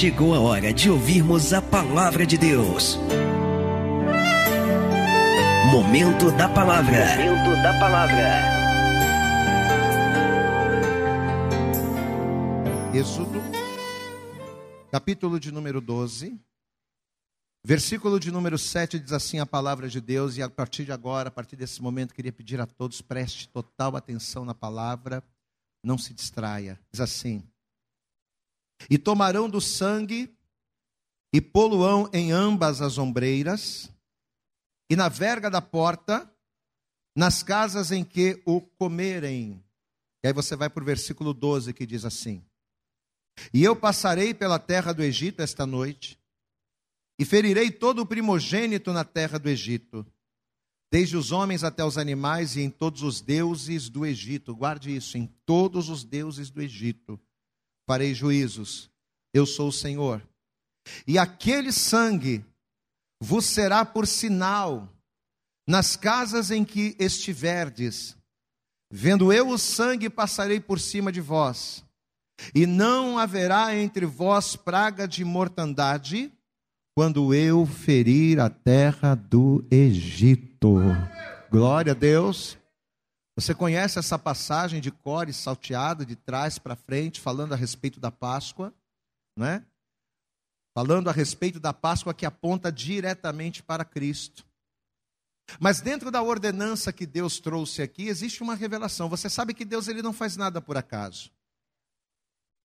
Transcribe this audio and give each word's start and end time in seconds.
chegou 0.00 0.34
a 0.34 0.40
hora 0.40 0.72
de 0.72 0.88
ouvirmos 0.88 1.52
a 1.52 1.60
palavra 1.60 2.24
de 2.24 2.38
Deus. 2.38 2.96
Momento 5.70 6.32
da 6.38 6.48
palavra. 6.48 7.04
Momento 7.18 7.62
da 7.62 7.78
palavra. 7.78 8.40
Êxodo, 12.94 13.42
capítulo 14.90 15.38
de 15.38 15.52
número 15.52 15.82
12, 15.82 16.34
versículo 17.62 18.18
de 18.18 18.30
número 18.30 18.56
7 18.56 18.98
diz 18.98 19.12
assim 19.12 19.38
a 19.38 19.44
palavra 19.44 19.86
de 19.86 20.00
Deus, 20.00 20.38
e 20.38 20.42
a 20.42 20.48
partir 20.48 20.86
de 20.86 20.92
agora, 20.92 21.28
a 21.28 21.30
partir 21.30 21.56
desse 21.56 21.82
momento, 21.82 22.14
queria 22.14 22.32
pedir 22.32 22.58
a 22.58 22.66
todos, 22.66 23.02
preste 23.02 23.50
total 23.50 23.94
atenção 23.94 24.46
na 24.46 24.54
palavra, 24.54 25.22
não 25.84 25.98
se 25.98 26.14
distraia. 26.14 26.80
Diz 26.90 27.02
assim: 27.02 27.49
E 28.88 28.96
tomarão 28.96 29.48
do 29.48 29.60
sangue 29.60 30.34
e 31.32 31.40
poluão 31.40 32.08
em 32.12 32.32
ambas 32.32 32.82
as 32.82 32.98
ombreiras, 32.98 33.90
e 34.90 34.96
na 34.96 35.08
verga 35.08 35.48
da 35.48 35.62
porta, 35.62 36.28
nas 37.16 37.42
casas 37.42 37.92
em 37.92 38.04
que 38.04 38.42
o 38.44 38.60
comerem. 38.60 39.62
E 40.22 40.28
aí 40.28 40.32
você 40.32 40.56
vai 40.56 40.68
para 40.68 40.82
o 40.82 40.86
versículo 40.86 41.32
12 41.32 41.72
que 41.72 41.86
diz 41.86 42.04
assim: 42.04 42.44
E 43.54 43.62
eu 43.62 43.76
passarei 43.76 44.34
pela 44.34 44.58
terra 44.58 44.92
do 44.92 45.02
Egito 45.02 45.40
esta 45.40 45.64
noite, 45.64 46.18
e 47.18 47.24
ferirei 47.24 47.70
todo 47.70 48.00
o 48.00 48.06
primogênito 48.06 48.92
na 48.92 49.04
terra 49.04 49.38
do 49.38 49.48
Egito, 49.48 50.04
desde 50.90 51.16
os 51.16 51.30
homens 51.30 51.62
até 51.62 51.84
os 51.84 51.96
animais 51.96 52.56
e 52.56 52.62
em 52.62 52.70
todos 52.70 53.02
os 53.02 53.20
deuses 53.20 53.88
do 53.88 54.04
Egito. 54.04 54.56
Guarde 54.56 54.96
isso, 54.96 55.16
em 55.16 55.26
todos 55.46 55.88
os 55.88 56.02
deuses 56.02 56.50
do 56.50 56.60
Egito 56.60 57.20
farei 57.90 58.14
juízos. 58.14 58.88
Eu 59.34 59.44
sou 59.44 59.66
o 59.66 59.72
Senhor. 59.72 60.22
E 61.08 61.18
aquele 61.18 61.72
sangue 61.72 62.44
vos 63.20 63.44
será 63.44 63.84
por 63.84 64.06
sinal 64.06 64.88
nas 65.66 65.96
casas 65.96 66.52
em 66.52 66.64
que 66.64 66.94
estiverdes. 67.00 68.16
Vendo 68.92 69.32
eu 69.32 69.48
o 69.48 69.58
sangue, 69.58 70.08
passarei 70.08 70.60
por 70.60 70.78
cima 70.78 71.10
de 71.10 71.20
vós, 71.20 71.84
e 72.54 72.64
não 72.64 73.18
haverá 73.18 73.74
entre 73.74 74.06
vós 74.06 74.54
praga 74.54 75.08
de 75.08 75.24
mortandade, 75.24 76.32
quando 76.96 77.34
eu 77.34 77.66
ferir 77.66 78.38
a 78.38 78.48
terra 78.48 79.16
do 79.16 79.66
Egito. 79.68 80.76
Glória 81.50 81.90
a 81.90 81.96
Deus. 81.96 82.56
Você 83.36 83.54
conhece 83.54 83.98
essa 83.98 84.18
passagem 84.18 84.80
de 84.80 84.90
Core 84.90 85.32
salteado 85.32 86.04
de 86.04 86.16
trás 86.16 86.58
para 86.58 86.76
frente, 86.76 87.20
falando 87.20 87.52
a 87.52 87.56
respeito 87.56 88.00
da 88.00 88.10
Páscoa, 88.10 88.74
não 89.36 89.46
é? 89.46 89.64
Falando 90.74 91.08
a 91.08 91.12
respeito 91.12 91.58
da 91.58 91.72
Páscoa 91.72 92.14
que 92.14 92.26
aponta 92.26 92.70
diretamente 92.70 93.62
para 93.62 93.84
Cristo. 93.84 94.46
Mas 95.58 95.80
dentro 95.80 96.10
da 96.10 96.22
ordenança 96.22 96.92
que 96.92 97.06
Deus 97.06 97.40
trouxe 97.40 97.82
aqui, 97.82 98.08
existe 98.08 98.42
uma 98.42 98.54
revelação. 98.54 99.08
Você 99.08 99.28
sabe 99.28 99.54
que 99.54 99.64
Deus 99.64 99.88
ele 99.88 100.02
não 100.02 100.12
faz 100.12 100.36
nada 100.36 100.60
por 100.60 100.76
acaso. 100.76 101.30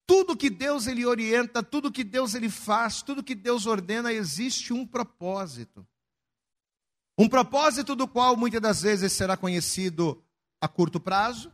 Tudo 0.06 0.36
que 0.36 0.50
Deus 0.50 0.86
ele 0.86 1.06
orienta, 1.06 1.62
tudo 1.62 1.92
que 1.92 2.02
Deus 2.02 2.34
ele 2.34 2.50
faz, 2.50 3.02
tudo 3.02 3.22
que 3.22 3.34
Deus 3.34 3.66
ordena, 3.66 4.12
existe 4.12 4.72
um 4.72 4.86
propósito. 4.86 5.86
Um 7.16 7.28
propósito 7.28 7.94
do 7.94 8.08
qual 8.08 8.36
muitas 8.36 8.60
das 8.60 8.82
vezes 8.82 9.12
será 9.12 9.36
conhecido 9.36 10.21
a 10.62 10.68
curto 10.68 11.00
prazo, 11.00 11.52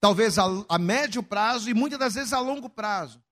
talvez 0.00 0.36
a, 0.36 0.46
a 0.68 0.78
médio 0.78 1.22
prazo 1.22 1.70
e 1.70 1.74
muitas 1.74 1.96
das 1.96 2.14
vezes 2.16 2.32
a 2.32 2.40
longo 2.40 2.68
prazo. 2.68 3.22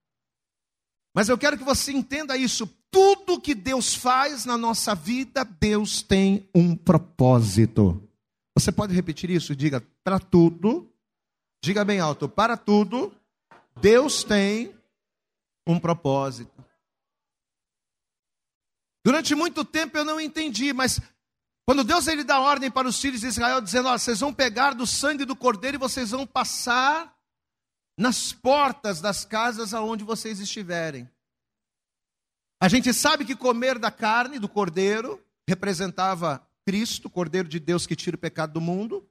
Mas 1.12 1.28
eu 1.28 1.36
quero 1.36 1.58
que 1.58 1.64
você 1.64 1.90
entenda 1.90 2.36
isso. 2.36 2.66
Tudo 2.88 3.40
que 3.40 3.56
Deus 3.56 3.94
faz 3.94 4.44
na 4.44 4.56
nossa 4.56 4.94
vida, 4.94 5.44
Deus 5.44 6.00
tem 6.00 6.48
um 6.54 6.76
propósito. 6.76 8.08
Você 8.56 8.70
pode 8.70 8.94
repetir 8.94 9.30
isso? 9.30 9.56
Diga, 9.56 9.84
para 10.04 10.20
tudo, 10.20 10.88
diga 11.60 11.84
bem 11.84 11.98
alto, 11.98 12.28
para 12.28 12.56
tudo, 12.56 13.12
Deus 13.80 14.22
tem 14.22 14.72
um 15.66 15.80
propósito. 15.80 16.64
Durante 19.04 19.34
muito 19.34 19.64
tempo 19.64 19.98
eu 19.98 20.04
não 20.04 20.20
entendi, 20.20 20.72
mas 20.72 21.00
quando 21.66 21.82
Deus 21.82 22.06
ele 22.06 22.22
dá 22.22 22.38
ordem 22.38 22.70
para 22.70 22.86
os 22.86 23.00
filhos 23.00 23.20
de 23.20 23.26
Israel, 23.26 23.60
dizendo: 23.60 23.88
ó, 23.88 23.98
vocês 23.98 24.20
vão 24.20 24.32
pegar 24.32 24.72
do 24.72 24.86
sangue 24.86 25.24
do 25.24 25.34
cordeiro 25.34 25.76
e 25.76 25.78
vocês 25.78 26.12
vão 26.12 26.24
passar 26.24 27.14
nas 27.98 28.32
portas 28.32 29.00
das 29.00 29.24
casas 29.24 29.74
aonde 29.74 30.04
vocês 30.04 30.38
estiverem. 30.38 31.10
A 32.60 32.68
gente 32.68 32.94
sabe 32.94 33.24
que 33.24 33.34
comer 33.34 33.78
da 33.78 33.90
carne 33.90 34.38
do 34.38 34.48
cordeiro 34.48 35.22
representava 35.46 36.46
Cristo, 36.64 37.10
Cordeiro 37.10 37.48
de 37.48 37.58
Deus 37.60 37.86
que 37.86 37.96
tira 37.96 38.16
o 38.16 38.18
pecado 38.18 38.54
do 38.54 38.60
mundo. 38.60 39.08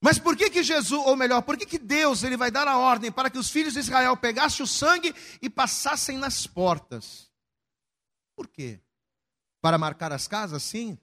Mas 0.00 0.18
por 0.18 0.36
que 0.36 0.50
que 0.50 0.62
Jesus, 0.62 1.00
ou 1.06 1.16
melhor, 1.16 1.42
por 1.42 1.56
que 1.56 1.64
que 1.64 1.78
Deus 1.78 2.22
ele 2.22 2.36
vai 2.36 2.50
dar 2.50 2.68
a 2.68 2.76
ordem 2.76 3.10
para 3.10 3.30
que 3.30 3.38
os 3.38 3.50
filhos 3.50 3.74
de 3.74 3.80
Israel 3.80 4.16
pegassem 4.16 4.62
o 4.62 4.66
sangue 4.66 5.14
e 5.40 5.48
passassem 5.48 6.18
nas 6.18 6.46
portas? 6.46 7.30
Por 8.36 8.48
quê? 8.48 8.80
Para 9.62 9.78
marcar 9.78 10.12
as 10.12 10.28
casas, 10.28 10.62
sim. 10.62 10.98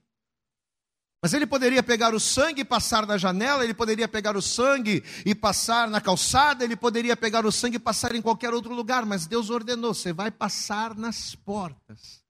Mas 1.22 1.32
ele 1.32 1.46
poderia 1.46 1.84
pegar 1.84 2.12
o 2.16 2.18
sangue 2.18 2.62
e 2.62 2.64
passar 2.64 3.06
na 3.06 3.16
janela, 3.16 3.62
ele 3.62 3.72
poderia 3.72 4.08
pegar 4.08 4.36
o 4.36 4.42
sangue 4.42 5.04
e 5.24 5.36
passar 5.36 5.88
na 5.88 6.00
calçada, 6.00 6.64
ele 6.64 6.74
poderia 6.74 7.16
pegar 7.16 7.46
o 7.46 7.52
sangue 7.52 7.76
e 7.76 7.78
passar 7.78 8.12
em 8.16 8.20
qualquer 8.20 8.52
outro 8.52 8.74
lugar, 8.74 9.06
mas 9.06 9.24
Deus 9.24 9.48
ordenou: 9.48 9.94
você 9.94 10.12
vai 10.12 10.32
passar 10.32 10.96
nas 10.96 11.36
portas. 11.36 12.24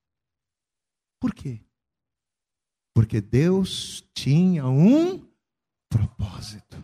Por 1.19 1.33
quê? 1.33 1.59
Porque 2.93 3.19
Deus 3.19 4.03
tinha 4.13 4.67
um 4.67 5.27
propósito. 5.89 6.83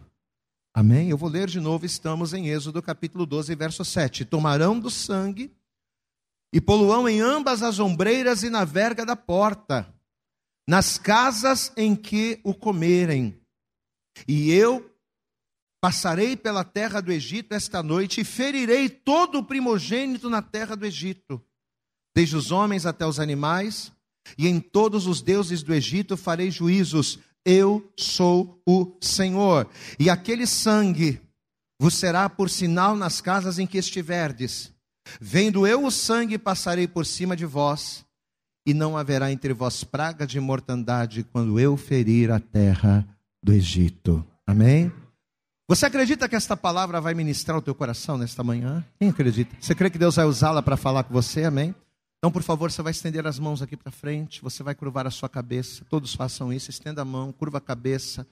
Amém? 0.74 1.10
Eu 1.12 1.18
vou 1.18 1.30
ler 1.30 1.48
de 1.48 1.60
novo, 1.60 1.86
estamos 1.86 2.34
em 2.34 2.48
Êxodo 2.48 2.82
capítulo 2.82 3.24
12, 3.24 3.54
verso 3.54 3.86
7. 3.86 4.26
Tomarão 4.26 4.80
do 4.80 4.90
sangue 4.90 5.56
e 6.52 6.60
poluão 6.60 7.08
em 7.08 7.22
ambas 7.22 7.62
as 7.62 7.78
ombreiras 7.78 8.42
e 8.42 8.50
na 8.50 8.66
verga 8.66 9.06
da 9.06 9.16
porta 9.16 9.94
nas 10.70 11.00
casas 11.00 11.74
em 11.76 11.96
que 11.96 12.40
o 12.44 12.54
comerem. 12.54 13.36
E 14.28 14.52
eu 14.52 14.88
passarei 15.82 16.38
pela 16.38 16.64
terra 16.64 17.02
do 17.02 17.12
Egito 17.12 17.56
esta 17.56 17.82
noite 17.82 18.22
e 18.22 18.24
ferirei 18.24 18.88
todo 18.88 19.40
o 19.40 19.44
primogênito 19.44 20.30
na 20.30 20.44
terra 20.44 20.76
do 20.76 20.86
Egito, 20.86 21.44
desde 22.16 22.36
os 22.36 22.52
homens 22.52 22.86
até 22.86 23.04
os 23.04 23.20
animais, 23.20 23.92
e 24.38 24.48
em 24.48 24.60
todos 24.60 25.08
os 25.08 25.24
deuses 25.24 25.64
do 25.64 25.74
Egito 25.74 26.16
farei 26.16 26.52
juízos. 26.52 27.18
Eu 27.44 27.92
sou 27.98 28.62
o 28.64 28.96
Senhor. 29.02 29.68
E 30.00 30.08
aquele 30.08 30.46
sangue 30.46 31.20
vos 31.82 31.96
será 31.96 32.30
por 32.30 32.48
sinal 32.48 32.96
nas 32.96 33.20
casas 33.22 33.58
em 33.58 33.66
que 33.66 33.80
estiverdes. 33.80 34.72
Vendo 35.20 35.66
eu 35.66 35.84
o 35.84 35.90
sangue, 35.90 36.38
passarei 36.38 36.88
por 36.88 37.08
cima 37.08 37.36
de 37.36 37.48
vós 37.48 38.08
e 38.70 38.74
não 38.74 38.96
haverá 38.96 39.32
entre 39.32 39.52
vós 39.52 39.84
praga 39.84 40.28
de 40.28 40.40
mortandade 40.40 41.24
quando 41.24 41.60
eu 41.60 41.76
ferir 41.76 42.30
a 42.30 42.40
terra 42.40 43.04
do 43.42 43.52
Egito. 43.52 44.24
Amém? 44.46 44.92
Você 45.68 45.88
acredita 45.88 46.30
que 46.30 46.36
esta 46.36 46.56
palavra 46.56 47.02
vai 47.02 47.16
ministrar 47.16 47.58
o 47.58 47.64
teu 47.64 47.74
coração 47.74 48.16
nesta 48.16 48.44
manhã? 48.44 48.86
Quem 49.00 49.10
acredita? 49.10 49.56
Você 49.60 49.74
crê 49.74 49.90
que 49.90 49.98
Deus 49.98 50.18
vai 50.18 50.26
usá-la 50.26 50.62
para 50.62 50.78
falar 50.78 51.04
com 51.04 51.12
você? 51.12 51.46
Amém? 51.46 51.74
Então, 52.20 52.32
por 52.32 52.44
favor, 52.44 52.70
você 52.70 52.84
vai 52.84 52.92
estender 52.92 53.26
as 53.26 53.40
mãos 53.40 53.60
aqui 53.64 53.76
para 53.76 53.92
frente, 53.92 54.40
você 54.40 54.62
vai 54.62 54.76
curvar 54.76 55.08
a 55.08 55.12
sua 55.12 55.28
cabeça. 55.28 55.84
Todos 55.90 56.14
façam 56.14 56.54
isso, 56.54 56.70
estenda 56.70 57.02
a 57.02 57.06
mão, 57.06 57.32
curva 57.32 57.58
a 57.58 57.62
cabeça. 57.62 58.28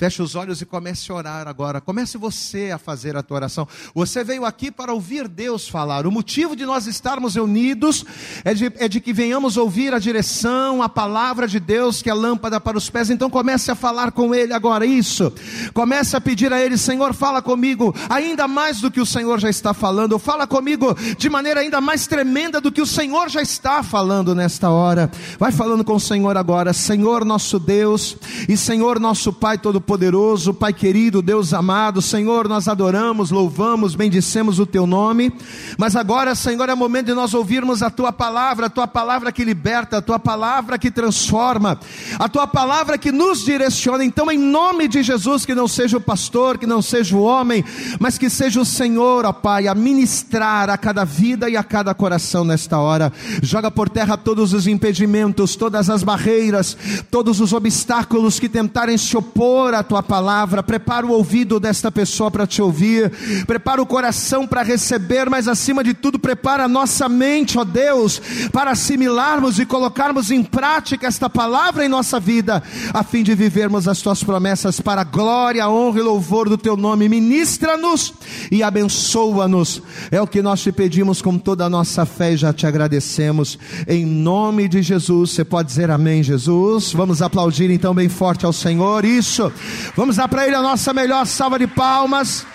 Feche 0.00 0.22
os 0.22 0.34
olhos 0.34 0.62
e 0.62 0.64
comece 0.64 1.12
a 1.12 1.14
orar 1.14 1.46
agora. 1.46 1.78
Comece 1.78 2.16
você 2.16 2.70
a 2.70 2.78
fazer 2.78 3.18
a 3.18 3.22
tua 3.22 3.34
oração. 3.34 3.68
Você 3.94 4.24
veio 4.24 4.46
aqui 4.46 4.70
para 4.70 4.94
ouvir 4.94 5.28
Deus 5.28 5.68
falar. 5.68 6.06
O 6.06 6.10
motivo 6.10 6.56
de 6.56 6.64
nós 6.64 6.86
estarmos 6.86 7.34
reunidos 7.34 8.06
é 8.42 8.54
de, 8.54 8.72
é 8.76 8.88
de, 8.88 8.98
que 8.98 9.12
venhamos 9.12 9.58
ouvir 9.58 9.92
a 9.92 9.98
direção, 9.98 10.82
a 10.82 10.88
palavra 10.88 11.46
de 11.46 11.60
Deus, 11.60 12.00
que 12.00 12.08
é 12.08 12.14
lâmpada 12.14 12.58
para 12.58 12.78
os 12.78 12.88
pés. 12.88 13.10
Então 13.10 13.28
comece 13.28 13.70
a 13.70 13.74
falar 13.74 14.10
com 14.10 14.34
Ele 14.34 14.54
agora. 14.54 14.86
Isso. 14.86 15.30
Comece 15.74 16.16
a 16.16 16.20
pedir 16.20 16.50
a 16.50 16.58
Ele, 16.58 16.78
Senhor, 16.78 17.12
fala 17.12 17.42
comigo, 17.42 17.94
ainda 18.08 18.48
mais 18.48 18.80
do 18.80 18.90
que 18.90 19.02
o 19.02 19.06
Senhor 19.06 19.38
já 19.38 19.50
está 19.50 19.74
falando. 19.74 20.18
Fala 20.18 20.46
comigo 20.46 20.96
de 21.18 21.28
maneira 21.28 21.60
ainda 21.60 21.78
mais 21.78 22.06
tremenda 22.06 22.58
do 22.58 22.72
que 22.72 22.80
o 22.80 22.86
Senhor 22.86 23.28
já 23.28 23.42
está 23.42 23.82
falando 23.82 24.34
nesta 24.34 24.70
hora. 24.70 25.10
Vai 25.38 25.52
falando 25.52 25.84
com 25.84 25.96
o 25.96 26.00
Senhor 26.00 26.38
agora. 26.38 26.72
Senhor 26.72 27.22
nosso 27.22 27.58
Deus 27.58 28.16
e 28.48 28.56
Senhor 28.56 28.98
nosso 28.98 29.30
Pai 29.30 29.58
todo 29.58 29.89
Todo-Poderoso, 29.90 30.54
Pai 30.54 30.72
querido, 30.72 31.20
Deus 31.20 31.52
amado, 31.52 32.00
Senhor, 32.00 32.46
nós 32.46 32.68
adoramos, 32.68 33.32
louvamos, 33.32 33.96
bendicemos 33.96 34.60
o 34.60 34.66
Teu 34.66 34.86
nome, 34.86 35.32
mas 35.76 35.96
agora, 35.96 36.36
Senhor, 36.36 36.68
é 36.68 36.74
momento 36.76 37.06
de 37.06 37.14
nós 37.14 37.34
ouvirmos 37.34 37.82
a 37.82 37.90
Tua 37.90 38.12
palavra, 38.12 38.66
a 38.66 38.70
Tua 38.70 38.86
palavra 38.86 39.32
que 39.32 39.44
liberta, 39.44 39.96
a 39.96 40.02
Tua 40.02 40.20
palavra 40.20 40.78
que 40.78 40.92
transforma, 40.92 41.80
a 42.20 42.28
Tua 42.28 42.46
palavra 42.46 42.96
que 42.96 43.10
nos 43.10 43.44
direciona. 43.44 44.04
Então, 44.04 44.30
em 44.30 44.38
nome 44.38 44.86
de 44.86 45.02
Jesus, 45.02 45.44
que 45.44 45.56
não 45.56 45.66
seja 45.66 45.96
o 45.96 46.00
pastor, 46.00 46.56
que 46.56 46.68
não 46.68 46.80
seja 46.80 47.16
o 47.16 47.22
homem, 47.22 47.64
mas 47.98 48.16
que 48.16 48.30
seja 48.30 48.60
o 48.60 48.64
Senhor, 48.64 49.24
ó 49.24 49.32
Pai, 49.32 49.66
a 49.66 49.74
ministrar 49.74 50.70
a 50.70 50.78
cada 50.78 51.04
vida 51.04 51.50
e 51.50 51.56
a 51.56 51.64
cada 51.64 51.92
coração 51.94 52.44
nesta 52.44 52.78
hora. 52.78 53.12
Joga 53.42 53.72
por 53.72 53.88
terra 53.88 54.16
todos 54.16 54.52
os 54.52 54.68
impedimentos, 54.68 55.56
todas 55.56 55.90
as 55.90 56.04
barreiras, 56.04 56.76
todos 57.10 57.40
os 57.40 57.52
obstáculos 57.52 58.38
que 58.38 58.48
tentarem 58.48 58.96
se 58.96 59.16
opor 59.16 59.79
à 59.80 59.84
tua 59.84 60.02
palavra. 60.02 60.62
Prepara 60.62 61.06
o 61.06 61.10
ouvido 61.10 61.58
desta 61.58 61.90
pessoa 61.90 62.30
para 62.30 62.46
te 62.46 62.62
ouvir, 62.62 63.10
prepara 63.46 63.82
o 63.82 63.86
coração 63.86 64.46
para 64.46 64.62
receber, 64.62 65.28
mas 65.28 65.48
acima 65.48 65.82
de 65.82 65.94
tudo, 65.94 66.18
prepara 66.18 66.64
a 66.64 66.68
nossa 66.68 67.08
mente, 67.08 67.58
ó 67.58 67.64
Deus, 67.64 68.20
para 68.52 68.70
assimilarmos 68.70 69.58
e 69.58 69.66
colocarmos 69.66 70.30
em 70.30 70.42
prática 70.42 71.06
esta 71.06 71.28
palavra 71.28 71.84
em 71.84 71.88
nossa 71.88 72.20
vida, 72.20 72.62
a 72.92 73.02
fim 73.02 73.22
de 73.22 73.34
vivermos 73.34 73.88
as 73.88 74.00
tuas 74.00 74.22
promessas 74.22 74.80
para 74.80 75.00
a 75.00 75.04
glória, 75.04 75.68
honra 75.68 75.98
e 75.98 76.02
louvor 76.02 76.48
do 76.48 76.56
teu 76.56 76.76
nome. 76.76 77.08
Ministra-nos 77.08 78.14
e 78.50 78.62
abençoa-nos. 78.62 79.82
É 80.10 80.20
o 80.20 80.26
que 80.26 80.42
nós 80.42 80.60
te 80.60 80.72
pedimos 80.72 81.22
com 81.22 81.38
toda 81.38 81.64
a 81.64 81.70
nossa 81.70 82.06
fé 82.06 82.32
e 82.32 82.36
já 82.36 82.52
te 82.52 82.66
agradecemos. 82.66 83.58
Em 83.86 84.04
nome 84.04 84.68
de 84.68 84.82
Jesus, 84.82 85.30
você 85.30 85.44
pode 85.44 85.68
dizer 85.68 85.90
amém, 85.90 86.22
Jesus. 86.22 86.92
Vamos 86.92 87.22
aplaudir 87.22 87.70
então 87.70 87.94
bem 87.94 88.08
forte 88.08 88.44
ao 88.44 88.52
Senhor. 88.52 89.04
Isso. 89.04 89.52
Vamos 89.96 90.16
dar 90.16 90.28
para 90.28 90.46
Ele 90.46 90.56
a 90.56 90.62
nossa 90.62 90.92
melhor 90.92 91.26
salva 91.26 91.58
de 91.58 91.66
palmas. 91.66 92.46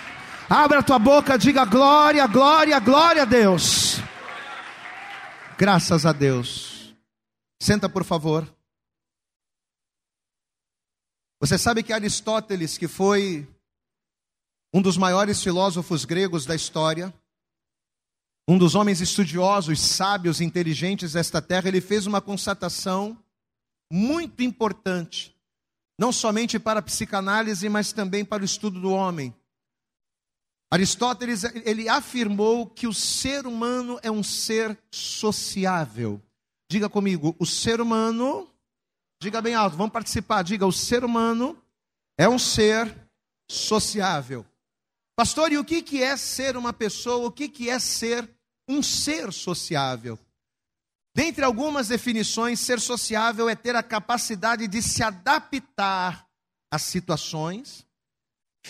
Abra 0.48 0.78
a 0.78 0.82
tua 0.82 0.98
boca, 0.98 1.36
diga 1.36 1.64
glória, 1.64 2.26
glória, 2.26 2.78
glória 2.78 3.22
a 3.22 3.24
Deus. 3.24 4.00
Graças 5.58 6.06
a 6.06 6.12
Deus. 6.12 6.94
Senta, 7.60 7.88
por 7.88 8.04
favor. 8.04 8.46
Você 11.40 11.58
sabe 11.58 11.82
que 11.82 11.92
Aristóteles, 11.92 12.78
que 12.78 12.88
foi 12.88 13.46
um 14.72 14.80
dos 14.80 14.96
maiores 14.96 15.42
filósofos 15.42 16.04
gregos 16.04 16.46
da 16.46 16.54
história, 16.54 17.12
um 18.48 18.56
dos 18.56 18.74
homens 18.74 19.00
estudiosos, 19.00 19.80
sábios, 19.80 20.40
inteligentes 20.40 21.12
desta 21.12 21.42
terra, 21.42 21.68
ele 21.68 21.80
fez 21.80 22.06
uma 22.06 22.20
constatação 22.20 23.22
muito 23.92 24.42
importante, 24.42 25.35
não 25.98 26.12
somente 26.12 26.58
para 26.58 26.80
a 26.80 26.82
psicanálise, 26.82 27.68
mas 27.68 27.92
também 27.92 28.24
para 28.24 28.42
o 28.42 28.46
estudo 28.46 28.80
do 28.80 28.90
homem. 28.90 29.34
Aristóteles 30.70 31.44
ele 31.64 31.88
afirmou 31.88 32.66
que 32.66 32.86
o 32.86 32.92
ser 32.92 33.46
humano 33.46 33.98
é 34.02 34.10
um 34.10 34.22
ser 34.22 34.78
sociável. 34.90 36.20
Diga 36.68 36.88
comigo, 36.88 37.36
o 37.38 37.46
ser 37.46 37.80
humano, 37.80 38.50
diga 39.22 39.40
bem 39.40 39.54
alto, 39.54 39.76
vamos 39.76 39.92
participar. 39.92 40.42
Diga, 40.42 40.66
o 40.66 40.72
ser 40.72 41.04
humano 41.04 41.56
é 42.18 42.28
um 42.28 42.38
ser 42.38 42.94
sociável. 43.48 44.44
Pastor, 45.14 45.52
e 45.52 45.58
o 45.58 45.64
que 45.64 46.02
é 46.02 46.16
ser 46.16 46.56
uma 46.56 46.72
pessoa? 46.72 47.28
O 47.28 47.32
que 47.32 47.70
é 47.70 47.78
ser 47.78 48.28
um 48.68 48.82
ser 48.82 49.32
sociável? 49.32 50.18
Dentre 51.16 51.46
algumas 51.46 51.88
definições, 51.88 52.60
ser 52.60 52.78
sociável 52.78 53.48
é 53.48 53.54
ter 53.54 53.74
a 53.74 53.82
capacidade 53.82 54.68
de 54.68 54.82
se 54.82 55.02
adaptar 55.02 56.28
às 56.70 56.82
situações, 56.82 57.86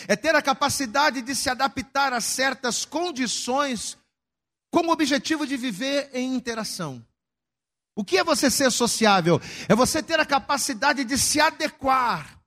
é 0.07 0.15
ter 0.15 0.33
a 0.33 0.41
capacidade 0.41 1.21
de 1.21 1.35
se 1.35 1.49
adaptar 1.49 2.13
a 2.13 2.21
certas 2.21 2.85
condições 2.85 3.97
com 4.71 4.87
o 4.87 4.91
objetivo 4.91 5.45
de 5.45 5.57
viver 5.57 6.09
em 6.13 6.35
interação. 6.35 7.05
O 7.93 8.05
que 8.05 8.17
é 8.17 8.23
você 8.23 8.49
ser 8.49 8.71
sociável? 8.71 9.41
É 9.67 9.75
você 9.75 10.01
ter 10.01 10.17
a 10.17 10.25
capacidade 10.25 11.03
de 11.03 11.17
se 11.17 11.41
adequar 11.41 12.41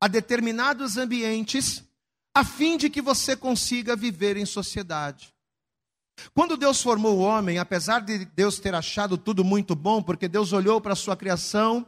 a 0.00 0.08
determinados 0.08 0.96
ambientes 0.96 1.84
a 2.34 2.44
fim 2.44 2.76
de 2.76 2.90
que 2.90 3.00
você 3.00 3.36
consiga 3.36 3.94
viver 3.94 4.36
em 4.36 4.44
sociedade. 4.44 5.35
Quando 6.34 6.56
Deus 6.56 6.82
formou 6.82 7.18
o 7.18 7.20
homem, 7.20 7.58
apesar 7.58 8.00
de 8.00 8.24
Deus 8.24 8.58
ter 8.58 8.74
achado 8.74 9.18
tudo 9.18 9.44
muito 9.44 9.74
bom, 9.74 10.02
porque 10.02 10.28
Deus 10.28 10.52
olhou 10.52 10.80
para 10.80 10.92
a 10.92 10.96
sua 10.96 11.16
criação, 11.16 11.86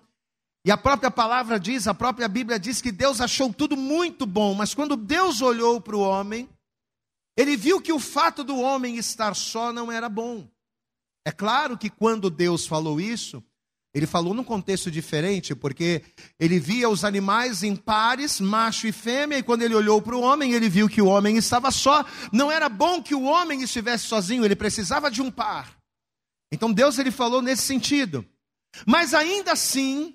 e 0.64 0.70
a 0.70 0.76
própria 0.76 1.10
palavra 1.10 1.58
diz, 1.58 1.86
a 1.86 1.94
própria 1.94 2.28
Bíblia 2.28 2.58
diz 2.58 2.82
que 2.82 2.92
Deus 2.92 3.20
achou 3.20 3.52
tudo 3.52 3.76
muito 3.76 4.26
bom, 4.26 4.54
mas 4.54 4.74
quando 4.74 4.96
Deus 4.96 5.40
olhou 5.40 5.80
para 5.80 5.96
o 5.96 6.00
homem, 6.00 6.48
ele 7.36 7.56
viu 7.56 7.80
que 7.80 7.92
o 7.92 8.00
fato 8.00 8.42
do 8.42 8.58
homem 8.58 8.96
estar 8.96 9.34
só 9.34 9.72
não 9.72 9.90
era 9.90 10.08
bom. 10.08 10.46
É 11.24 11.30
claro 11.30 11.78
que 11.78 11.88
quando 11.88 12.28
Deus 12.28 12.66
falou 12.66 13.00
isso, 13.00 13.42
ele 13.94 14.06
falou 14.06 14.34
num 14.34 14.44
contexto 14.44 14.90
diferente, 14.90 15.54
porque 15.54 16.02
ele 16.38 16.60
via 16.60 16.88
os 16.88 17.04
animais 17.04 17.62
em 17.62 17.74
pares, 17.74 18.38
macho 18.38 18.86
e 18.86 18.92
fêmea, 18.92 19.38
e 19.38 19.42
quando 19.42 19.62
ele 19.62 19.74
olhou 19.74 20.02
para 20.02 20.14
o 20.14 20.20
homem, 20.20 20.52
ele 20.52 20.68
viu 20.68 20.88
que 20.88 21.00
o 21.00 21.06
homem 21.06 21.36
estava 21.36 21.70
só. 21.70 22.04
Não 22.30 22.52
era 22.52 22.68
bom 22.68 23.02
que 23.02 23.14
o 23.14 23.22
homem 23.22 23.62
estivesse 23.62 24.04
sozinho, 24.04 24.44
ele 24.44 24.54
precisava 24.54 25.10
de 25.10 25.22
um 25.22 25.30
par. 25.30 25.78
Então 26.52 26.72
Deus 26.72 26.98
ele 26.98 27.10
falou 27.10 27.40
nesse 27.40 27.62
sentido. 27.62 28.26
Mas 28.86 29.14
ainda 29.14 29.52
assim, 29.52 30.14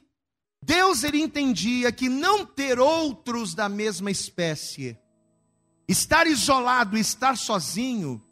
Deus 0.64 1.04
ele 1.04 1.20
entendia 1.20 1.92
que 1.92 2.08
não 2.08 2.46
ter 2.46 2.80
outros 2.80 3.56
da 3.56 3.68
mesma 3.68 4.12
espécie, 4.12 4.96
estar 5.88 6.28
isolado, 6.28 6.96
estar 6.96 7.36
sozinho, 7.36 8.24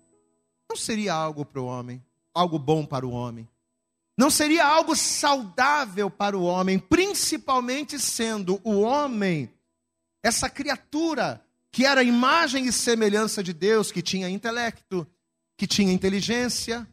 não 0.70 0.78
seria 0.78 1.16
algo 1.16 1.44
para 1.44 1.60
o 1.60 1.66
homem, 1.66 2.02
algo 2.32 2.60
bom 2.60 2.86
para 2.86 3.06
o 3.06 3.12
homem 3.12 3.51
não 4.18 4.30
seria 4.30 4.66
algo 4.66 4.96
saudável 4.96 6.10
para 6.10 6.38
o 6.38 6.44
homem, 6.44 6.78
principalmente 6.78 7.98
sendo 7.98 8.60
o 8.64 8.82
homem 8.82 9.52
essa 10.24 10.50
criatura 10.50 11.44
que 11.72 11.86
era 11.86 12.04
imagem 12.04 12.66
e 12.66 12.72
semelhança 12.72 13.42
de 13.42 13.54
Deus, 13.54 13.92
que 13.92 14.02
tinha 14.02 14.30
intelecto, 14.30 15.08
que 15.58 15.66
tinha 15.66 15.94
inteligência. 15.94 16.88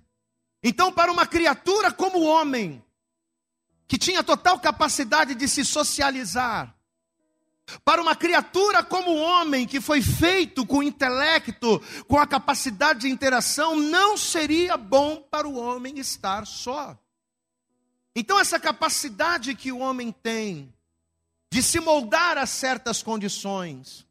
Então, 0.62 0.92
para 0.92 1.10
uma 1.10 1.26
criatura 1.26 1.92
como 1.92 2.18
o 2.18 2.24
homem, 2.24 2.82
que 3.86 3.98
tinha 3.98 4.22
total 4.22 4.60
capacidade 4.60 5.34
de 5.34 5.48
se 5.48 5.64
socializar, 5.64 6.74
para 7.84 8.00
uma 8.00 8.16
criatura 8.16 8.82
como 8.82 9.10
o 9.10 9.20
homem, 9.20 9.66
que 9.66 9.80
foi 9.80 10.00
feito 10.00 10.64
com 10.64 10.82
intelecto, 10.82 11.82
com 12.06 12.18
a 12.18 12.26
capacidade 12.26 13.00
de 13.00 13.08
interação, 13.08 13.76
não 13.76 14.16
seria 14.16 14.76
bom 14.76 15.16
para 15.30 15.46
o 15.46 15.58
homem 15.58 15.98
estar 15.98 16.46
só. 16.46 16.98
Então, 18.14 18.38
essa 18.38 18.58
capacidade 18.58 19.54
que 19.54 19.70
o 19.70 19.78
homem 19.78 20.12
tem 20.12 20.72
de 21.50 21.62
se 21.62 21.80
moldar 21.80 22.36
a 22.36 22.46
certas 22.46 23.02
condições, 23.02 24.06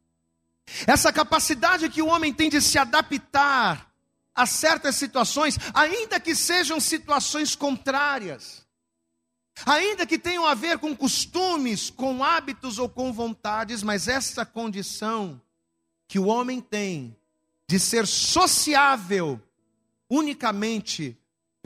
essa 0.85 1.13
capacidade 1.13 1.89
que 1.89 2.01
o 2.01 2.07
homem 2.07 2.33
tem 2.33 2.49
de 2.49 2.61
se 2.61 2.77
adaptar 2.77 3.91
a 4.35 4.45
certas 4.45 4.95
situações, 4.95 5.57
ainda 5.73 6.19
que 6.19 6.35
sejam 6.35 6.79
situações 6.79 7.55
contrárias, 7.55 8.65
ainda 9.65 10.05
que 10.05 10.19
tenham 10.19 10.45
a 10.45 10.53
ver 10.53 10.77
com 10.77 10.95
costumes, 10.95 11.89
com 11.89 12.23
hábitos 12.23 12.77
ou 12.77 12.87
com 12.87 13.11
vontades, 13.11 13.81
mas 13.81 14.07
essa 14.07 14.45
condição 14.45 15.41
que 16.07 16.19
o 16.19 16.27
homem 16.27 16.61
tem 16.61 17.15
de 17.67 17.79
ser 17.79 18.05
sociável 18.05 19.41
unicamente 20.09 21.17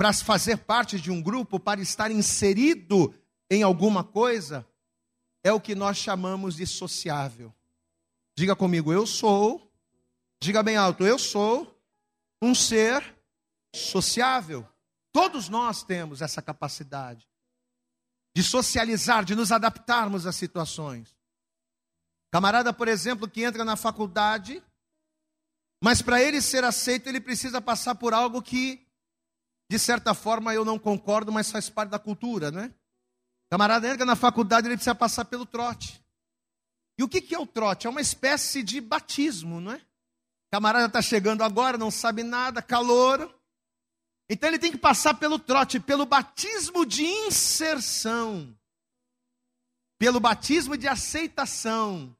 para 0.01 0.13
fazer 0.13 0.58
parte 0.58 1.00
de 1.00 1.12
um 1.12 1.22
grupo, 1.22 1.60
para 1.60 1.79
estar 1.79 2.10
inserido 2.10 3.13
em 3.51 3.62
alguma 3.62 4.03
coisa, 4.03 4.67
é 5.43 5.53
o 5.53 5.62
que 5.62 5.75
nós 5.75 5.96
chamamos 5.96 6.55
de 6.55 6.65
sociável. 6.65 7.53
Diga 8.36 8.55
comigo, 8.55 8.91
eu 8.91 9.05
sou, 9.05 9.72
diga 10.41 10.63
bem 10.63 10.75
alto, 10.75 11.05
eu 11.05 11.20
sou 11.20 11.79
um 12.41 12.55
ser 12.55 13.15
sociável. 13.75 14.67
Todos 15.12 15.48
nós 15.50 15.84
temos 15.84 16.24
essa 16.24 16.41
capacidade 16.41 17.29
de 18.36 18.41
socializar, 18.41 19.24
de 19.24 19.36
nos 19.36 19.51
adaptarmos 19.51 20.25
às 20.25 20.36
situações. 20.36 21.15
Camarada, 22.31 22.74
por 22.74 22.88
exemplo, 22.88 23.29
que 23.29 23.43
entra 23.43 23.63
na 23.63 23.75
faculdade, 23.75 24.63
mas 25.79 26.01
para 26.01 26.20
ele 26.20 26.41
ser 26.41 26.63
aceito, 26.63 27.05
ele 27.05 27.22
precisa 27.22 27.62
passar 27.62 27.93
por 27.93 28.15
algo 28.15 28.41
que 28.41 28.89
de 29.71 29.79
certa 29.79 30.13
forma 30.13 30.53
eu 30.53 30.65
não 30.65 30.77
concordo, 30.77 31.31
mas 31.31 31.49
faz 31.49 31.69
parte 31.69 31.91
da 31.91 31.97
cultura, 31.97 32.51
né? 32.51 32.73
Camarada 33.49 33.87
entra 33.87 34.05
na 34.05 34.17
faculdade, 34.17 34.67
ele 34.67 34.75
precisa 34.75 34.93
passar 34.93 35.23
pelo 35.23 35.45
trote. 35.45 36.03
E 36.99 37.03
o 37.03 37.07
que, 37.07 37.21
que 37.21 37.33
é 37.33 37.39
o 37.39 37.47
trote? 37.47 37.87
É 37.87 37.89
uma 37.89 38.01
espécie 38.01 38.63
de 38.63 38.81
batismo, 38.81 39.61
não 39.61 39.71
é? 39.71 39.81
Camarada 40.51 40.87
está 40.87 41.01
chegando 41.01 41.41
agora, 41.41 41.77
não 41.77 41.89
sabe 41.89 42.21
nada, 42.21 42.61
calor. 42.61 43.33
Então 44.29 44.49
ele 44.49 44.59
tem 44.59 44.73
que 44.73 44.77
passar 44.77 45.13
pelo 45.13 45.39
trote, 45.39 45.79
pelo 45.79 46.05
batismo 46.05 46.85
de 46.85 47.05
inserção, 47.05 48.53
pelo 49.97 50.19
batismo 50.19 50.75
de 50.75 50.89
aceitação. 50.89 52.13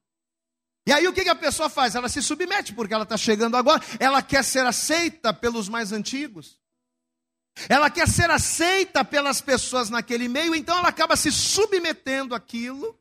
E 0.88 0.94
aí 0.94 1.06
o 1.06 1.12
que, 1.12 1.24
que 1.24 1.30
a 1.30 1.36
pessoa 1.36 1.70
faz? 1.70 1.96
Ela 1.96 2.08
se 2.08 2.22
submete, 2.22 2.74
porque 2.74 2.94
ela 2.94 3.04
está 3.04 3.18
chegando 3.18 3.58
agora, 3.58 3.84
ela 4.00 4.22
quer 4.22 4.42
ser 4.42 4.66
aceita 4.66 5.34
pelos 5.34 5.68
mais 5.68 5.92
antigos. 5.92 6.61
Ela 7.70 7.90
quer 7.90 8.08
ser 8.08 8.30
aceita 8.30 9.04
pelas 9.04 9.42
pessoas 9.42 9.90
naquele 9.90 10.28
meio, 10.28 10.56
então 10.56 10.78
ela 10.78 10.88
acaba 10.88 11.16
se 11.16 11.32
submetendo 11.32 12.34
àquilo, 12.34 13.00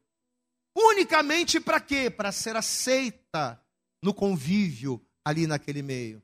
unicamente 0.76 1.60
para 1.60 1.80
quê? 1.80 2.10
Para 2.10 2.32
ser 2.32 2.56
aceita 2.56 3.62
no 4.02 4.12
convívio 4.12 5.04
ali 5.24 5.46
naquele 5.46 5.82
meio. 5.82 6.22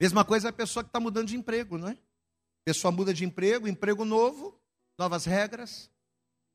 Mesma 0.00 0.24
coisa 0.24 0.48
é 0.48 0.50
a 0.50 0.52
pessoa 0.52 0.84
que 0.84 0.90
está 0.90 1.00
mudando 1.00 1.28
de 1.28 1.36
emprego, 1.36 1.76
não 1.76 1.88
é? 1.88 1.92
A 1.92 2.64
pessoa 2.66 2.92
muda 2.92 3.12
de 3.12 3.24
emprego, 3.24 3.66
emprego 3.66 4.04
novo, 4.04 4.60
novas 4.98 5.24
regras, 5.24 5.90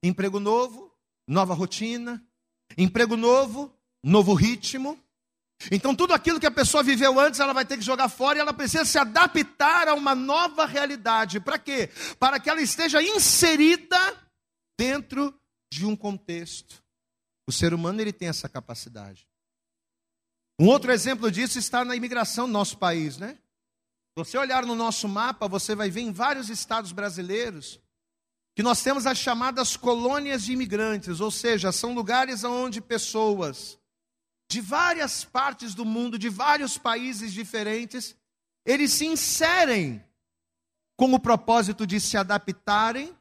emprego 0.01 0.39
novo, 0.39 0.93
nova 1.27 1.53
rotina, 1.53 2.25
emprego 2.77 3.17
novo, 3.17 3.73
novo 4.03 4.33
ritmo. 4.33 4.97
Então, 5.71 5.95
tudo 5.95 6.13
aquilo 6.13 6.39
que 6.39 6.45
a 6.45 6.51
pessoa 6.51 6.83
viveu 6.83 7.19
antes, 7.19 7.39
ela 7.39 7.53
vai 7.53 7.65
ter 7.65 7.77
que 7.77 7.83
jogar 7.83 8.09
fora 8.09 8.37
e 8.37 8.41
ela 8.41 8.53
precisa 8.53 8.85
se 8.85 8.97
adaptar 8.97 9.87
a 9.87 9.93
uma 9.93 10.13
nova 10.15 10.65
realidade. 10.65 11.39
Para 11.39 11.57
quê? 11.57 11.89
Para 12.19 12.39
que 12.39 12.49
ela 12.49 12.61
esteja 12.61 13.01
inserida 13.01 13.97
dentro 14.77 15.33
de 15.71 15.85
um 15.85 15.95
contexto. 15.95 16.83
O 17.47 17.51
ser 17.51 17.73
humano 17.73 18.01
ele 18.01 18.13
tem 18.13 18.27
essa 18.27 18.47
capacidade. 18.47 19.27
Um 20.59 20.67
outro 20.67 20.91
exemplo 20.91 21.31
disso 21.31 21.57
está 21.57 21.83
na 21.83 21.95
imigração 21.95 22.47
no 22.47 22.53
nosso 22.53 22.77
país, 22.77 23.17
né? 23.17 23.37
Se 23.37 24.15
você 24.15 24.37
olhar 24.37 24.65
no 24.65 24.75
nosso 24.75 25.07
mapa, 25.07 25.47
você 25.47 25.75
vai 25.75 25.89
ver 25.89 26.01
em 26.01 26.11
vários 26.11 26.49
estados 26.49 26.91
brasileiros 26.91 27.79
que 28.55 28.61
nós 28.61 28.83
temos 28.83 29.07
as 29.07 29.17
chamadas 29.17 29.75
colônias 29.75 30.43
de 30.43 30.53
imigrantes, 30.53 31.19
ou 31.19 31.31
seja, 31.31 31.71
são 31.71 31.95
lugares 31.95 32.43
onde 32.43 32.79
pessoas 32.79 33.79
de 34.53 34.61
várias 34.61 35.25
partes 35.25 35.73
do 35.73 35.83
mundo, 35.83 36.19
de 36.19 36.29
vários 36.29 36.77
países 36.77 37.33
diferentes, 37.33 38.15
eles 38.63 38.93
se 38.93 39.03
inserem 39.03 40.03
com 40.95 41.11
o 41.11 41.19
propósito 41.19 41.87
de 41.87 41.99
se 41.99 42.15
adaptarem 42.17 43.17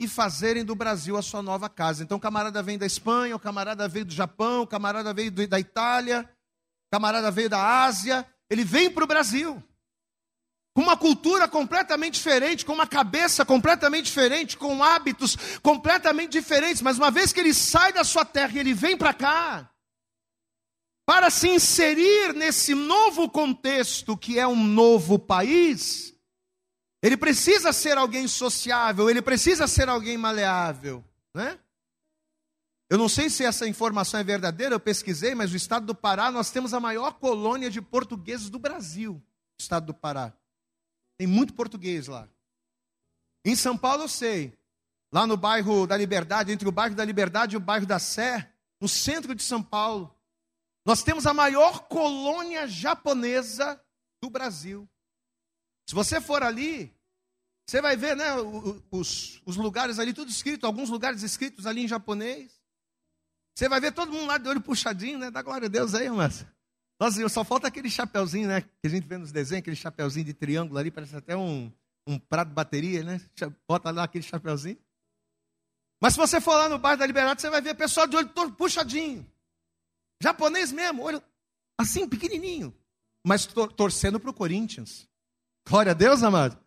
e 0.00 0.08
fazerem 0.08 0.64
do 0.64 0.74
Brasil 0.74 1.16
a 1.16 1.22
sua 1.22 1.40
nova 1.40 1.68
casa. 1.68 2.02
Então, 2.02 2.18
o 2.18 2.20
camarada 2.20 2.60
vem 2.64 2.76
da 2.76 2.84
Espanha, 2.84 3.36
o 3.36 3.38
camarada 3.38 3.86
veio 3.86 4.04
do 4.04 4.12
Japão, 4.12 4.62
o 4.62 4.66
camarada 4.66 5.14
veio 5.14 5.30
da 5.30 5.60
Itália, 5.60 6.28
o 6.88 6.90
camarada 6.90 7.30
veio 7.30 7.48
da 7.48 7.84
Ásia, 7.84 8.26
ele 8.50 8.64
vem 8.64 8.90
para 8.90 9.04
o 9.04 9.06
Brasil 9.06 9.62
com 10.74 10.82
uma 10.82 10.96
cultura 10.96 11.46
completamente 11.46 12.14
diferente, 12.14 12.64
com 12.64 12.72
uma 12.72 12.88
cabeça 12.88 13.44
completamente 13.44 14.06
diferente, 14.06 14.56
com 14.56 14.82
hábitos 14.82 15.36
completamente 15.62 16.32
diferentes, 16.32 16.82
mas 16.82 16.98
uma 16.98 17.10
vez 17.10 17.32
que 17.32 17.38
ele 17.38 17.54
sai 17.54 17.92
da 17.92 18.02
sua 18.02 18.24
terra 18.24 18.52
e 18.56 18.58
ele 18.58 18.74
vem 18.74 18.96
para 18.96 19.14
cá, 19.14 19.70
para 21.04 21.30
se 21.30 21.48
inserir 21.48 22.32
nesse 22.34 22.74
novo 22.74 23.28
contexto 23.28 24.16
que 24.16 24.38
é 24.38 24.46
um 24.46 24.64
novo 24.64 25.18
país, 25.18 26.14
ele 27.02 27.16
precisa 27.16 27.72
ser 27.72 27.98
alguém 27.98 28.28
sociável, 28.28 29.10
ele 29.10 29.20
precisa 29.20 29.66
ser 29.66 29.88
alguém 29.88 30.16
maleável, 30.16 31.04
né? 31.34 31.58
Eu 32.88 32.98
não 32.98 33.08
sei 33.08 33.30
se 33.30 33.42
essa 33.42 33.66
informação 33.66 34.20
é 34.20 34.24
verdadeira, 34.24 34.74
eu 34.74 34.80
pesquisei, 34.80 35.34
mas 35.34 35.50
no 35.50 35.56
estado 35.56 35.86
do 35.86 35.94
Pará 35.94 36.30
nós 36.30 36.50
temos 36.50 36.74
a 36.74 36.78
maior 36.78 37.14
colônia 37.14 37.70
de 37.70 37.80
portugueses 37.80 38.50
do 38.50 38.58
Brasil, 38.58 39.20
estado 39.58 39.86
do 39.86 39.94
Pará. 39.94 40.32
Tem 41.16 41.26
muito 41.26 41.54
português 41.54 42.06
lá. 42.06 42.28
Em 43.44 43.56
São 43.56 43.78
Paulo 43.78 44.04
eu 44.04 44.08
sei. 44.08 44.52
Lá 45.10 45.26
no 45.26 45.36
bairro 45.36 45.86
da 45.86 45.96
Liberdade, 45.96 46.52
entre 46.52 46.68
o 46.68 46.72
bairro 46.72 46.94
da 46.94 47.04
Liberdade 47.04 47.54
e 47.54 47.56
o 47.56 47.60
bairro 47.60 47.86
da 47.86 47.98
Sé, 47.98 48.50
no 48.80 48.88
centro 48.88 49.34
de 49.34 49.42
São 49.42 49.62
Paulo, 49.62 50.11
nós 50.84 51.02
temos 51.02 51.26
a 51.26 51.34
maior 51.34 51.86
colônia 51.88 52.66
japonesa 52.66 53.80
do 54.20 54.28
Brasil. 54.28 54.88
Se 55.88 55.94
você 55.94 56.20
for 56.20 56.42
ali, 56.42 56.92
você 57.66 57.80
vai 57.80 57.96
ver 57.96 58.16
né, 58.16 58.34
os, 58.90 59.40
os 59.44 59.56
lugares 59.56 59.98
ali, 59.98 60.12
tudo 60.12 60.30
escrito, 60.30 60.66
alguns 60.66 60.90
lugares 60.90 61.22
escritos 61.22 61.66
ali 61.66 61.84
em 61.84 61.88
japonês. 61.88 62.60
Você 63.54 63.68
vai 63.68 63.80
ver 63.80 63.92
todo 63.92 64.12
mundo 64.12 64.26
lá 64.26 64.38
de 64.38 64.48
olho 64.48 64.60
puxadinho, 64.60 65.18
né? 65.18 65.30
Dá 65.30 65.42
glória 65.42 65.66
a 65.66 65.70
Deus 65.70 65.94
aí, 65.94 66.08
mas 66.10 66.46
nossa, 66.98 67.28
só 67.28 67.44
falta 67.44 67.68
aquele 67.68 67.90
chapeuzinho, 67.90 68.48
né? 68.48 68.60
Que 68.62 68.86
a 68.86 68.88
gente 68.88 69.06
vê 69.06 69.18
nos 69.18 69.32
desenhos, 69.32 69.60
aquele 69.60 69.76
chapeuzinho 69.76 70.24
de 70.24 70.32
triângulo 70.32 70.78
ali, 70.78 70.90
parece 70.90 71.16
até 71.16 71.36
um, 71.36 71.70
um 72.06 72.18
prato 72.18 72.48
de 72.48 72.54
bateria, 72.54 73.02
né? 73.02 73.20
Bota 73.68 73.90
lá 73.90 74.04
aquele 74.04 74.24
chapeuzinho. 74.24 74.78
Mas 76.00 76.14
se 76.14 76.18
você 76.18 76.40
for 76.40 76.54
lá 76.54 76.68
no 76.68 76.78
bairro 76.78 76.98
da 76.98 77.06
Liberdade, 77.06 77.40
você 77.40 77.50
vai 77.50 77.60
ver 77.60 77.74
pessoal 77.74 78.06
de 78.06 78.16
olho 78.16 78.28
todo 78.28 78.52
puxadinho. 78.54 79.30
Japonês 80.22 80.70
mesmo, 80.70 81.02
olho 81.02 81.22
assim, 81.76 82.08
pequenininho. 82.08 82.72
Mas 83.26 83.44
tor 83.44 83.72
torcendo 83.72 84.20
para 84.20 84.30
o 84.30 84.34
Corinthians. 84.34 85.08
Glória 85.68 85.90
a 85.90 85.94
Deus, 85.94 86.22
amado. 86.22 86.58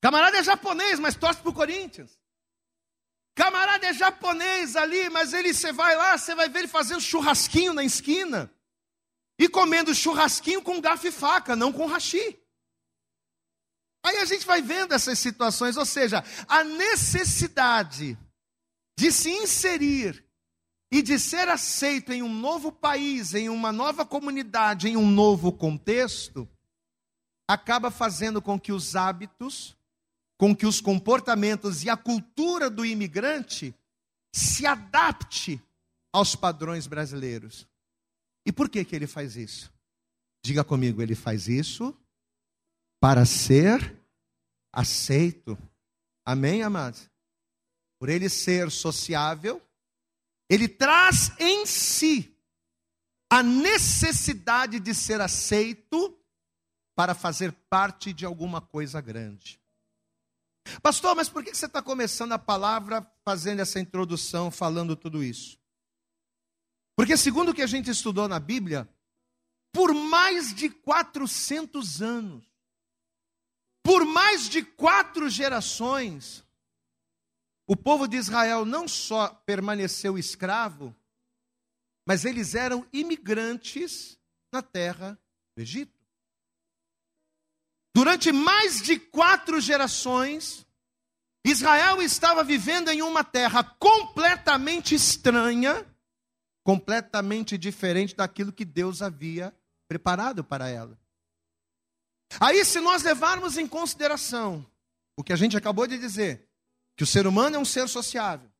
Camarada 0.00 0.38
é 0.38 0.42
japonês, 0.42 1.00
mas 1.00 1.16
torce 1.16 1.40
para 1.40 1.50
o 1.50 1.54
Corinthians. 1.54 2.18
Camarada 3.34 3.86
é 3.86 3.92
japonês 3.92 4.76
ali, 4.76 5.10
mas 5.10 5.32
ele, 5.32 5.52
você 5.52 5.72
vai 5.72 5.96
lá, 5.96 6.16
você 6.16 6.34
vai 6.34 6.48
ver 6.48 6.60
ele 6.60 6.68
fazendo 6.68 7.00
churrasquinho 7.00 7.74
na 7.74 7.84
esquina 7.84 8.50
e 9.38 9.48
comendo 9.48 9.94
churrasquinho 9.94 10.62
com 10.62 10.80
garfo 10.80 11.08
e 11.08 11.12
faca, 11.12 11.54
não 11.56 11.72
com 11.72 11.86
hashi. 11.86 12.38
Aí 14.04 14.18
a 14.18 14.24
gente 14.24 14.46
vai 14.46 14.62
vendo 14.62 14.94
essas 14.94 15.18
situações, 15.18 15.76
ou 15.76 15.84
seja, 15.84 16.24
a 16.46 16.62
necessidade 16.62 18.16
de 18.98 19.12
se 19.12 19.30
inserir 19.30 20.25
e 20.90 21.02
de 21.02 21.18
ser 21.18 21.48
aceito 21.48 22.12
em 22.12 22.22
um 22.22 22.32
novo 22.32 22.70
país, 22.70 23.34
em 23.34 23.48
uma 23.48 23.72
nova 23.72 24.06
comunidade, 24.06 24.88
em 24.88 24.96
um 24.96 25.10
novo 25.10 25.52
contexto, 25.52 26.48
acaba 27.48 27.90
fazendo 27.90 28.40
com 28.40 28.58
que 28.58 28.72
os 28.72 28.94
hábitos, 28.94 29.76
com 30.38 30.54
que 30.54 30.66
os 30.66 30.80
comportamentos 30.80 31.82
e 31.84 31.90
a 31.90 31.96
cultura 31.96 32.70
do 32.70 32.84
imigrante 32.84 33.74
se 34.34 34.66
adapte 34.66 35.62
aos 36.12 36.36
padrões 36.36 36.86
brasileiros. 36.86 37.66
E 38.44 38.52
por 38.52 38.68
que, 38.68 38.84
que 38.84 38.94
ele 38.94 39.06
faz 39.06 39.36
isso? 39.36 39.72
Diga 40.44 40.62
comigo, 40.62 41.02
ele 41.02 41.14
faz 41.14 41.48
isso 41.48 41.96
para 43.00 43.24
ser 43.24 44.00
aceito. 44.72 45.58
Amém, 46.24 46.62
amados? 46.62 47.10
Por 47.98 48.08
ele 48.08 48.28
ser 48.28 48.70
sociável, 48.70 49.60
ele 50.48 50.68
traz 50.68 51.32
em 51.38 51.66
si 51.66 52.36
a 53.30 53.42
necessidade 53.42 54.78
de 54.78 54.94
ser 54.94 55.20
aceito 55.20 56.18
para 56.94 57.14
fazer 57.14 57.52
parte 57.68 58.12
de 58.12 58.24
alguma 58.24 58.60
coisa 58.60 59.00
grande. 59.00 59.60
Pastor, 60.82 61.14
mas 61.14 61.28
por 61.28 61.44
que 61.44 61.54
você 61.54 61.66
está 61.66 61.82
começando 61.82 62.32
a 62.32 62.38
palavra 62.38 63.06
fazendo 63.24 63.60
essa 63.60 63.78
introdução, 63.78 64.50
falando 64.50 64.96
tudo 64.96 65.22
isso? 65.22 65.58
Porque, 66.96 67.16
segundo 67.16 67.50
o 67.50 67.54
que 67.54 67.62
a 67.62 67.66
gente 67.66 67.90
estudou 67.90 68.26
na 68.26 68.40
Bíblia, 68.40 68.88
por 69.72 69.92
mais 69.92 70.54
de 70.54 70.70
400 70.70 72.00
anos, 72.00 72.46
por 73.82 74.04
mais 74.04 74.48
de 74.48 74.62
quatro 74.62 75.28
gerações, 75.28 76.45
o 77.66 77.76
povo 77.76 78.06
de 78.06 78.16
Israel 78.16 78.64
não 78.64 78.86
só 78.86 79.28
permaneceu 79.28 80.16
escravo, 80.16 80.94
mas 82.06 82.24
eles 82.24 82.54
eram 82.54 82.86
imigrantes 82.92 84.18
na 84.52 84.62
terra 84.62 85.18
do 85.56 85.62
Egito. 85.62 85.96
Durante 87.94 88.30
mais 88.30 88.80
de 88.82 88.98
quatro 88.98 89.60
gerações, 89.60 90.66
Israel 91.44 92.00
estava 92.00 92.44
vivendo 92.44 92.90
em 92.90 93.02
uma 93.02 93.24
terra 93.24 93.64
completamente 93.64 94.94
estranha, 94.94 95.84
completamente 96.62 97.56
diferente 97.56 98.14
daquilo 98.14 98.52
que 98.52 98.64
Deus 98.64 99.02
havia 99.02 99.54
preparado 99.88 100.44
para 100.44 100.68
ela. 100.68 100.98
Aí, 102.40 102.64
se 102.64 102.80
nós 102.80 103.02
levarmos 103.02 103.56
em 103.56 103.66
consideração 103.66 104.66
o 105.16 105.24
que 105.24 105.32
a 105.32 105.36
gente 105.36 105.56
acabou 105.56 105.86
de 105.86 105.96
dizer, 105.98 106.45
que 106.96 107.04
o 107.04 107.06
ser 107.06 107.26
humano 107.26 107.56
é 107.56 107.58
um 107.58 107.64
ser 107.64 107.88
sociável, 107.88 108.50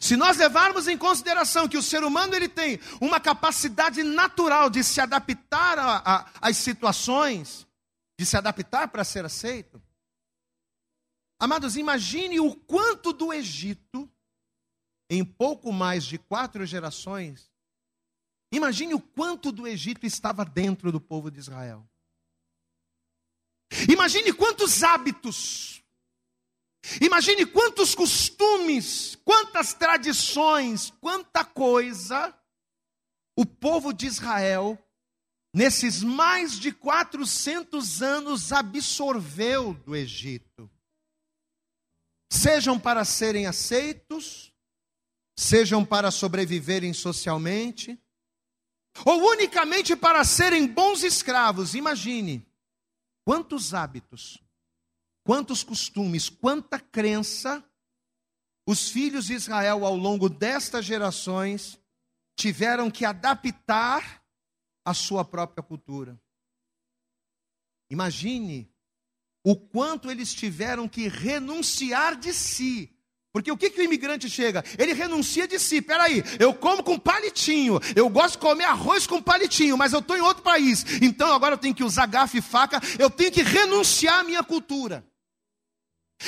se 0.00 0.16
nós 0.16 0.36
levarmos 0.36 0.86
em 0.86 0.96
consideração 0.96 1.68
que 1.68 1.78
o 1.78 1.82
ser 1.82 2.04
humano 2.04 2.34
ele 2.34 2.48
tem 2.48 2.78
uma 3.00 3.18
capacidade 3.18 4.02
natural 4.02 4.70
de 4.70 4.84
se 4.84 5.00
adaptar 5.00 5.78
às 6.40 6.56
situações, 6.56 7.66
de 8.18 8.26
se 8.26 8.36
adaptar 8.36 8.88
para 8.88 9.02
ser 9.02 9.24
aceito, 9.24 9.82
amados, 11.38 11.76
imagine 11.76 12.38
o 12.38 12.54
quanto 12.54 13.12
do 13.12 13.32
Egito 13.32 14.08
em 15.08 15.24
pouco 15.24 15.72
mais 15.72 16.04
de 16.04 16.18
quatro 16.18 16.64
gerações, 16.64 17.50
imagine 18.52 18.94
o 18.94 19.00
quanto 19.00 19.50
do 19.50 19.66
Egito 19.66 20.06
estava 20.06 20.44
dentro 20.44 20.92
do 20.92 21.00
povo 21.00 21.30
de 21.32 21.40
Israel. 21.40 21.84
Imagine 23.88 24.32
quantos 24.32 24.84
hábitos, 24.84 25.82
imagine 27.00 27.46
quantos 27.46 27.94
costumes, 27.94 29.16
quantas 29.24 29.74
tradições, 29.74 30.90
quanta 31.00 31.44
coisa 31.44 32.34
o 33.36 33.46
povo 33.46 33.92
de 33.92 34.06
Israel, 34.06 34.78
nesses 35.54 36.02
mais 36.02 36.58
de 36.58 36.72
400 36.72 38.02
anos, 38.02 38.52
absorveu 38.52 39.72
do 39.72 39.96
Egito. 39.96 40.70
Sejam 42.30 42.78
para 42.78 43.04
serem 43.04 43.46
aceitos, 43.46 44.52
sejam 45.38 45.84
para 45.84 46.10
sobreviverem 46.10 46.92
socialmente, 46.92 47.98
ou 49.04 49.30
unicamente 49.30 49.96
para 49.96 50.22
serem 50.24 50.66
bons 50.66 51.02
escravos. 51.02 51.74
Imagine 51.74 52.46
quantos 53.24 53.72
hábitos, 53.72 54.38
quantos 55.30 55.62
costumes, 55.62 56.28
quanta 56.28 56.80
crença 56.80 57.64
os 58.66 58.90
filhos 58.90 59.26
de 59.26 59.34
Israel 59.34 59.86
ao 59.86 59.94
longo 59.94 60.28
destas 60.28 60.84
gerações 60.84 61.78
tiveram 62.34 62.90
que 62.90 63.04
adaptar 63.04 64.24
à 64.84 64.92
sua 64.92 65.24
própria 65.24 65.62
cultura. 65.62 66.20
Imagine 67.88 68.68
o 69.44 69.54
quanto 69.54 70.10
eles 70.10 70.34
tiveram 70.34 70.88
que 70.88 71.06
renunciar 71.06 72.16
de 72.16 72.32
si 72.32 72.92
porque 73.32 73.52
o 73.52 73.56
que, 73.56 73.70
que 73.70 73.80
o 73.80 73.84
imigrante 73.84 74.28
chega? 74.28 74.64
Ele 74.76 74.92
renuncia 74.92 75.46
de 75.46 75.58
si. 75.58 75.80
Peraí, 75.80 76.22
eu 76.40 76.52
como 76.52 76.82
com 76.82 76.98
palitinho. 76.98 77.78
Eu 77.94 78.08
gosto 78.08 78.32
de 78.32 78.38
comer 78.38 78.64
arroz 78.64 79.06
com 79.06 79.22
palitinho, 79.22 79.78
mas 79.78 79.92
eu 79.92 80.00
estou 80.00 80.16
em 80.16 80.20
outro 80.20 80.42
país. 80.42 80.84
Então 81.00 81.32
agora 81.32 81.54
eu 81.54 81.58
tenho 81.58 81.74
que 81.74 81.84
usar 81.84 82.06
garfo 82.06 82.36
e 82.36 82.42
faca. 82.42 82.80
Eu 82.98 83.08
tenho 83.08 83.30
que 83.30 83.42
renunciar 83.42 84.18
à 84.18 84.24
minha 84.24 84.42
cultura. 84.42 85.08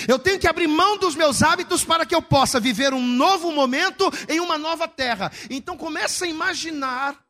Eu 0.08 0.18
tenho 0.18 0.38
que 0.38 0.48
abrir 0.48 0.66
mão 0.66 0.96
dos 0.96 1.14
meus 1.14 1.42
hábitos 1.42 1.84
para 1.84 2.06
que 2.06 2.14
eu 2.14 2.22
possa 2.22 2.58
viver 2.58 2.94
um 2.94 3.06
novo 3.06 3.52
momento 3.52 4.04
em 4.28 4.40
uma 4.40 4.56
nova 4.56 4.88
terra. 4.88 5.30
Então 5.50 5.76
começa 5.76 6.24
a 6.24 6.28
imaginar 6.28 7.22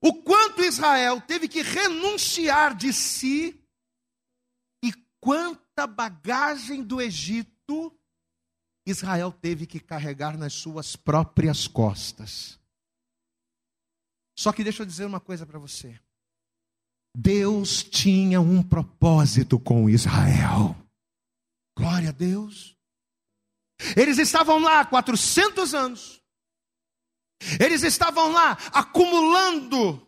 o 0.00 0.22
quanto 0.22 0.62
Israel 0.62 1.20
teve 1.20 1.48
que 1.48 1.62
renunciar 1.62 2.76
de 2.76 2.92
si 2.92 3.60
e 4.84 4.92
quanta 5.20 5.86
bagagem 5.86 6.82
do 6.82 7.00
Egito 7.00 7.92
Israel 8.86 9.32
teve 9.32 9.66
que 9.66 9.80
carregar 9.80 10.38
nas 10.38 10.54
suas 10.54 10.96
próprias 10.96 11.66
costas. 11.66 12.58
Só 14.38 14.52
que 14.52 14.62
deixa 14.62 14.82
eu 14.82 14.86
dizer 14.86 15.04
uma 15.04 15.20
coisa 15.20 15.44
para 15.44 15.58
você. 15.58 15.98
Deus 17.14 17.82
tinha 17.82 18.40
um 18.40 18.62
propósito 18.62 19.58
com 19.58 19.90
Israel. 19.90 20.76
Deus. 22.18 22.76
Eles 23.96 24.18
estavam 24.18 24.58
lá 24.58 24.84
400 24.84 25.72
anos. 25.72 26.20
Eles 27.60 27.84
estavam 27.84 28.32
lá 28.32 28.58
acumulando 28.72 30.04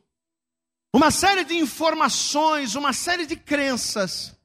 uma 0.93 1.13
série 1.13 1.45
de 1.45 1.55
informações, 1.55 2.75
uma 2.75 2.93
série 2.93 3.25
de 3.25 3.37
crenças 3.37 4.37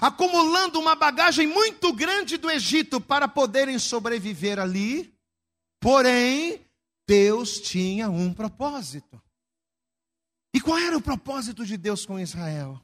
acumulando 0.00 0.78
uma 0.78 0.94
bagagem 0.94 1.46
muito 1.46 1.92
grande 1.92 2.36
do 2.36 2.50
Egito 2.50 3.00
para 3.00 3.28
poderem 3.28 3.78
sobreviver 3.78 4.58
ali. 4.58 5.14
Porém, 5.80 6.64
Deus 7.06 7.60
tinha 7.60 8.10
um 8.10 8.32
propósito. 8.32 9.20
E 10.54 10.60
qual 10.60 10.78
era 10.78 10.96
o 10.96 11.02
propósito 11.02 11.64
de 11.64 11.76
Deus 11.76 12.04
com 12.06 12.18
Israel? 12.18 12.80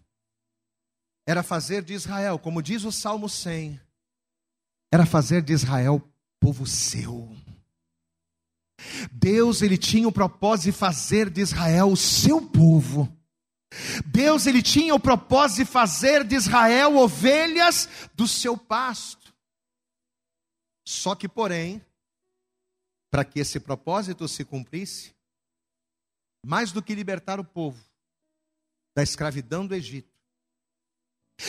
Era 1.26 1.42
fazer 1.42 1.82
de 1.82 1.94
Israel, 1.94 2.38
como 2.38 2.62
diz 2.62 2.84
o 2.84 2.92
Salmo 2.92 3.28
100, 3.28 3.80
era 4.92 5.06
fazer 5.06 5.42
de 5.42 5.52
Israel 5.52 6.06
povo 6.38 6.66
seu. 6.66 7.34
Deus 9.10 9.62
ele 9.62 9.78
tinha 9.78 10.06
o 10.06 10.12
propósito 10.12 10.66
de 10.66 10.78
fazer 10.78 11.30
de 11.30 11.40
Israel 11.40 11.90
o 11.90 11.96
seu 11.96 12.42
povo. 12.42 13.16
Deus 14.04 14.46
ele 14.46 14.60
tinha 14.60 14.94
o 14.94 15.00
propósito 15.00 15.64
de 15.64 15.64
fazer 15.64 16.24
de 16.24 16.34
Israel 16.34 16.96
ovelhas 16.96 17.88
do 18.14 18.28
seu 18.28 18.56
pasto. 18.56 19.32
Só 20.86 21.14
que, 21.14 21.28
porém, 21.28 21.80
para 23.10 23.24
que 23.24 23.40
esse 23.40 23.58
propósito 23.60 24.28
se 24.28 24.44
cumprisse, 24.44 25.14
mais 26.44 26.72
do 26.72 26.82
que 26.82 26.94
libertar 26.94 27.38
o 27.40 27.44
povo 27.44 27.82
da 28.94 29.02
escravidão 29.02 29.66
do 29.66 29.74
Egito, 29.74 30.11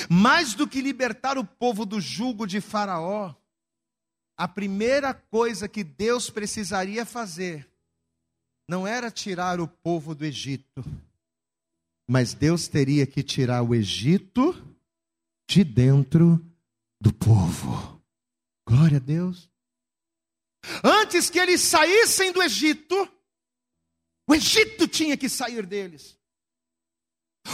mais 0.09 0.53
do 0.53 0.67
que 0.67 0.81
libertar 0.81 1.37
o 1.37 1.45
povo 1.45 1.85
do 1.85 1.99
jugo 1.99 2.45
de 2.45 2.59
Faraó, 2.59 3.33
a 4.37 4.47
primeira 4.47 5.13
coisa 5.13 5.67
que 5.67 5.83
Deus 5.83 6.29
precisaria 6.29 7.05
fazer 7.05 7.69
não 8.67 8.87
era 8.87 9.11
tirar 9.11 9.59
o 9.59 9.67
povo 9.67 10.15
do 10.15 10.25
Egito, 10.25 10.83
mas 12.07 12.33
Deus 12.33 12.67
teria 12.67 13.05
que 13.05 13.21
tirar 13.21 13.61
o 13.61 13.75
Egito 13.75 14.55
de 15.47 15.63
dentro 15.63 16.43
do 16.99 17.13
povo. 17.13 18.01
Glória 18.67 18.97
a 18.97 18.99
Deus. 18.99 19.49
Antes 20.83 21.29
que 21.29 21.37
eles 21.37 21.61
saíssem 21.61 22.31
do 22.31 22.41
Egito, 22.41 22.95
o 24.27 24.33
Egito 24.33 24.87
tinha 24.87 25.17
que 25.17 25.27
sair 25.27 25.65
deles. 25.65 26.17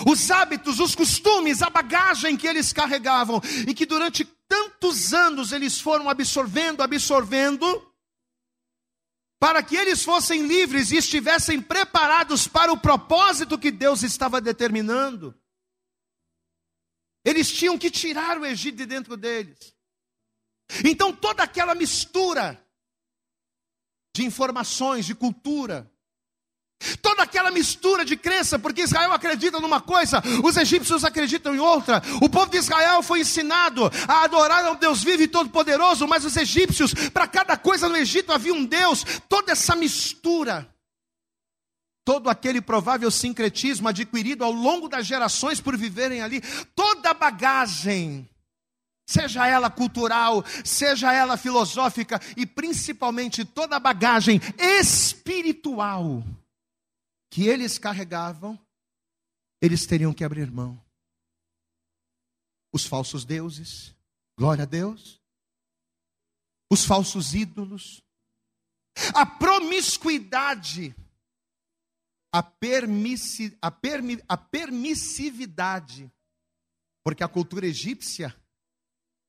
Os 0.05 0.29
hábitos, 0.29 0.79
os 0.79 0.95
costumes, 0.95 1.61
a 1.61 1.69
bagagem 1.69 2.37
que 2.37 2.47
eles 2.47 2.71
carregavam 2.71 3.41
e 3.67 3.73
que 3.73 3.85
durante 3.85 4.23
tantos 4.47 5.13
anos 5.13 5.51
eles 5.51 5.79
foram 5.79 6.09
absorvendo, 6.09 6.81
absorvendo, 6.81 7.85
para 9.39 9.63
que 9.63 9.75
eles 9.75 10.03
fossem 10.03 10.45
livres 10.45 10.91
e 10.91 10.97
estivessem 10.97 11.61
preparados 11.61 12.47
para 12.47 12.71
o 12.71 12.79
propósito 12.79 13.57
que 13.57 13.71
Deus 13.71 14.03
estava 14.03 14.39
determinando. 14.39 15.33
Eles 17.23 17.51
tinham 17.51 17.77
que 17.77 17.89
tirar 17.89 18.37
o 18.37 18.45
Egito 18.45 18.77
de 18.77 18.85
dentro 18.85 19.17
deles. 19.17 19.75
Então 20.85 21.13
toda 21.13 21.43
aquela 21.43 21.73
mistura 21.73 22.63
de 24.15 24.25
informações, 24.25 25.05
de 25.05 25.15
cultura, 25.15 25.91
Toda 27.01 27.23
aquela 27.23 27.51
mistura 27.51 28.05
de 28.05 28.15
crença, 28.15 28.57
porque 28.57 28.83
Israel 28.83 29.11
acredita 29.11 29.59
numa 29.59 29.81
coisa, 29.81 30.23
os 30.43 30.55
egípcios 30.55 31.03
acreditam 31.03 31.53
em 31.53 31.59
outra. 31.59 32.01
O 32.21 32.29
povo 32.29 32.49
de 32.49 32.57
Israel 32.57 33.03
foi 33.03 33.19
ensinado 33.19 33.91
a 34.07 34.23
adorar 34.23 34.63
ao 34.63 34.75
Deus 34.75 35.03
vivo 35.03 35.23
e 35.23 35.27
todo-poderoso, 35.27 36.07
mas 36.07 36.23
os 36.23 36.37
egípcios, 36.37 36.93
para 37.13 37.27
cada 37.27 37.57
coisa 37.57 37.89
no 37.89 37.97
Egito 37.97 38.31
havia 38.31 38.53
um 38.53 38.63
Deus. 38.63 39.03
Toda 39.27 39.51
essa 39.51 39.75
mistura, 39.75 40.73
todo 42.05 42.29
aquele 42.29 42.61
provável 42.61 43.11
sincretismo 43.11 43.89
adquirido 43.89 44.45
ao 44.45 44.51
longo 44.53 44.87
das 44.87 45.05
gerações 45.05 45.59
por 45.59 45.75
viverem 45.75 46.21
ali, 46.21 46.41
toda 46.73 47.09
a 47.09 47.13
bagagem, 47.13 48.29
seja 49.05 49.45
ela 49.45 49.69
cultural, 49.69 50.45
seja 50.63 51.11
ela 51.11 51.35
filosófica 51.35 52.21
e 52.37 52.45
principalmente 52.45 53.43
toda 53.43 53.75
a 53.75 53.79
bagagem 53.79 54.39
espiritual 54.57 56.23
que 57.29 57.47
eles 57.47 57.77
carregavam, 57.77 58.59
eles 59.61 59.85
teriam 59.85 60.13
que 60.13 60.23
abrir 60.23 60.51
mão. 60.51 60.83
Os 62.71 62.85
falsos 62.85 63.25
deuses, 63.25 63.95
glória 64.37 64.63
a 64.63 64.67
Deus, 64.67 65.21
os 66.71 66.85
falsos 66.85 67.33
ídolos, 67.33 68.03
a 69.13 69.25
promiscuidade, 69.25 70.95
a, 72.31 72.43
permissi, 72.43 73.57
a, 73.61 73.71
permi, 73.71 74.21
a 74.27 74.37
permissividade, 74.37 76.11
porque 77.03 77.23
a 77.23 77.27
cultura 77.27 77.65
egípcia, 77.65 78.35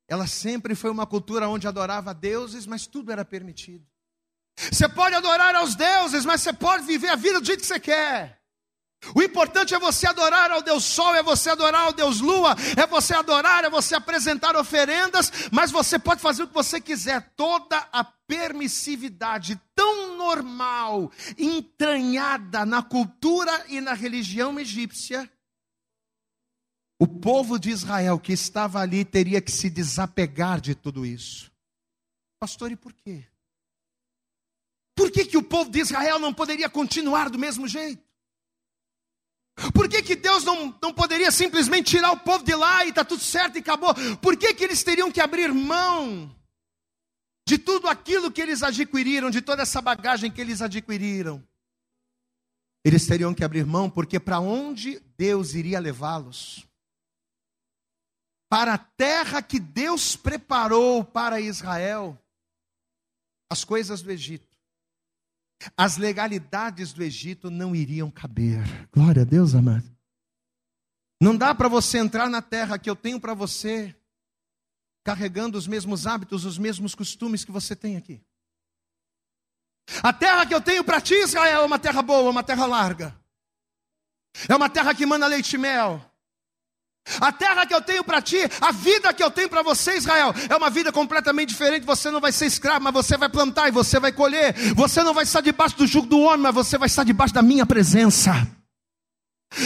ela 0.07 0.27
sempre 0.27 0.75
foi 0.75 0.91
uma 0.91 1.07
cultura 1.07 1.49
onde 1.49 1.67
adorava 1.67 2.13
deuses, 2.13 2.67
mas 2.67 2.87
tudo 2.87 3.11
era 3.13 3.25
permitido. 3.25 3.87
Você 4.71 4.89
pode 4.89 5.15
adorar 5.15 5.55
aos 5.55 5.75
deuses, 5.75 6.25
mas 6.25 6.41
você 6.43 6.53
pode 6.53 6.85
viver 6.85 7.09
a 7.09 7.17
vida 7.17 7.41
do 7.41 7.47
jeito 7.47 7.61
que 7.61 7.67
você 7.67 7.81
quer. 7.81 8.41
O 9.15 9.23
importante 9.23 9.75
é 9.75 9.79
você 9.79 10.07
adorar 10.07 10.51
ao 10.51 10.61
Deus 10.61 10.85
Sol, 10.85 11.15
é 11.15 11.23
você 11.23 11.51
adorar 11.51 11.87
ao 11.87 11.93
Deus 11.93 12.21
Lua, 12.21 12.55
é 12.77 12.87
você 12.87 13.15
adorar, 13.15 13.65
é 13.65 13.71
você 13.71 13.95
apresentar 13.95 14.55
oferendas, 14.57 15.33
mas 15.51 15.71
você 15.71 15.99
pode 15.99 16.21
fazer 16.21 16.43
o 16.43 16.49
que 16.49 16.55
você 16.55 16.81
quiser. 16.81 17.33
Toda 17.35 17.79
a 17.91 18.05
permissividade 18.05 19.59
tão 19.75 20.19
normal, 20.19 21.11
entranhada 21.39 22.67
na 22.67 22.83
cultura 22.83 23.65
e 23.69 23.81
na 23.81 23.95
religião 23.95 24.61
egípcia, 24.61 25.31
o 27.01 27.09
povo 27.09 27.59
de 27.59 27.71
Israel 27.71 28.19
que 28.21 28.35
estava 28.35 28.81
ali 28.81 29.07
teria 29.07 29.41
que 29.41 29.51
se 29.51 29.71
desapegar 29.71 30.61
de 30.61 30.75
tudo 30.75 31.07
isso. 31.07 31.51
Pastor, 32.39 32.71
e 32.71 32.77
por 32.77 32.93
quê? 32.93 33.30
Por 35.01 35.11
que, 35.11 35.25
que 35.25 35.39
o 35.39 35.43
povo 35.43 35.71
de 35.71 35.81
Israel 35.81 36.19
não 36.19 36.35
poderia 36.35 36.69
continuar 36.69 37.31
do 37.31 37.39
mesmo 37.39 37.67
jeito? 37.67 38.05
Por 39.73 39.89
que, 39.89 40.03
que 40.03 40.15
Deus 40.15 40.45
não, 40.45 40.79
não 40.83 40.93
poderia 40.93 41.31
simplesmente 41.31 41.93
tirar 41.93 42.13
o 42.13 42.21
povo 42.21 42.45
de 42.45 42.55
lá 42.55 42.85
e 42.85 42.91
está 42.91 43.03
tudo 43.03 43.23
certo 43.23 43.57
e 43.57 43.61
acabou? 43.61 43.95
Por 44.19 44.37
que, 44.37 44.53
que 44.53 44.63
eles 44.63 44.83
teriam 44.83 45.11
que 45.11 45.19
abrir 45.19 45.55
mão 45.55 46.31
de 47.49 47.57
tudo 47.57 47.89
aquilo 47.89 48.31
que 48.31 48.43
eles 48.43 48.63
adquiriram, 48.63 49.31
de 49.31 49.41
toda 49.41 49.63
essa 49.63 49.81
bagagem 49.81 50.31
que 50.31 50.39
eles 50.39 50.61
adquiriram? 50.61 51.43
eles 52.85 53.07
teriam 53.07 53.33
que 53.33 53.43
abrir 53.43 53.65
mão, 53.65 53.89
porque 53.89 54.21
para 54.21 54.39
onde 54.39 55.01
Deus 55.17 55.55
iria 55.55 55.81
levá-los? 55.81 56.67
Para 58.51 58.75
a 58.75 58.79
terra 58.79 59.41
que 59.41 59.59
Deus 59.59 60.15
preparou 60.15 61.03
para 61.03 61.41
Israel, 61.41 62.23
as 63.51 63.65
coisas 63.65 64.03
do 64.03 64.13
Egito, 64.13 64.50
as 65.77 65.97
legalidades 65.97 66.93
do 66.93 67.03
Egito 67.03 67.51
não 67.51 67.75
iriam 67.75 68.11
caber. 68.11 68.89
Glória 68.93 69.23
a 69.23 69.25
Deus, 69.25 69.55
amado. 69.55 69.85
Não 71.21 71.37
dá 71.37 71.55
para 71.55 71.69
você 71.69 71.99
entrar 71.99 72.29
na 72.31 72.41
terra 72.41 72.79
que 72.79 72.89
eu 72.89 72.97
tenho 72.97 73.21
para 73.21 73.35
você, 73.35 73.95
carregando 75.05 75.59
os 75.59 75.67
mesmos 75.67 76.07
hábitos, 76.07 76.45
os 76.45 76.57
mesmos 76.57 76.95
costumes 76.95 77.45
que 77.45 77.53
você 77.53 77.77
tem 77.77 77.97
aqui. 77.97 78.23
A 80.03 80.13
terra 80.13 80.47
que 80.47 80.55
eu 80.55 80.61
tenho 80.61 80.85
para 80.85 81.01
ti, 81.01 81.15
Israel, 81.15 81.63
é 81.63 81.65
uma 81.65 81.79
terra 81.79 82.01
boa, 82.01 82.31
uma 82.31 82.43
terra 82.43 82.65
larga. 82.65 83.15
É 84.49 84.55
uma 84.55 84.71
terra 84.71 84.95
que 84.95 85.05
manda 85.05 85.27
leite 85.27 85.55
e 85.55 85.59
mel. 85.59 86.10
A 87.21 87.33
terra 87.33 87.67
que 87.67 87.75
eu 87.75 87.81
tenho 87.81 88.05
para 88.05 88.21
ti, 88.21 88.39
a 88.61 88.73
vida 88.73 89.13
que 89.13 89.23
eu 89.23 89.31
tenho 89.31 89.49
para 89.49 89.63
você, 89.63 89.97
Israel, 89.97 90.33
é 90.49 90.57
uma 90.57 90.71
vida 90.71 90.93
completamente 90.93 91.49
diferente. 91.49 91.87
Você 91.87 92.11
não 92.11 92.21
vai 92.21 92.31
ser 92.31 92.47
escravo, 92.47 92.85
mas 92.85 92.93
você 92.93 93.17
vai 93.17 93.29
plantar 93.29 93.69
e 93.69 93.73
você 93.73 93.99
vai 93.99 94.13
colher. 94.13 94.55
Você 94.75 95.03
não 95.03 95.15
vai 95.15 95.25
estar 95.25 95.41
debaixo 95.41 95.77
do 95.77 95.87
jugo 95.87 96.07
do 96.07 96.21
homem, 96.21 96.43
mas 96.43 96.55
você 96.55 96.79
vai 96.79 96.87
estar 96.87 97.05
debaixo 97.05 97.35
da 97.35 97.43
minha 97.43 97.67
presença. 97.67 98.33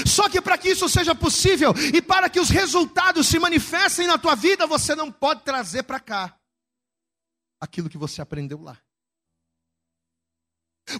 Só 0.06 0.28
que 0.30 0.40
para 0.40 0.56
que 0.56 0.70
isso 0.70 0.88
seja 0.88 1.14
possível 1.14 1.74
e 1.92 2.00
para 2.00 2.30
que 2.30 2.40
os 2.40 2.48
resultados 2.48 3.26
se 3.26 3.38
manifestem 3.38 4.06
na 4.06 4.16
tua 4.16 4.34
vida, 4.34 4.66
você 4.66 4.94
não 4.94 5.12
pode 5.12 5.42
trazer 5.42 5.82
para 5.82 6.00
cá 6.00 6.34
aquilo 7.60 7.90
que 7.90 7.98
você 7.98 8.22
aprendeu 8.22 8.62
lá. 8.62 8.78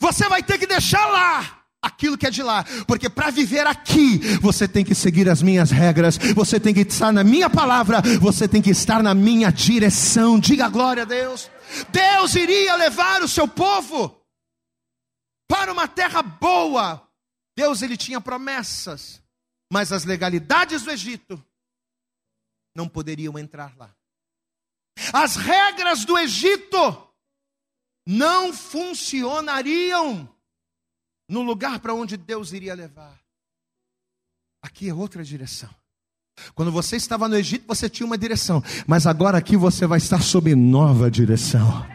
Você 0.01 0.29
vai 0.29 0.43
ter 0.43 0.59
que 0.59 0.67
deixar 0.67 1.07
lá 1.07 1.64
aquilo 1.85 2.17
que 2.17 2.27
é 2.27 2.31
de 2.31 2.43
lá, 2.43 2.65
porque 2.87 3.09
para 3.09 3.31
viver 3.31 3.67
aqui, 3.67 4.19
você 4.41 4.67
tem 4.67 4.85
que 4.85 4.95
seguir 4.95 5.29
as 5.29 5.43
minhas 5.43 5.71
regras, 5.71 6.17
você 6.35 6.59
tem 6.59 6.73
que 6.73 6.81
estar 6.81 7.13
na 7.13 7.23
minha 7.23 7.51
palavra, 7.51 8.01
você 8.21 8.49
tem 8.49 8.63
que 8.63 8.71
estar 8.71 9.03
na 9.03 9.15
minha 9.15 9.51
direção. 9.51 10.41
Diga 10.41 10.69
glória 10.69 11.03
a 11.03 11.07
Deus. 11.07 11.51
Deus 11.91 12.35
iria 12.35 12.77
levar 12.77 13.23
o 13.23 13.29
seu 13.29 13.47
povo 13.47 14.21
para 15.49 15.73
uma 15.73 15.87
terra 15.87 16.23
boa. 16.23 17.07
Deus 17.57 17.83
ele 17.83 17.97
tinha 17.97 18.21
promessas, 18.21 19.23
mas 19.73 19.93
as 19.93 20.05
legalidades 20.05 20.83
do 20.83 20.91
Egito 20.91 21.43
não 22.75 22.89
poderiam 22.89 23.39
entrar 23.39 23.77
lá. 23.77 23.95
As 25.13 25.37
regras 25.37 26.05
do 26.05 26.19
Egito 26.19 27.09
não 28.07 28.53
funcionariam 28.53 30.34
no 31.29 31.43
lugar 31.43 31.81
para 31.81 31.95
onde 31.95 32.17
Deus 32.17 32.53
iria 32.53 32.75
levar. 32.75 33.19
Aqui 34.63 34.89
é 34.89 34.95
outra 34.95 35.23
direção. 35.23 35.71
Quando 36.55 36.73
você 36.73 36.97
estava 36.97 37.29
no 37.29 37.37
Egito, 37.37 37.67
você 37.67 37.89
tinha 37.89 38.07
uma 38.07 38.19
direção, 38.19 38.63
mas 38.87 39.07
agora 39.07 39.39
aqui 39.39 39.57
você 39.57 39.87
vai 39.87 39.99
estar 39.99 40.23
sob 40.23 40.55
nova 40.55 41.11
direção. 41.11 41.87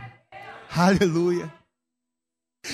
Aleluia. 0.76 1.54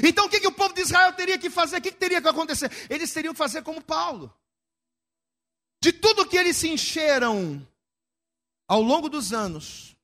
Então 0.03 0.25
o 0.25 0.29
que, 0.29 0.39
que 0.39 0.47
o 0.47 0.51
povo 0.51 0.73
de 0.73 0.81
Israel 0.81 1.13
teria 1.13 1.37
que 1.37 1.49
fazer? 1.49 1.77
O 1.77 1.81
que, 1.81 1.91
que 1.91 1.97
teria 1.97 2.21
que 2.21 2.27
acontecer? 2.27 2.71
Eles 2.89 3.11
teriam 3.11 3.33
que 3.33 3.37
fazer 3.37 3.61
como 3.63 3.81
Paulo. 3.81 4.33
De 5.81 5.93
tudo 5.93 6.27
que 6.27 6.37
eles 6.37 6.57
se 6.57 6.67
encheram 6.67 7.65
ao 8.67 8.81
longo 8.81 9.07
dos 9.07 9.31
anos, 9.31 9.94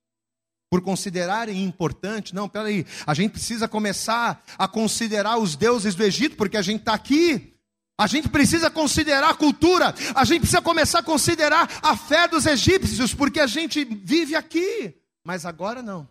por 0.72 0.82
considerarem 0.82 1.62
importante. 1.62 2.34
Não, 2.34 2.48
peraí, 2.48 2.86
a 3.06 3.14
gente 3.14 3.34
precisa 3.34 3.68
começar 3.68 4.42
a 4.58 4.70
considerar 4.70 5.38
os 5.38 5.58
deuses 5.58 5.94
do 5.94 6.02
Egito, 6.02 6.38
porque 6.38 6.56
a 6.56 6.62
gente 6.62 6.80
está 6.80 6.94
aqui. 6.94 7.54
A 8.00 8.08
gente 8.08 8.30
precisa 8.30 8.72
considerar 8.72 9.30
a 9.30 9.36
cultura, 9.36 9.94
a 10.16 10.24
gente 10.24 10.40
precisa 10.40 10.62
começar 10.62 11.00
a 11.00 11.04
considerar 11.04 11.70
a 11.84 11.96
fé 11.96 12.28
dos 12.28 12.46
egípcios, 12.46 13.14
porque 13.14 13.40
a 13.40 13.46
gente 13.46 13.84
vive 13.84 14.34
aqui. 14.34 14.96
Mas 15.24 15.46
agora 15.46 15.84
não. 15.84 16.10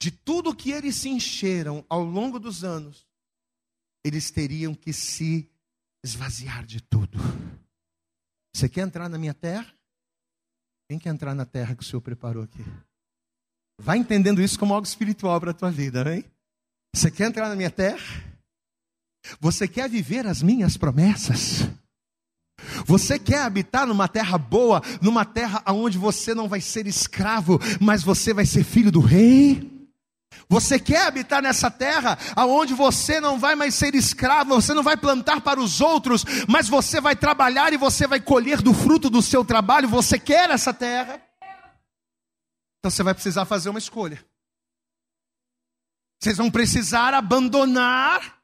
De 0.00 0.10
tudo 0.10 0.54
que 0.54 0.70
eles 0.70 0.94
se 0.94 1.08
encheram 1.08 1.84
ao 1.88 2.04
longo 2.04 2.38
dos 2.38 2.62
anos, 2.62 3.08
eles 4.04 4.30
teriam 4.30 4.74
que 4.74 4.92
se 4.92 5.50
esvaziar 6.04 6.64
de 6.64 6.80
tudo. 6.80 7.18
Você 8.54 8.68
quer 8.68 8.82
entrar 8.82 9.08
na 9.08 9.18
minha 9.18 9.34
terra? 9.34 9.74
Quem 10.88 10.98
quer 10.98 11.08
entrar 11.08 11.34
na 11.34 11.46
terra 11.46 11.74
que 11.74 11.82
o 11.82 11.86
Senhor 11.86 12.02
preparou 12.02 12.44
aqui? 12.44 12.62
Vai 13.78 13.98
entendendo 13.98 14.40
isso 14.40 14.58
como 14.58 14.74
algo 14.74 14.86
espiritual 14.86 15.40
para 15.40 15.50
a 15.50 15.54
tua 15.54 15.70
vida, 15.70 16.14
hein? 16.14 16.24
Você 16.94 17.10
quer 17.10 17.28
entrar 17.28 17.48
na 17.48 17.56
minha 17.56 17.70
terra? 17.70 18.24
Você 19.40 19.68
quer 19.68 19.88
viver 19.88 20.26
as 20.26 20.42
minhas 20.42 20.76
promessas? 20.76 21.68
Você 22.86 23.18
quer 23.18 23.42
habitar 23.42 23.86
numa 23.86 24.08
terra 24.08 24.38
boa, 24.38 24.82
numa 25.02 25.24
terra 25.24 25.62
onde 25.66 25.98
você 25.98 26.34
não 26.34 26.48
vai 26.48 26.60
ser 26.60 26.86
escravo, 26.86 27.60
mas 27.80 28.02
você 28.02 28.32
vai 28.32 28.46
ser 28.46 28.64
filho 28.64 28.90
do 28.90 29.00
rei? 29.00 29.70
Você 30.48 30.78
quer 30.78 31.06
habitar 31.06 31.42
nessa 31.42 31.70
terra 31.70 32.16
aonde 32.34 32.72
você 32.72 33.20
não 33.20 33.38
vai 33.38 33.54
mais 33.54 33.74
ser 33.74 33.94
escravo, 33.94 34.54
você 34.54 34.72
não 34.72 34.82
vai 34.82 34.96
plantar 34.96 35.40
para 35.40 35.60
os 35.60 35.80
outros, 35.80 36.24
mas 36.48 36.68
você 36.68 37.00
vai 37.00 37.16
trabalhar 37.16 37.72
e 37.72 37.76
você 37.76 38.06
vai 38.06 38.20
colher 38.20 38.62
do 38.62 38.72
fruto 38.72 39.10
do 39.10 39.20
seu 39.20 39.44
trabalho? 39.44 39.88
Você 39.88 40.18
quer 40.18 40.50
essa 40.50 40.72
terra? 40.72 41.20
Então 42.86 42.90
você 42.92 43.02
vai 43.02 43.14
precisar 43.14 43.44
fazer 43.44 43.68
uma 43.68 43.80
escolha. 43.80 44.24
Vocês 46.22 46.36
vão 46.36 46.48
precisar 46.48 47.14
abandonar 47.14 48.40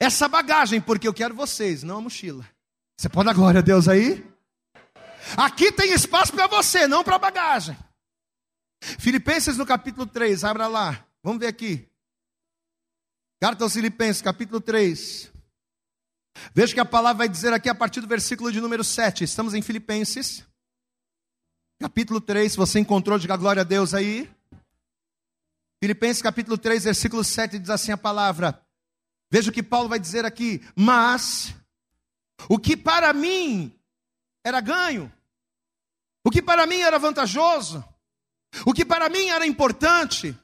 essa 0.00 0.26
bagagem, 0.26 0.80
porque 0.80 1.06
eu 1.06 1.12
quero 1.12 1.34
vocês, 1.34 1.82
não 1.82 1.98
a 1.98 2.00
mochila. 2.00 2.48
Você 2.96 3.10
pode 3.10 3.26
dar 3.26 3.34
glória 3.34 3.58
a 3.58 3.62
Deus 3.62 3.88
aí? 3.88 4.26
Aqui 5.36 5.70
tem 5.70 5.92
espaço 5.92 6.32
para 6.32 6.46
você, 6.46 6.88
não 6.88 7.04
para 7.04 7.18
bagagem. 7.18 7.76
Filipenses 8.80 9.58
no 9.58 9.66
capítulo 9.66 10.06
3, 10.06 10.42
abra 10.42 10.66
lá. 10.68 11.06
Vamos 11.22 11.40
ver 11.40 11.48
aqui. 11.48 11.86
Carta 13.42 13.62
aos 13.62 13.74
Filipenses, 13.74 14.22
capítulo 14.22 14.58
3. 14.58 15.30
Veja 16.54 16.72
que 16.72 16.80
a 16.80 16.86
palavra 16.86 17.18
vai 17.18 17.28
dizer 17.28 17.52
aqui 17.52 17.68
a 17.68 17.74
partir 17.74 18.00
do 18.00 18.08
versículo 18.08 18.50
de 18.50 18.58
número 18.58 18.82
7. 18.82 19.22
Estamos 19.22 19.52
em 19.52 19.60
Filipenses. 19.60 20.50
Capítulo 21.82 22.20
3, 22.20 22.52
se 22.52 22.56
você 22.56 22.78
encontrou, 22.78 23.18
diga 23.18 23.36
glória 23.36 23.62
a 23.62 23.64
Deus 23.64 23.92
aí. 23.92 24.30
Filipenses 25.82 26.22
capítulo 26.22 26.56
3, 26.56 26.84
versículo 26.84 27.24
7 27.24 27.58
diz 27.58 27.70
assim 27.70 27.90
a 27.90 27.96
palavra. 27.96 28.64
Veja 29.28 29.50
o 29.50 29.52
que 29.52 29.64
Paulo 29.64 29.88
vai 29.88 29.98
dizer 29.98 30.24
aqui. 30.24 30.64
Mas 30.76 31.52
o 32.48 32.56
que 32.56 32.76
para 32.76 33.12
mim 33.12 33.76
era 34.44 34.60
ganho, 34.60 35.12
o 36.24 36.30
que 36.30 36.40
para 36.40 36.66
mim 36.66 36.76
era 36.76 37.00
vantajoso, 37.00 37.84
o 38.64 38.72
que 38.72 38.84
para 38.84 39.08
mim 39.08 39.26
era 39.26 39.44
importante, 39.44 40.38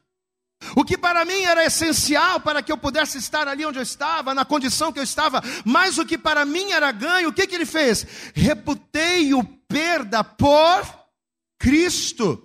o 0.74 0.85
que 0.85 0.98
para 0.98 1.24
mim 1.24 1.42
era 1.42 1.64
essencial 1.64 2.40
para 2.40 2.64
que 2.64 2.72
eu 2.72 2.77
pudesse 2.77 3.16
estar 3.16 3.46
ali 3.46 3.64
onde 3.64 3.79
eu 3.79 3.85
estava, 3.85 4.35
na 4.35 4.44
condição 4.44 4.92
que 4.92 4.98
eu 4.98 5.05
estava, 5.05 5.40
mas 5.64 5.98
o 5.98 6.05
que 6.05 6.18
para 6.18 6.44
mim 6.44 6.72
era 6.72 6.90
ganho, 6.90 7.29
o 7.29 7.33
que, 7.33 7.46
que 7.46 7.55
ele 7.55 7.64
fez? 7.64 8.05
Reputei-o 8.35 9.44
perda 9.44 10.24
por 10.24 10.97
Cristo. 11.58 12.44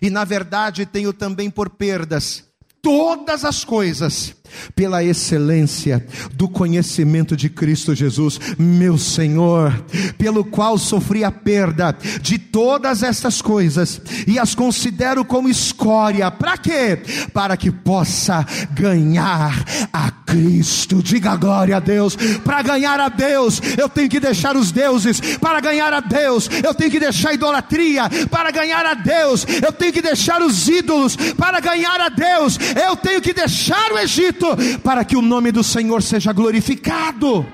E 0.00 0.08
na 0.10 0.24
verdade 0.24 0.86
tenho 0.86 1.12
também 1.12 1.50
por 1.50 1.70
perdas 1.70 2.50
todas 2.82 3.44
as 3.44 3.64
coisas 3.64 4.34
pela 4.74 5.02
excelência 5.02 6.04
do 6.32 6.48
conhecimento 6.48 7.36
de 7.36 7.48
Cristo 7.48 7.94
Jesus, 7.94 8.38
meu 8.58 8.96
Senhor, 8.98 9.72
pelo 10.18 10.44
qual 10.44 10.78
sofri 10.78 11.24
a 11.24 11.30
perda 11.30 11.96
de 12.20 12.38
todas 12.38 13.02
estas 13.02 13.40
coisas 13.42 14.00
e 14.26 14.38
as 14.38 14.54
considero 14.54 15.24
como 15.24 15.48
escória. 15.48 16.30
Para 16.30 16.56
quê? 16.56 16.98
Para 17.32 17.56
que 17.56 17.70
possa 17.70 18.46
ganhar 18.72 19.64
a 19.92 20.10
Cristo. 20.10 21.02
Diga 21.02 21.36
glória 21.36 21.76
a 21.76 21.80
Deus. 21.80 22.16
Para 22.44 22.62
ganhar 22.62 23.00
a 23.00 23.08
Deus, 23.08 23.60
eu 23.76 23.88
tenho 23.88 24.08
que 24.08 24.20
deixar 24.20 24.56
os 24.56 24.70
deuses. 24.70 25.20
Para 25.38 25.60
ganhar 25.60 25.92
a 25.92 26.00
Deus, 26.00 26.48
eu 26.62 26.74
tenho 26.74 26.90
que 26.90 27.00
deixar 27.00 27.30
a 27.30 27.34
idolatria. 27.34 28.08
Para 28.30 28.50
ganhar 28.50 28.84
a 28.86 28.94
Deus, 28.94 29.46
eu 29.62 29.72
tenho 29.72 29.92
que 29.92 30.02
deixar 30.02 30.42
os 30.42 30.68
ídolos. 30.68 31.16
Para 31.36 31.60
ganhar 31.60 32.00
a 32.00 32.08
Deus, 32.08 32.58
eu 32.76 32.96
tenho 32.96 33.20
que 33.20 33.32
deixar 33.32 33.92
o 33.92 33.98
Egito 33.98 34.39
para 34.82 35.04
que 35.04 35.16
o 35.16 35.22
nome 35.22 35.52
do 35.52 35.62
Senhor 35.62 36.02
seja 36.02 36.32
glorificado. 36.32 37.46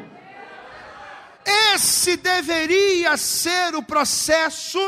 Esse 1.74 2.16
deveria 2.16 3.16
ser 3.16 3.74
o 3.74 3.82
processo 3.82 4.78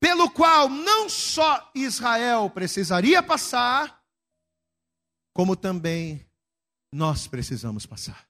pelo 0.00 0.30
qual 0.30 0.68
não 0.68 1.08
só 1.08 1.70
Israel 1.74 2.50
precisaria 2.50 3.22
passar, 3.22 4.02
como 5.34 5.54
também 5.54 6.26
nós 6.92 7.26
precisamos 7.26 7.86
passar. 7.86 8.26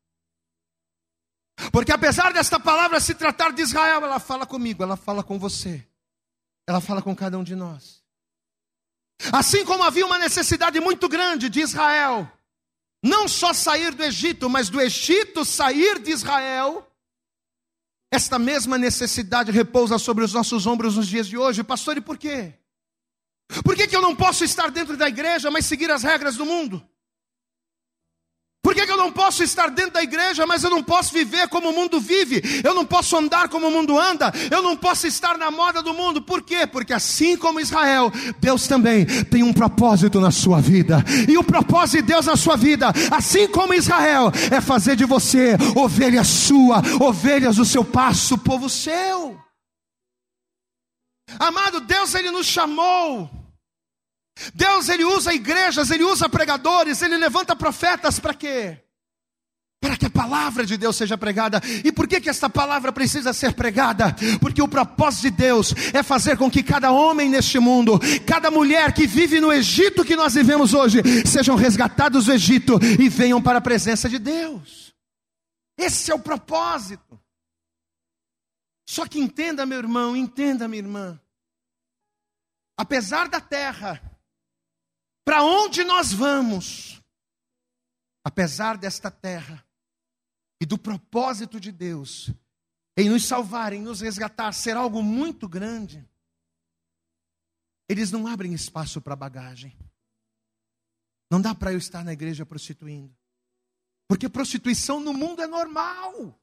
Porque 1.72 1.92
apesar 1.92 2.32
desta 2.32 2.58
palavra 2.58 3.00
se 3.00 3.14
tratar 3.14 3.52
de 3.52 3.62
Israel, 3.62 4.04
ela 4.04 4.18
fala 4.18 4.46
comigo, 4.46 4.82
ela 4.82 4.96
fala 4.96 5.22
com 5.22 5.38
você, 5.38 5.86
ela 6.66 6.80
fala 6.80 7.02
com 7.02 7.14
cada 7.14 7.38
um 7.38 7.44
de 7.44 7.54
nós. 7.54 8.02
Assim 9.32 9.64
como 9.64 9.82
havia 9.82 10.06
uma 10.06 10.18
necessidade 10.18 10.80
muito 10.80 11.08
grande 11.08 11.50
de 11.50 11.60
Israel 11.60 12.30
não 13.02 13.26
só 13.26 13.52
sair 13.52 13.94
do 13.94 14.02
Egito, 14.02 14.48
mas 14.48 14.68
do 14.68 14.80
Egito 14.80 15.44
sair 15.44 15.98
de 15.98 16.10
Israel, 16.10 16.86
esta 18.12 18.38
mesma 18.38 18.76
necessidade 18.76 19.50
repousa 19.50 19.98
sobre 19.98 20.24
os 20.24 20.32
nossos 20.32 20.66
ombros 20.66 20.96
nos 20.96 21.08
dias 21.08 21.26
de 21.28 21.38
hoje. 21.38 21.62
Pastor, 21.62 21.96
e 21.96 22.00
por 22.00 22.18
quê? 22.18 22.54
Por 23.64 23.74
que, 23.74 23.86
que 23.86 23.96
eu 23.96 24.02
não 24.02 24.14
posso 24.14 24.44
estar 24.44 24.70
dentro 24.70 24.96
da 24.96 25.08
igreja, 25.08 25.50
mas 25.50 25.66
seguir 25.66 25.90
as 25.90 26.02
regras 26.02 26.36
do 26.36 26.44
mundo? 26.44 26.84
Por 28.62 28.74
que, 28.74 28.84
que, 28.84 28.92
eu 28.92 28.96
não 28.96 29.10
posso 29.10 29.42
estar 29.42 29.70
dentro 29.70 29.92
da 29.92 30.02
igreja, 30.02 30.46
mas 30.46 30.62
eu 30.62 30.68
não 30.68 30.82
posso 30.82 31.14
viver 31.14 31.48
como 31.48 31.70
o 31.70 31.72
mundo 31.72 31.98
vive? 31.98 32.42
Eu 32.62 32.74
não 32.74 32.84
posso 32.84 33.16
andar 33.16 33.48
como 33.48 33.68
o 33.68 33.70
mundo 33.70 33.98
anda? 33.98 34.30
Eu 34.50 34.60
não 34.60 34.76
posso 34.76 35.06
estar 35.06 35.38
na 35.38 35.50
moda 35.50 35.82
do 35.82 35.94
mundo? 35.94 36.20
Por 36.20 36.42
quê? 36.42 36.66
Porque 36.66 36.92
assim 36.92 37.38
como 37.38 37.58
Israel, 37.58 38.12
Deus 38.38 38.66
também 38.66 39.06
tem 39.06 39.42
um 39.42 39.52
propósito 39.52 40.20
na 40.20 40.30
sua 40.30 40.60
vida. 40.60 41.02
E 41.26 41.38
o 41.38 41.44
propósito 41.44 42.02
de 42.02 42.12
Deus 42.12 42.26
na 42.26 42.36
sua 42.36 42.54
vida, 42.54 42.92
assim 43.10 43.48
como 43.48 43.72
Israel, 43.72 44.30
é 44.50 44.60
fazer 44.60 44.94
de 44.94 45.06
você 45.06 45.56
ovelha 45.74 46.22
sua, 46.22 46.82
ovelhas 47.00 47.56
do 47.56 47.64
seu 47.64 47.82
passo, 47.82 48.36
povo 48.36 48.68
seu. 48.68 49.40
Amado, 51.38 51.80
Deus 51.80 52.14
ele 52.14 52.30
nos 52.30 52.46
chamou 52.46 53.39
Deus 54.55 54.88
ele 54.88 55.05
usa 55.05 55.35
igrejas, 55.35 55.90
ele 55.90 56.05
usa 56.05 56.29
pregadores, 56.29 57.03
ele 57.03 57.16
levanta 57.16 57.55
profetas 57.55 58.18
para 58.18 58.35
quê? 58.35 58.79
Para 59.81 59.96
que 59.96 60.07
a 60.07 60.11
palavra 60.11 60.66
de 60.66 60.76
Deus 60.76 60.94
seja 60.96 61.16
pregada. 61.16 61.61
E 61.85 61.90
por 61.90 62.07
que 62.07 62.20
que 62.20 62.29
esta 62.29 62.50
palavra 62.50 62.92
precisa 62.92 63.33
ser 63.33 63.55
pregada? 63.55 64.14
Porque 64.38 64.61
o 64.61 64.68
propósito 64.68 65.22
de 65.22 65.31
Deus 65.31 65.74
é 65.94 66.03
fazer 66.03 66.37
com 66.37 66.50
que 66.50 66.62
cada 66.62 66.90
homem 66.90 67.31
neste 67.31 67.59
mundo, 67.59 67.98
cada 68.26 68.50
mulher 68.50 68.92
que 68.92 69.07
vive 69.07 69.40
no 69.40 69.53
Egito 69.53 70.05
que 70.05 70.16
nós 70.16 70.35
vivemos 70.35 70.74
hoje, 70.74 71.03
sejam 71.26 71.57
resgatados 71.57 72.26
do 72.26 72.33
Egito 72.33 72.79
e 72.98 73.09
venham 73.09 73.40
para 73.40 73.59
a 73.59 73.62
presença 73.62 74.09
de 74.09 74.18
Deus. 74.18 74.94
Esse 75.79 76.11
é 76.11 76.14
o 76.14 76.18
propósito. 76.18 77.18
Só 78.87 79.07
que 79.07 79.18
entenda, 79.18 79.64
meu 79.64 79.79
irmão, 79.79 80.14
entenda, 80.14 80.68
minha 80.68 80.83
irmã. 80.83 81.18
Apesar 82.76 83.29
da 83.29 83.40
terra 83.40 84.09
para 85.30 85.44
onde 85.44 85.84
nós 85.84 86.12
vamos, 86.12 87.00
apesar 88.24 88.76
desta 88.76 89.12
terra 89.12 89.64
e 90.60 90.66
do 90.66 90.76
propósito 90.76 91.60
de 91.60 91.70
Deus 91.70 92.32
em 92.96 93.08
nos 93.08 93.26
salvar, 93.26 93.72
em 93.72 93.80
nos 93.80 94.00
resgatar, 94.00 94.50
ser 94.52 94.76
algo 94.76 95.04
muito 95.04 95.48
grande, 95.48 96.04
eles 97.88 98.10
não 98.10 98.26
abrem 98.26 98.54
espaço 98.54 99.00
para 99.00 99.14
bagagem. 99.14 99.78
Não 101.30 101.40
dá 101.40 101.54
para 101.54 101.72
eu 101.72 101.78
estar 101.78 102.04
na 102.04 102.12
igreja 102.12 102.44
prostituindo. 102.44 103.16
Porque 104.08 104.28
prostituição 104.28 104.98
no 104.98 105.14
mundo 105.14 105.42
é 105.42 105.46
normal. 105.46 106.36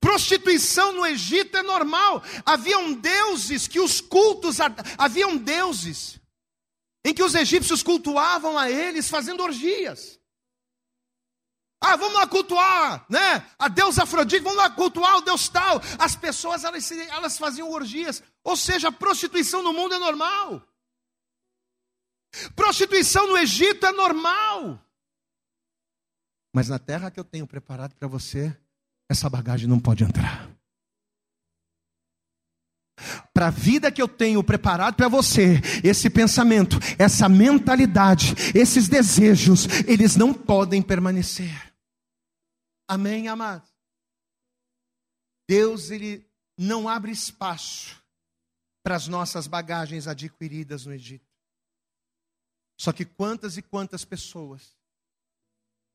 Prostituição 0.00 0.94
no 0.94 1.04
Egito 1.04 1.54
é 1.54 1.62
normal. 1.62 2.22
Haviam 2.46 2.94
deuses 2.94 3.68
que 3.68 3.78
os 3.78 4.00
cultos, 4.00 4.56
haviam 4.96 5.36
deuses 5.36 6.21
em 7.04 7.12
que 7.12 7.22
os 7.22 7.34
egípcios 7.34 7.82
cultuavam 7.82 8.56
a 8.56 8.70
eles 8.70 9.08
fazendo 9.08 9.42
orgias. 9.42 10.20
Ah, 11.80 11.96
vamos 11.96 12.14
lá 12.14 12.28
cultuar, 12.28 13.04
né? 13.08 13.44
A 13.58 13.66
Deus 13.66 13.98
Afrodite, 13.98 14.42
vamos 14.42 14.58
lá 14.58 14.70
cultuar 14.70 15.16
o 15.16 15.20
Deus 15.20 15.48
tal. 15.48 15.80
As 15.98 16.14
pessoas, 16.14 16.62
elas, 16.62 16.90
elas 16.92 17.36
faziam 17.36 17.68
orgias. 17.70 18.22
Ou 18.44 18.56
seja, 18.56 18.88
a 18.88 18.92
prostituição 18.92 19.62
no 19.64 19.72
mundo 19.72 19.94
é 19.94 19.98
normal. 19.98 20.62
Prostituição 22.54 23.26
no 23.26 23.36
Egito 23.36 23.84
é 23.84 23.92
normal. 23.92 24.80
Mas 26.54 26.68
na 26.68 26.78
terra 26.78 27.10
que 27.10 27.18
eu 27.18 27.24
tenho 27.24 27.48
preparado 27.48 27.96
para 27.96 28.06
você, 28.06 28.56
essa 29.08 29.28
bagagem 29.28 29.66
não 29.66 29.80
pode 29.80 30.04
entrar 30.04 30.51
para 33.34 33.46
a 33.46 33.50
vida 33.50 33.90
que 33.90 34.02
eu 34.02 34.08
tenho 34.08 34.44
preparado 34.44 34.94
para 34.94 35.08
você, 35.08 35.60
esse 35.82 36.10
pensamento, 36.10 36.76
essa 36.98 37.28
mentalidade, 37.28 38.34
esses 38.54 38.88
desejos, 38.88 39.66
eles 39.86 40.16
não 40.16 40.34
podem 40.34 40.82
permanecer. 40.82 41.72
Amém, 42.86 43.28
amados? 43.28 43.70
Deus, 45.48 45.90
ele 45.90 46.26
não 46.58 46.88
abre 46.88 47.10
espaço 47.10 48.02
para 48.82 48.96
as 48.96 49.08
nossas 49.08 49.46
bagagens 49.46 50.06
adquiridas 50.06 50.84
no 50.84 50.92
Egito. 50.92 51.26
Só 52.78 52.92
que 52.92 53.04
quantas 53.04 53.56
e 53.56 53.62
quantas 53.62 54.04
pessoas 54.04 54.76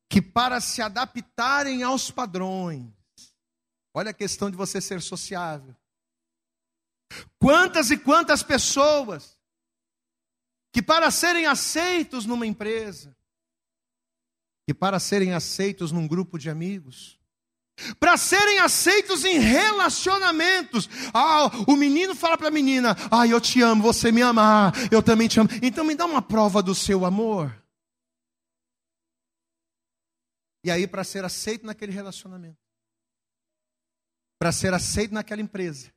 que 0.08 0.22
para 0.22 0.60
se 0.60 0.80
adaptarem 0.80 1.82
aos 1.82 2.10
padrões, 2.10 2.90
olha 3.92 4.10
a 4.10 4.14
questão 4.14 4.50
de 4.50 4.56
você 4.56 4.80
ser 4.80 5.02
sociável, 5.02 5.76
Quantas 7.38 7.90
e 7.90 7.96
quantas 7.96 8.42
pessoas 8.42 9.38
que 10.72 10.82
para 10.82 11.10
serem 11.10 11.46
aceitos 11.46 12.26
numa 12.26 12.46
empresa, 12.46 13.16
que 14.66 14.74
para 14.74 15.00
serem 15.00 15.32
aceitos 15.32 15.90
num 15.90 16.06
grupo 16.06 16.38
de 16.38 16.50
amigos, 16.50 17.18
para 17.98 18.16
serem 18.16 18.58
aceitos 18.58 19.24
em 19.24 19.38
relacionamentos. 19.38 20.88
Ah, 21.14 21.46
o 21.66 21.76
menino 21.76 22.14
fala 22.14 22.36
para 22.36 22.48
a 22.48 22.50
menina: 22.50 22.96
Ah, 23.10 23.26
eu 23.26 23.40
te 23.40 23.62
amo, 23.62 23.82
você 23.82 24.10
me 24.10 24.20
ama, 24.20 24.72
eu 24.90 25.02
também 25.02 25.28
te 25.28 25.40
amo. 25.40 25.48
Então 25.62 25.84
me 25.84 25.94
dá 25.94 26.04
uma 26.04 26.20
prova 26.20 26.62
do 26.62 26.74
seu 26.74 27.04
amor. 27.04 27.54
E 30.64 30.70
aí, 30.70 30.86
para 30.86 31.04
ser 31.04 31.24
aceito 31.24 31.64
naquele 31.64 31.92
relacionamento, 31.92 32.58
para 34.38 34.52
ser 34.52 34.74
aceito 34.74 35.14
naquela 35.14 35.40
empresa, 35.40 35.92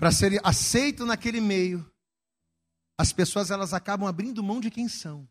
para 0.00 0.10
ser 0.10 0.40
aceito 0.42 1.04
naquele 1.04 1.42
meio, 1.42 1.86
as 2.98 3.12
pessoas 3.12 3.50
elas 3.50 3.74
acabam 3.74 4.08
abrindo 4.08 4.42
mão 4.42 4.58
de 4.58 4.70
quem 4.70 4.88
são. 4.88 5.28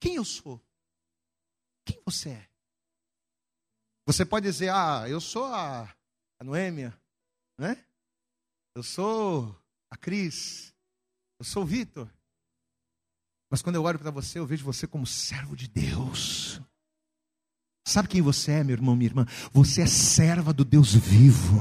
Quem 0.00 0.16
eu 0.16 0.24
sou? 0.24 0.60
Quem 1.84 2.02
você 2.04 2.30
é? 2.30 2.48
Você 4.04 4.24
pode 4.24 4.46
dizer, 4.46 4.70
ah, 4.70 5.08
eu 5.08 5.20
sou 5.20 5.44
a, 5.44 5.94
a 6.40 6.44
Noêmia, 6.44 6.92
né? 7.56 7.86
Eu 8.74 8.82
sou 8.82 9.56
a 9.88 9.96
Cris, 9.96 10.74
eu 11.38 11.44
sou 11.44 11.62
o 11.62 11.66
Vitor. 11.66 12.12
Mas 13.48 13.62
quando 13.62 13.76
eu 13.76 13.84
olho 13.84 14.00
para 14.00 14.10
você, 14.10 14.40
eu 14.40 14.46
vejo 14.46 14.64
você 14.64 14.88
como 14.88 15.06
servo 15.06 15.54
de 15.54 15.68
Deus. 15.68 16.60
Sabe 17.86 18.08
quem 18.08 18.22
você 18.22 18.50
é, 18.50 18.64
meu 18.64 18.74
irmão, 18.74 18.96
minha 18.96 19.08
irmã? 19.08 19.26
Você 19.52 19.82
é 19.82 19.86
serva 19.86 20.52
do 20.52 20.64
Deus 20.64 20.92
vivo. 20.92 21.60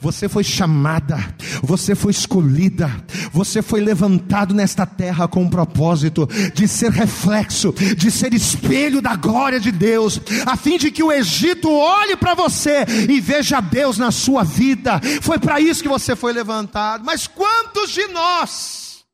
Você 0.00 0.28
foi 0.28 0.44
chamada, 0.44 1.16
você 1.62 1.94
foi 1.94 2.10
escolhida, 2.10 2.90
você 3.32 3.62
foi 3.62 3.80
levantado 3.80 4.54
nesta 4.54 4.86
terra 4.86 5.28
com 5.28 5.44
o 5.44 5.50
propósito 5.50 6.28
de 6.54 6.66
ser 6.66 6.90
reflexo, 6.90 7.72
de 7.96 8.10
ser 8.10 8.34
espelho 8.34 9.00
da 9.00 9.16
glória 9.16 9.60
de 9.60 9.70
Deus, 9.70 10.20
a 10.44 10.56
fim 10.56 10.78
de 10.78 10.90
que 10.90 11.02
o 11.02 11.12
Egito 11.12 11.70
olhe 11.70 12.16
para 12.16 12.34
você 12.34 12.84
e 13.08 13.20
veja 13.20 13.60
Deus 13.60 13.98
na 13.98 14.10
sua 14.10 14.42
vida. 14.42 15.00
Foi 15.22 15.38
para 15.38 15.60
isso 15.60 15.82
que 15.82 15.88
você 15.88 16.16
foi 16.16 16.32
levantado. 16.32 17.04
Mas 17.04 17.26
quantos 17.26 17.90
de 17.90 18.06
nós, 18.08 19.04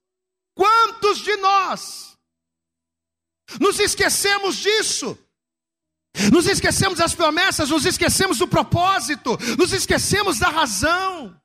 quantos 0.55 1.18
de 1.18 1.37
nós, 1.37 2.16
nos 3.61 3.79
esquecemos 3.79 4.57
disso? 4.57 5.16
Nos 6.33 6.46
esquecemos 6.46 6.98
das 6.98 7.14
promessas, 7.14 7.70
nos 7.70 7.87
esquecemos 7.87 8.38
do 8.38 8.46
propósito, 8.46 9.38
nos 9.59 9.72
esquecemos 9.72 10.38
da 10.38 10.48
razão. 10.48 11.40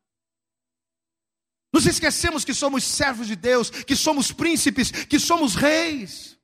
Nos 1.74 1.86
esquecemos 1.86 2.44
que 2.44 2.54
somos 2.54 2.84
servos 2.84 3.28
de 3.28 3.36
Deus, 3.36 3.70
que 3.70 3.96
somos 3.96 4.32
príncipes, 4.32 4.92
que 4.92 5.20
somos 5.20 5.56
reis. 5.56 6.38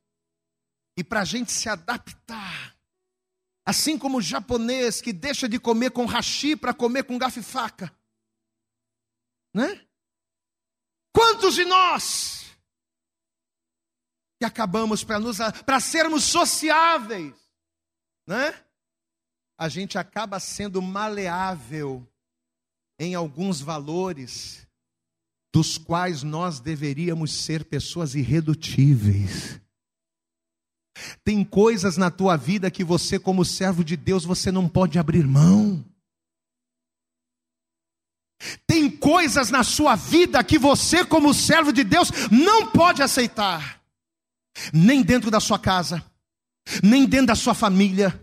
E 0.97 1.03
para 1.03 1.21
a 1.21 1.25
gente 1.25 1.51
se 1.51 1.67
adaptar, 1.67 2.77
assim 3.65 3.97
como 3.97 4.19
o 4.19 4.21
japonês 4.21 5.01
que 5.01 5.11
deixa 5.11 5.49
de 5.49 5.59
comer 5.59 5.91
com 5.91 6.05
hashi 6.05 6.55
para 6.55 6.73
comer 6.73 7.03
com 7.03 7.17
garfo 7.17 7.39
e 7.39 7.43
faca, 7.43 7.91
né? 9.53 9.85
Quantos 11.11 11.55
de 11.55 11.65
nós 11.65 12.45
que 14.39 14.45
acabamos 14.45 15.03
para 15.03 15.79
sermos 15.79 16.23
sociáveis, 16.23 17.33
né? 18.27 18.53
A 19.57 19.69
gente 19.69 19.97
acaba 19.97 20.39
sendo 20.39 20.81
maleável 20.81 22.05
em 22.99 23.15
alguns 23.15 23.61
valores 23.61 24.67
dos 25.53 25.77
quais 25.77 26.23
nós 26.23 26.59
deveríamos 26.59 27.31
ser 27.31 27.65
pessoas 27.65 28.15
irredutíveis. 28.15 29.61
Tem 31.23 31.43
coisas 31.43 31.97
na 31.97 32.09
tua 32.09 32.35
vida 32.35 32.71
que 32.71 32.83
você, 32.83 33.19
como 33.19 33.45
servo 33.45 33.83
de 33.83 33.95
Deus, 33.95 34.25
você 34.25 34.51
não 34.51 34.67
pode 34.67 34.97
abrir 34.97 35.25
mão. 35.25 35.83
Tem 38.67 38.89
coisas 38.89 39.49
na 39.49 39.63
sua 39.63 39.95
vida 39.95 40.43
que 40.43 40.57
você, 40.57 41.05
como 41.05 41.33
servo 41.33 41.71
de 41.71 41.83
Deus, 41.83 42.09
não 42.31 42.71
pode 42.71 43.01
aceitar. 43.01 43.81
nem 44.71 45.01
dentro 45.01 45.31
da 45.31 45.39
sua 45.39 45.57
casa, 45.57 46.03
nem 46.81 47.05
dentro 47.05 47.27
da 47.27 47.35
sua 47.35 47.53
família, 47.53 48.19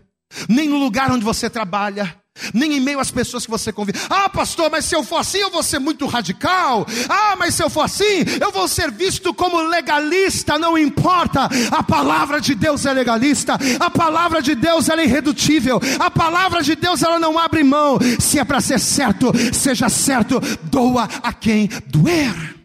nem 0.47 0.67
no 0.67 0.77
lugar 0.77 1.11
onde 1.11 1.23
você 1.23 1.49
trabalha, 1.49 2.15
nem 2.53 2.73
em 2.73 2.79
meio 2.79 2.99
às 2.99 3.11
pessoas 3.11 3.45
que 3.45 3.51
você 3.51 3.71
convive. 3.71 3.99
Ah, 4.09 4.29
pastor, 4.29 4.69
mas 4.71 4.85
se 4.85 4.95
eu 4.95 5.03
for 5.03 5.17
assim, 5.17 5.39
eu 5.39 5.51
vou 5.51 5.61
ser 5.61 5.79
muito 5.79 6.05
radical. 6.07 6.87
Ah, 7.07 7.35
mas 7.37 7.55
se 7.55 7.63
eu 7.63 7.69
for 7.69 7.81
assim, 7.81 8.23
eu 8.39 8.51
vou 8.51 8.67
ser 8.67 8.89
visto 8.89 9.33
como 9.33 9.61
legalista. 9.61 10.57
Não 10.57 10.77
importa, 10.77 11.49
a 11.69 11.83
palavra 11.83 12.39
de 12.39 12.55
Deus 12.55 12.85
é 12.85 12.93
legalista, 12.93 13.57
a 13.79 13.89
palavra 13.89 14.41
de 14.41 14.55
Deus 14.55 14.89
é 14.89 15.03
irredutível, 15.03 15.79
a 15.99 16.09
palavra 16.09 16.61
de 16.61 16.75
Deus 16.75 17.03
ela 17.03 17.19
não 17.19 17.37
abre 17.37 17.63
mão. 17.63 17.99
Se 18.19 18.39
é 18.39 18.43
para 18.43 18.61
ser 18.61 18.79
certo, 18.79 19.31
seja 19.53 19.89
certo, 19.89 20.39
doa 20.63 21.07
a 21.21 21.33
quem 21.33 21.69
doer. 21.87 22.60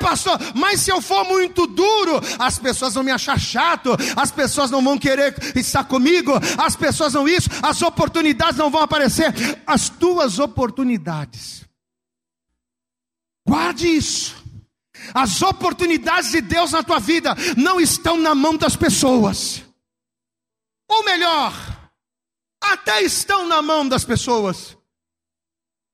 Pastor, 0.00 0.38
mas 0.54 0.80
se 0.80 0.90
eu 0.90 1.00
for 1.00 1.24
muito 1.24 1.66
duro, 1.66 2.20
as 2.38 2.58
pessoas 2.58 2.94
vão 2.94 3.04
me 3.04 3.10
achar 3.10 3.38
chato, 3.38 3.90
as 4.16 4.30
pessoas 4.30 4.70
não 4.70 4.82
vão 4.82 4.98
querer 4.98 5.34
estar 5.54 5.84
comigo, 5.84 6.32
as 6.58 6.74
pessoas 6.74 7.12
não 7.12 7.28
isso, 7.28 7.50
as 7.62 7.82
oportunidades 7.82 8.56
não 8.56 8.70
vão 8.70 8.80
aparecer. 8.80 9.32
As 9.66 9.90
tuas 9.90 10.38
oportunidades, 10.38 11.64
guarde 13.46 13.88
isso. 13.88 14.40
As 15.14 15.40
oportunidades 15.42 16.30
de 16.30 16.40
Deus 16.40 16.72
na 16.72 16.82
tua 16.82 16.98
vida 16.98 17.34
não 17.56 17.80
estão 17.80 18.16
na 18.16 18.34
mão 18.34 18.56
das 18.56 18.76
pessoas. 18.76 19.62
Ou 20.88 21.04
melhor, 21.04 21.52
até 22.60 23.02
estão 23.02 23.46
na 23.46 23.62
mão 23.62 23.86
das 23.86 24.04
pessoas 24.04 24.76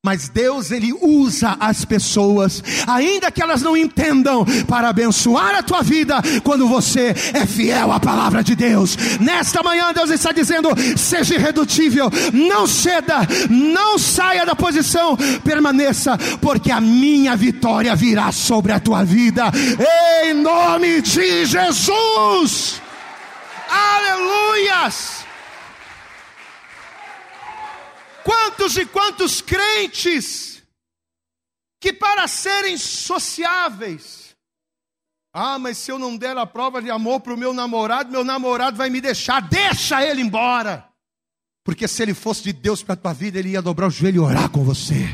mas 0.06 0.28
Deus, 0.28 0.70
Ele 0.70 0.92
usa 1.02 1.56
as 1.58 1.84
pessoas, 1.84 2.62
ainda 2.86 3.28
que 3.28 3.42
elas 3.42 3.60
não 3.60 3.76
entendam, 3.76 4.46
para 4.68 4.88
abençoar 4.88 5.56
a 5.56 5.64
tua 5.64 5.82
vida, 5.82 6.22
quando 6.44 6.68
você 6.68 7.12
é 7.34 7.44
fiel 7.44 7.90
à 7.90 7.98
palavra 7.98 8.44
de 8.44 8.54
Deus. 8.54 8.96
Nesta 9.18 9.64
manhã, 9.64 9.92
Deus 9.92 10.10
está 10.10 10.30
dizendo: 10.30 10.68
seja 10.96 11.34
irredutível, 11.34 12.08
não 12.32 12.68
ceda, 12.68 13.26
não 13.50 13.98
saia 13.98 14.46
da 14.46 14.54
posição, 14.54 15.16
permaneça, 15.42 16.16
porque 16.40 16.70
a 16.70 16.80
minha 16.80 17.34
vitória 17.34 17.96
virá 17.96 18.30
sobre 18.30 18.70
a 18.70 18.78
tua 18.78 19.02
vida, 19.02 19.50
em 20.22 20.34
nome 20.34 21.02
de 21.02 21.46
Jesus. 21.46 22.80
Aleluias! 23.68 25.15
Quantos 28.26 28.76
e 28.76 28.84
quantos 28.84 29.40
crentes 29.40 30.60
que 31.80 31.92
para 31.92 32.26
serem 32.26 32.76
sociáveis, 32.76 34.36
ah, 35.32 35.60
mas 35.60 35.78
se 35.78 35.92
eu 35.92 35.98
não 35.98 36.16
der 36.16 36.36
a 36.36 36.44
prova 36.44 36.82
de 36.82 36.90
amor 36.90 37.20
para 37.20 37.32
o 37.32 37.36
meu 37.36 37.54
namorado, 37.54 38.10
meu 38.10 38.24
namorado 38.24 38.76
vai 38.76 38.90
me 38.90 39.00
deixar, 39.00 39.40
deixa 39.48 40.04
ele 40.04 40.22
embora. 40.22 40.92
Porque 41.62 41.86
se 41.86 42.02
ele 42.02 42.14
fosse 42.14 42.42
de 42.42 42.52
Deus 42.52 42.82
para 42.82 42.94
a 42.94 42.96
tua 42.96 43.12
vida, 43.12 43.38
ele 43.38 43.50
ia 43.50 43.62
dobrar 43.62 43.86
o 43.86 43.90
joelho 43.90 44.16
e 44.16 44.18
orar 44.18 44.50
com 44.50 44.64
você. 44.64 45.04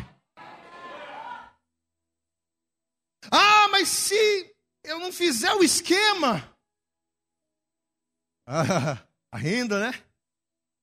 Ah, 3.31 3.69
mas 3.71 3.89
se 3.89 4.55
eu 4.85 4.99
não 4.99 5.13
fizer 5.13 5.53
o 5.53 5.63
esquema, 5.63 6.51
ah, 8.49 9.05
ainda, 9.31 9.79
né? 9.79 10.03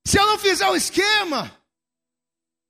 Se 0.06 0.20
eu 0.20 0.28
não 0.28 0.38
fizer 0.38 0.68
o 0.68 0.76
esquema, 0.76 1.59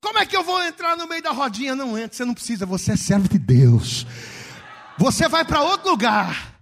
como 0.02 0.20
é 0.20 0.26
que 0.26 0.36
eu 0.36 0.44
vou 0.44 0.62
entrar 0.64 0.96
no 0.96 1.08
meio 1.08 1.22
da 1.22 1.32
rodinha? 1.32 1.76
Não 1.76 1.98
entra, 1.98 2.16
você 2.16 2.26
não 2.26 2.34
precisa, 2.34 2.66
você 2.66 2.94
é 2.94 2.96
servo 2.96 3.28
de 3.28 3.38
Deus. 3.38 4.06
Você 4.98 5.28
vai 5.28 5.46
para 5.46 5.62
outro 5.64 5.90
lugar. 5.90 6.60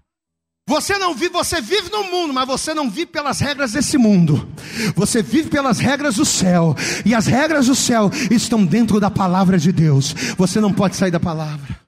Você 0.69 0.97
não 0.97 1.15
vive, 1.15 1.29
você 1.29 1.61
vive 1.61 1.89
no 1.89 2.03
mundo, 2.03 2.33
mas 2.33 2.45
você 2.45 2.73
não 2.73 2.89
vive 2.89 3.05
pelas 3.05 3.39
regras 3.39 3.71
desse 3.71 3.97
mundo. 3.97 4.51
Você 4.95 5.23
vive 5.23 5.49
pelas 5.49 5.79
regras 5.79 6.15
do 6.17 6.25
céu. 6.25 6.75
E 7.05 7.15
as 7.15 7.25
regras 7.25 7.67
do 7.67 7.75
céu 7.75 8.09
estão 8.29 8.65
dentro 8.65 8.99
da 8.99 9.09
palavra 9.09 9.57
de 9.57 9.71
Deus. 9.71 10.11
Você 10.37 10.59
não 10.59 10.73
pode 10.73 10.97
sair 10.97 11.09
da 11.09 11.21
palavra. 11.21 11.79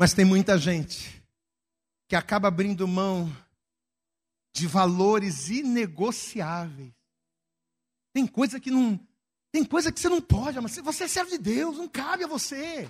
Mas 0.00 0.12
tem 0.12 0.24
muita 0.24 0.58
gente 0.58 1.22
que 2.08 2.16
acaba 2.16 2.48
abrindo 2.48 2.88
mão 2.88 3.32
de 4.52 4.66
valores 4.66 5.48
inegociáveis. 5.48 6.92
Tem 8.12 8.26
coisa 8.26 8.58
que 8.58 8.70
não 8.70 8.98
tem 9.52 9.62
coisa 9.62 9.92
que 9.92 10.00
você 10.00 10.08
não 10.08 10.20
pode, 10.20 10.58
mas 10.60 10.76
você 10.78 11.04
é 11.04 11.08
servo 11.08 11.30
de 11.30 11.36
Deus, 11.36 11.76
não 11.76 11.86
cabe 11.86 12.24
a 12.24 12.26
você. 12.26 12.88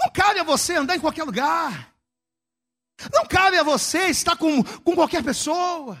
Não 0.00 0.10
cabe 0.10 0.40
a 0.40 0.42
você 0.42 0.74
andar 0.74 0.96
em 0.96 1.00
qualquer 1.00 1.22
lugar. 1.22 1.94
Não 3.12 3.24
cabe 3.24 3.56
a 3.56 3.62
você 3.62 4.06
estar 4.08 4.36
com, 4.36 4.62
com 4.62 4.94
qualquer 4.96 5.22
pessoa. 5.22 5.96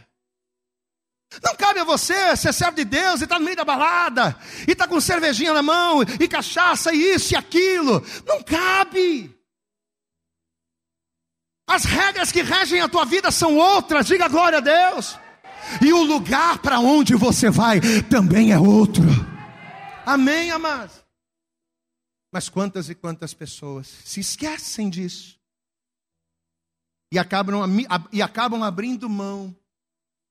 Não 1.44 1.54
cabe 1.54 1.78
a 1.78 1.84
você 1.84 2.36
ser 2.36 2.52
servo 2.52 2.76
de 2.76 2.84
Deus 2.84 3.20
e 3.20 3.24
estar 3.24 3.38
no 3.38 3.44
meio 3.44 3.56
da 3.56 3.64
balada, 3.64 4.36
e 4.66 4.72
estar 4.72 4.88
com 4.88 5.00
cervejinha 5.00 5.54
na 5.54 5.62
mão, 5.62 6.02
e 6.02 6.28
cachaça, 6.28 6.92
e 6.92 7.14
isso 7.14 7.34
e 7.34 7.36
aquilo. 7.36 8.04
Não 8.26 8.42
cabe. 8.42 9.32
As 11.68 11.84
regras 11.84 12.32
que 12.32 12.42
regem 12.42 12.80
a 12.80 12.88
tua 12.88 13.04
vida 13.04 13.30
são 13.30 13.56
outras, 13.56 14.06
diga 14.06 14.28
glória 14.28 14.58
a 14.58 14.60
Deus 14.60 15.21
e 15.80 15.92
o 15.92 16.02
lugar 16.02 16.60
para 16.60 16.80
onde 16.80 17.14
você 17.14 17.50
vai 17.50 17.80
também 18.10 18.52
é 18.52 18.58
outro. 18.58 19.04
Amém, 20.04 20.50
amados? 20.50 21.02
Mas 22.32 22.48
quantas 22.48 22.88
e 22.88 22.94
quantas 22.94 23.34
pessoas 23.34 23.86
se 23.86 24.20
esquecem 24.20 24.90
disso 24.90 25.38
e 27.12 27.18
acabam, 27.18 27.60
e 28.10 28.22
acabam 28.22 28.62
abrindo 28.62 29.08
mão, 29.08 29.54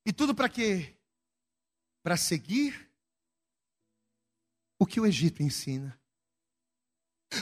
e 0.06 0.12
tudo 0.12 0.34
para 0.34 0.50
quê? 0.50 0.96
Para 2.04 2.18
seguir 2.18 2.90
o 4.80 4.86
que 4.86 5.00
o 5.00 5.06
Egito 5.06 5.44
ensina, 5.44 6.00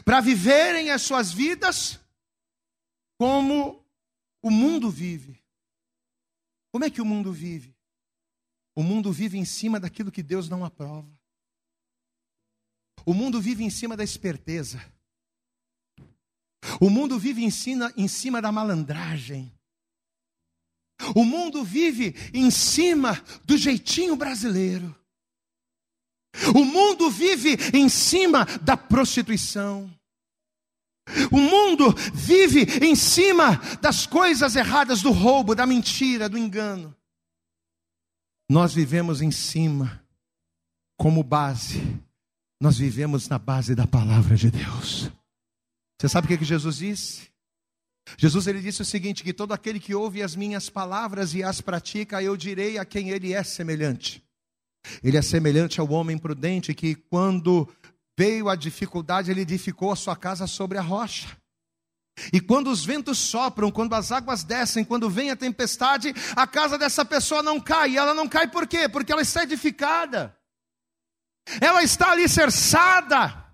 para 0.04 0.20
viverem 0.20 0.92
as 0.92 1.02
suas 1.04 1.32
vidas 1.32 1.98
como 3.18 3.82
o 4.42 4.52
mundo 4.52 4.90
vive. 4.90 5.42
Como 6.72 6.84
é 6.84 6.90
que 6.90 7.02
o 7.02 7.06
mundo 7.06 7.32
vive? 7.32 7.79
O 8.80 8.82
mundo 8.82 9.12
vive 9.12 9.38
em 9.38 9.44
cima 9.44 9.78
daquilo 9.78 10.10
que 10.10 10.24
Deus 10.24 10.48
não 10.48 10.64
aprova. 10.64 11.06
O 13.06 13.14
mundo 13.14 13.42
vive 13.42 13.62
em 13.62 13.70
cima 13.70 13.98
da 13.98 14.06
esperteza. 14.06 14.82
O 16.80 16.90
mundo 16.90 17.20
vive 17.20 17.44
em 17.44 17.52
cima, 17.52 17.94
em 17.98 18.08
cima 18.08 18.42
da 18.42 18.54
malandragem. 18.54 19.54
O 21.14 21.26
mundo 21.26 21.62
vive 21.62 22.16
em 22.34 22.50
cima 22.50 23.22
do 23.44 23.58
jeitinho 23.58 24.16
brasileiro. 24.16 24.96
O 26.56 26.64
mundo 26.64 27.12
vive 27.12 27.58
em 27.78 27.90
cima 27.90 28.46
da 28.62 28.78
prostituição. 28.78 29.94
O 31.30 31.38
mundo 31.38 31.94
vive 32.14 32.62
em 32.82 32.96
cima 32.96 33.58
das 33.82 34.08
coisas 34.08 34.56
erradas, 34.56 35.02
do 35.02 35.12
roubo, 35.12 35.54
da 35.54 35.66
mentira, 35.66 36.30
do 36.30 36.38
engano. 36.38 36.96
Nós 38.50 38.74
vivemos 38.74 39.22
em 39.22 39.30
cima, 39.30 40.04
como 40.98 41.22
base, 41.24 41.82
nós 42.60 42.80
vivemos 42.80 43.30
na 43.30 43.38
base 43.38 43.76
da 43.76 43.86
palavra 43.86 44.36
de 44.36 44.50
Deus. 44.50 45.12
Você 46.00 46.10
sabe 46.10 46.26
o 46.26 46.28
que, 46.28 46.40
que 46.40 46.46
Jesus 46.46 46.78
disse? 46.78 47.30
Jesus 48.18 48.48
ele 48.48 48.60
disse 48.60 48.82
o 48.82 48.86
seguinte: 48.86 49.24
que 49.24 49.34
todo 49.34 49.54
aquele 49.54 49.80
que 49.80 49.94
ouve 49.94 50.24
as 50.24 50.36
minhas 50.36 50.70
palavras 50.70 51.36
e 51.36 51.44
as 51.44 51.62
pratica, 51.62 52.24
eu 52.24 52.36
direi 52.36 52.80
a 52.80 52.86
quem 52.86 53.12
ele 53.12 53.34
é 53.34 53.44
semelhante. 53.44 54.24
Ele 55.04 55.18
é 55.18 55.22
semelhante 55.22 55.80
ao 55.80 55.92
homem 55.92 56.18
prudente 56.18 56.74
que, 56.74 56.96
quando 56.96 57.72
veio 58.18 58.50
a 58.50 58.56
dificuldade, 58.56 59.30
ele 59.30 59.42
edificou 59.42 59.92
a 59.92 59.96
sua 59.96 60.16
casa 60.16 60.48
sobre 60.48 60.78
a 60.78 60.82
rocha. 60.82 61.39
E 62.32 62.40
quando 62.40 62.70
os 62.70 62.84
ventos 62.84 63.18
sopram, 63.18 63.72
quando 63.72 63.94
as 63.94 64.12
águas 64.12 64.44
descem, 64.44 64.84
quando 64.84 65.10
vem 65.10 65.32
a 65.32 65.36
tempestade, 65.36 66.14
a 66.36 66.46
casa 66.46 66.78
dessa 66.78 67.06
pessoa 67.06 67.42
não 67.42 67.60
cai. 67.60 67.92
E 67.92 67.98
ela 67.98 68.14
não 68.14 68.28
cai 68.28 68.48
por 68.48 68.68
quê? 68.68 68.88
Porque 68.90 69.12
ela 69.12 69.22
está 69.22 69.44
edificada. 69.44 70.36
Ela 71.62 71.84
está 71.84 72.12
alicerçada. 72.12 73.46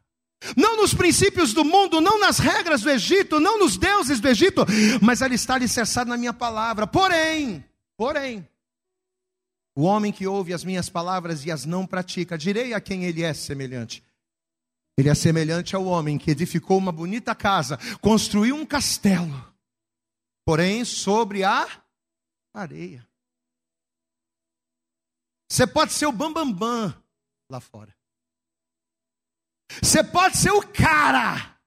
Não 0.56 0.78
nos 0.78 0.93
princípios 0.93 1.54
do 1.54 1.63
mundo, 1.63 2.01
não 2.01 2.19
nas 2.19 2.38
regras 2.38 2.82
do 2.82 2.89
Egito, 2.89 3.39
não 3.39 3.58
nos 3.58 3.78
deuses 3.78 4.19
do 4.19 4.28
Egito, 4.28 4.65
mas 5.02 5.21
ela 5.21 5.33
está 5.33 5.56
alicerçada 5.56 6.10
na 6.10 6.17
minha 6.17 6.33
palavra. 6.33 6.85
Porém, 6.85 7.65
porém, 7.98 8.48
o 9.75 9.83
homem 9.83 10.12
que 10.12 10.27
ouve 10.27 10.54
as 10.54 10.63
minhas 10.63 10.87
palavras 10.87 11.46
e 11.46 11.52
as 11.52 11.65
não 11.65 11.85
pratica, 11.85 12.37
direi 12.37 12.73
a 12.73 12.81
quem 12.81 13.06
ele 13.06 13.23
é 13.23 13.33
semelhante. 13.33 14.04
Ele 14.98 15.10
é 15.10 15.15
semelhante 15.15 15.75
ao 15.75 15.85
homem 15.85 16.17
que 16.17 16.31
edificou 16.31 16.77
uma 16.77 16.91
bonita 16.91 17.35
casa, 17.35 17.77
construiu 18.00 18.56
um 18.56 18.65
castelo, 18.65 19.54
porém 20.46 20.85
sobre 20.85 21.43
a 21.43 21.67
areia. 22.54 23.06
Você 25.52 25.67
pode 25.67 25.91
ser 25.91 26.06
o 26.06 26.12
bambambam 26.12 26.54
bam, 26.54 26.89
bam 26.89 27.04
lá 27.50 27.60
fora. 27.60 27.96
Você 29.81 30.04
pode 30.04 30.37
ser 30.37 30.52
o 30.52 30.65
cara 30.65 31.58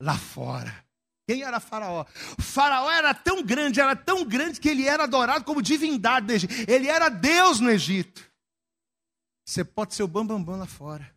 lá 0.00 0.16
fora. 0.16 0.84
Quem 1.28 1.42
era 1.42 1.58
Faraó? 1.58 2.04
Faraó 2.38 2.88
era 2.88 3.12
tão 3.12 3.42
grande, 3.42 3.80
era 3.80 3.96
tão 3.96 4.24
grande 4.24 4.60
que 4.60 4.68
ele 4.68 4.86
era 4.86 5.04
adorado 5.04 5.44
como 5.44 5.60
divindade 5.60 6.26
no 6.26 6.32
Egito. 6.32 6.70
Ele 6.70 6.86
era 6.86 7.08
Deus 7.08 7.58
no 7.58 7.68
Egito. 7.68 8.30
Você 9.44 9.64
pode 9.64 9.94
ser 9.94 10.04
o 10.04 10.08
bambambam 10.08 10.44
bam, 10.44 10.52
bam 10.52 10.60
lá 10.60 10.66
fora. 10.66 11.15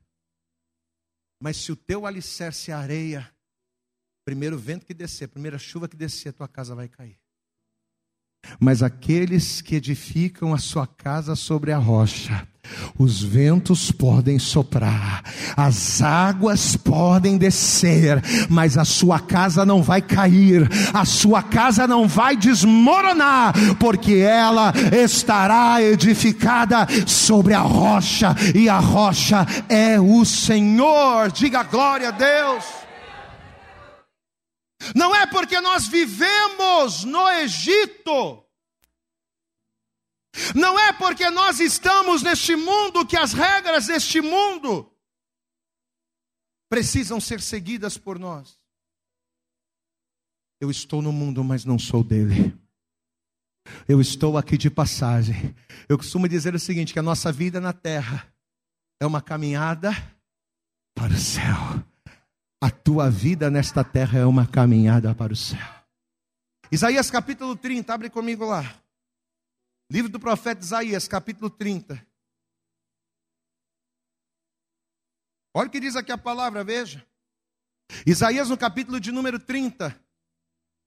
Mas 1.39 1.57
se 1.57 1.71
o 1.71 1.75
teu 1.75 2.05
alicerce 2.05 2.71
é 2.71 2.73
areia, 2.73 3.33
primeiro 4.25 4.57
vento 4.57 4.85
que 4.85 4.93
descer, 4.93 5.27
primeira 5.27 5.57
chuva 5.57 5.87
que 5.87 5.95
descer, 5.95 6.29
a 6.29 6.33
tua 6.33 6.47
casa 6.47 6.75
vai 6.75 6.89
cair. 6.89 7.19
Mas 8.59 8.81
aqueles 8.81 9.61
que 9.61 9.75
edificam 9.75 10.53
a 10.53 10.57
sua 10.57 10.87
casa 10.87 11.35
sobre 11.35 11.71
a 11.71 11.77
rocha, 11.77 12.47
os 12.97 13.23
ventos 13.23 13.91
podem 13.91 14.37
soprar, 14.37 15.23
as 15.55 16.01
águas 16.01 16.75
podem 16.75 17.37
descer, 17.37 18.21
mas 18.49 18.77
a 18.77 18.85
sua 18.85 19.19
casa 19.19 19.65
não 19.65 19.81
vai 19.81 20.01
cair, 20.01 20.69
a 20.93 21.05
sua 21.05 21.41
casa 21.41 21.87
não 21.87 22.07
vai 22.07 22.35
desmoronar, 22.35 23.53
porque 23.79 24.15
ela 24.15 24.73
estará 25.03 25.81
edificada 25.81 26.87
sobre 27.07 27.53
a 27.53 27.61
rocha, 27.61 28.35
e 28.53 28.69
a 28.69 28.79
rocha 28.79 29.45
é 29.67 29.99
o 29.99 30.23
Senhor. 30.25 31.31
Diga 31.31 31.63
glória 31.63 32.09
a 32.09 32.11
Deus. 32.11 32.88
Não 34.95 35.13
é 35.15 35.27
porque 35.27 35.59
nós 35.59 35.87
vivemos 35.87 37.03
no 37.03 37.29
Egito, 37.29 38.43
não 40.55 40.79
é 40.79 40.93
porque 40.93 41.29
nós 41.29 41.59
estamos 41.59 42.21
neste 42.21 42.55
mundo 42.55 43.05
que 43.05 43.17
as 43.17 43.33
regras 43.33 43.87
deste 43.87 44.21
mundo 44.21 44.91
precisam 46.69 47.19
ser 47.19 47.41
seguidas 47.41 47.97
por 47.97 48.17
nós. 48.17 48.57
Eu 50.61 50.69
estou 50.69 51.01
no 51.01 51.11
mundo, 51.11 51.43
mas 51.43 51.65
não 51.65 51.79
sou 51.79 52.03
dele. 52.03 52.57
Eu 53.87 53.99
estou 54.01 54.37
aqui 54.37 54.57
de 54.57 54.69
passagem. 54.69 55.55
Eu 55.87 55.97
costumo 55.97 56.27
dizer 56.27 56.53
o 56.53 56.59
seguinte: 56.59 56.93
que 56.93 56.99
a 56.99 57.03
nossa 57.03 57.31
vida 57.31 57.59
na 57.59 57.73
terra 57.73 58.31
é 58.99 59.05
uma 59.05 59.21
caminhada 59.21 59.91
para 60.93 61.13
o 61.13 61.17
céu. 61.17 61.88
A 62.61 62.69
tua 62.69 63.09
vida 63.09 63.49
nesta 63.49 63.85
terra 63.85 64.19
é 64.19 64.25
uma 64.25 64.45
caminhada 64.45 65.15
para 65.15 65.31
o 65.31 65.35
céu. 65.35 65.59
Isaías 66.69 67.09
capítulo 67.09 67.55
30, 67.55 67.93
abre 67.93 68.09
comigo 68.09 68.45
lá. 68.45 68.63
Livro 69.89 70.11
do 70.11 70.19
profeta 70.19 70.61
Isaías, 70.61 71.07
capítulo 71.07 71.49
30. 71.49 72.05
Olha 75.53 75.67
o 75.67 75.71
que 75.71 75.79
diz 75.79 75.95
aqui 75.95 76.11
a 76.11 76.17
palavra, 76.17 76.63
veja. 76.63 77.05
Isaías 78.05 78.49
no 78.49 78.57
capítulo 78.57 78.99
de 78.99 79.11
número 79.11 79.39
30. 79.39 79.97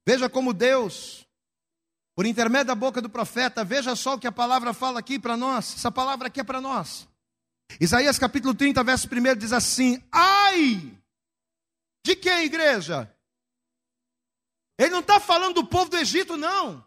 Veja 0.07 0.29
como 0.29 0.53
Deus, 0.53 1.27
por 2.15 2.27
intermédio 2.27 2.67
da 2.67 2.75
boca 2.75 3.01
do 3.01 3.09
profeta, 3.09 3.65
veja 3.65 3.97
só 3.97 4.15
o 4.15 4.19
que 4.19 4.27
a 4.27 4.33
palavra 4.33 4.75
fala 4.75 5.01
aqui 5.01 5.19
para 5.19 5.37
nós. 5.39 5.75
Essa 5.75 5.91
palavra 5.91 6.29
aqui 6.29 6.41
é 6.41 6.45
para 6.45 6.61
nós. 6.61 7.09
Isaías 7.81 8.19
capítulo 8.19 8.55
30, 8.55 8.85
verso 8.85 9.09
1 9.09 9.37
diz 9.37 9.53
assim: 9.53 10.03
Ai 10.13 11.02
de 12.05 12.17
quem, 12.17 12.45
igreja? 12.45 13.13
Ele 14.79 14.91
não 14.91 15.01
está 15.01 15.21
falando 15.21 15.55
do 15.55 15.67
povo 15.67 15.91
do 15.91 15.97
Egito, 15.97 16.37
não. 16.37 16.79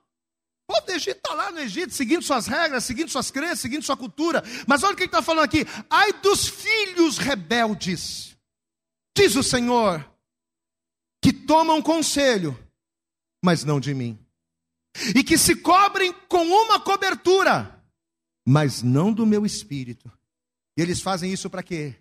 O 0.68 0.74
povo 0.74 0.88
do 0.88 0.92
Egito 0.92 1.18
está 1.18 1.34
lá 1.34 1.52
no 1.52 1.60
Egito, 1.60 1.94
seguindo 1.94 2.24
suas 2.24 2.48
regras, 2.48 2.84
seguindo 2.84 3.10
suas 3.10 3.32
crenças, 3.32 3.60
seguindo 3.60 3.84
sua 3.84 3.96
cultura. 3.96 4.44
Mas 4.68 4.84
olha 4.84 4.94
o 4.94 4.96
que 4.96 5.04
ele 5.04 5.08
está 5.08 5.22
falando 5.22 5.46
aqui. 5.46 5.66
Ai 5.90 6.12
dos 6.14 6.48
filhos 6.48 7.18
rebeldes, 7.18 8.36
diz 9.16 9.36
o 9.36 9.44
Senhor, 9.44 10.04
que 11.24 11.32
tomam 11.32 11.82
conselho, 11.82 12.58
mas 13.44 13.64
não 13.64 13.80
de 13.80 13.94
mim. 13.94 14.20
E 15.16 15.24
que 15.24 15.38
se 15.38 15.56
cobrem 15.56 16.12
com 16.28 16.46
uma 16.46 16.80
cobertura, 16.80 17.84
mas 18.46 18.82
não 18.82 19.14
do 19.14 19.26
meu 19.26 19.46
espírito. 19.46 20.12
E 20.78 20.82
eles 20.82 21.02
fazem 21.02 21.32
isso 21.32 21.50
para 21.50 21.64
quê? 21.64 21.96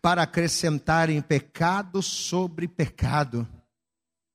Para 0.00 0.22
acrescentarem 0.22 1.20
pecado 1.20 2.02
sobre 2.02 2.68
pecado. 2.68 3.46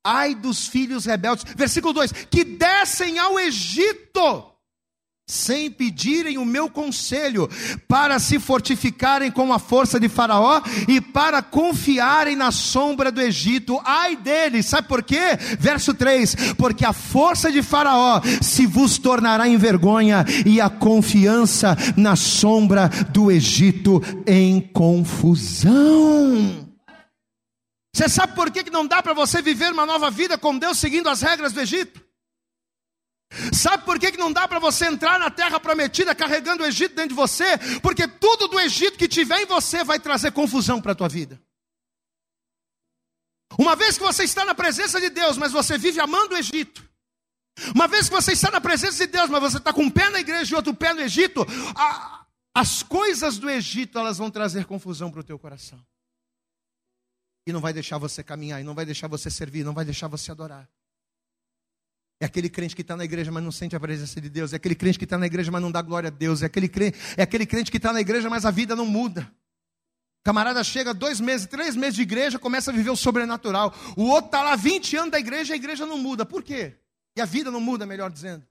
Ai 0.05 0.35
dos 0.35 0.67
filhos 0.67 1.05
rebeldes, 1.05 1.43
versículo 1.55 1.93
2: 1.93 2.11
que 2.29 2.43
descem 2.43 3.17
ao 3.17 3.39
Egito 3.39 4.54
sem 5.27 5.71
pedirem 5.71 6.37
o 6.37 6.45
meu 6.45 6.69
conselho, 6.69 7.49
para 7.87 8.19
se 8.19 8.37
fortificarem 8.37 9.31
com 9.31 9.51
a 9.51 9.57
força 9.57 9.99
de 9.99 10.07
Faraó 10.07 10.61
e 10.87 11.01
para 11.01 11.41
confiarem 11.41 12.35
na 12.35 12.51
sombra 12.51 13.11
do 13.11 13.19
Egito. 13.19 13.81
Ai 13.83 14.15
deles, 14.15 14.67
sabe 14.67 14.87
por 14.87 15.01
quê? 15.01 15.35
Verso 15.59 15.95
3: 15.95 16.53
Porque 16.57 16.85
a 16.85 16.93
força 16.93 17.51
de 17.51 17.63
Faraó 17.63 18.21
se 18.41 18.67
vos 18.67 18.99
tornará 18.99 19.47
em 19.47 19.57
vergonha, 19.57 20.23
e 20.45 20.61
a 20.61 20.69
confiança 20.69 21.75
na 21.97 22.15
sombra 22.15 22.87
do 23.09 23.31
Egito 23.31 24.01
em 24.27 24.61
confusão. 24.61 25.73
Você 27.95 28.09
sabe 28.09 28.35
por 28.35 28.51
que 28.51 28.69
não 28.69 28.85
dá 28.85 29.01
para 29.01 29.13
você 29.13 29.41
viver 29.41 29.71
uma 29.71 29.85
nova 29.85 30.11
vida 30.11 30.37
com 30.37 30.55
Deus 30.57 30.77
seguindo 30.77 31.09
as 31.09 31.21
regras 31.21 31.53
do 31.53 31.61
Egito? 31.61 32.04
Sabe 33.53 33.83
por 33.83 33.99
que 33.99 34.15
não 34.17 34.31
dá 34.31 34.47
para 34.47 34.59
você 34.59 34.85
entrar 34.85 35.19
na 35.19 35.29
terra 35.29 35.59
prometida 35.59 36.15
carregando 36.15 36.63
o 36.63 36.65
Egito 36.65 36.95
dentro 36.95 37.09
de 37.09 37.15
você? 37.15 37.57
Porque 37.81 38.07
tudo 38.07 38.47
do 38.47 38.59
Egito 38.59 38.97
que 38.97 39.07
tiver 39.07 39.41
em 39.41 39.45
você 39.45 39.83
vai 39.83 39.99
trazer 39.99 40.31
confusão 40.31 40.81
para 40.81 40.93
a 40.93 40.95
tua 40.95 41.09
vida. 41.09 41.41
Uma 43.57 43.75
vez 43.75 43.97
que 43.97 44.03
você 44.03 44.23
está 44.23 44.43
na 44.45 44.53
presença 44.53 44.99
de 44.99 45.09
Deus, 45.09 45.37
mas 45.37 45.51
você 45.51 45.77
vive 45.77 45.99
amando 45.99 46.35
o 46.35 46.37
Egito. 46.37 46.87
Uma 47.73 47.87
vez 47.87 48.09
que 48.09 48.15
você 48.15 48.33
está 48.33 48.51
na 48.51 48.59
presença 48.59 49.05
de 49.05 49.11
Deus, 49.11 49.29
mas 49.29 49.41
você 49.41 49.57
está 49.57 49.71
com 49.71 49.83
um 49.83 49.89
pé 49.89 50.09
na 50.09 50.19
igreja 50.19 50.53
e 50.53 50.55
outro 50.55 50.73
pé 50.73 50.93
no 50.93 51.01
Egito, 51.01 51.45
a, 51.75 52.25
as 52.53 52.83
coisas 52.83 53.37
do 53.37 53.49
Egito 53.49 53.97
elas 53.97 54.17
vão 54.17 54.29
trazer 54.29 54.65
confusão 54.65 55.09
para 55.09 55.21
o 55.21 55.23
teu 55.23 55.39
coração. 55.39 55.79
E 57.47 57.53
não 57.53 57.61
vai 57.61 57.71
deixar 57.71 57.97
você 57.97 58.23
caminhar, 58.23 58.59
e 58.59 58.63
não 58.63 58.73
vai 58.73 58.85
deixar 58.85 59.07
você 59.07 59.29
servir, 59.29 59.63
não 59.63 59.73
vai 59.73 59.85
deixar 59.85 60.07
você 60.07 60.31
adorar. 60.31 60.67
É 62.19 62.25
aquele 62.25 62.49
crente 62.49 62.75
que 62.75 62.81
está 62.81 62.95
na 62.95 63.03
igreja, 63.03 63.31
mas 63.31 63.43
não 63.43 63.51
sente 63.51 63.75
a 63.75 63.79
presença 63.79 64.21
de 64.21 64.29
Deus. 64.29 64.53
É 64.53 64.55
aquele 64.55 64.75
crente 64.75 64.97
que 64.97 65.03
está 65.03 65.17
na 65.17 65.25
igreja, 65.25 65.51
mas 65.51 65.61
não 65.61 65.71
dá 65.71 65.81
glória 65.81 66.07
a 66.07 66.11
Deus. 66.11 66.41
É 66.41 66.45
aquele 66.45 66.69
crente, 66.69 66.97
é 67.17 67.23
aquele 67.23 67.45
crente 67.45 67.69
que 67.69 67.77
está 67.77 67.91
na 67.91 67.99
igreja, 67.99 68.29
mas 68.29 68.45
a 68.45 68.51
vida 68.51 68.75
não 68.75 68.85
muda. 68.85 69.29
Camarada 70.23 70.63
chega 70.63 70.93
dois 70.93 71.19
meses, 71.19 71.45
três 71.45 71.75
meses 71.75 71.95
de 71.95 72.01
igreja, 72.01 72.39
começa 72.39 72.71
a 72.71 72.73
viver 72.73 72.89
o 72.89 72.95
sobrenatural. 72.95 73.75
O 73.95 74.05
outro 74.05 74.27
está 74.27 74.41
lá 74.41 74.55
20 74.55 74.97
anos 74.97 75.11
da 75.11 75.19
igreja 75.19 75.53
e 75.53 75.55
a 75.55 75.57
igreja 75.57 75.85
não 75.85 75.97
muda. 75.97 76.25
Por 76.25 76.41
quê? 76.41 76.73
E 77.15 77.21
a 77.21 77.25
vida 77.25 77.51
não 77.51 77.59
muda, 77.59 77.85
melhor 77.85 78.09
dizendo. 78.09 78.43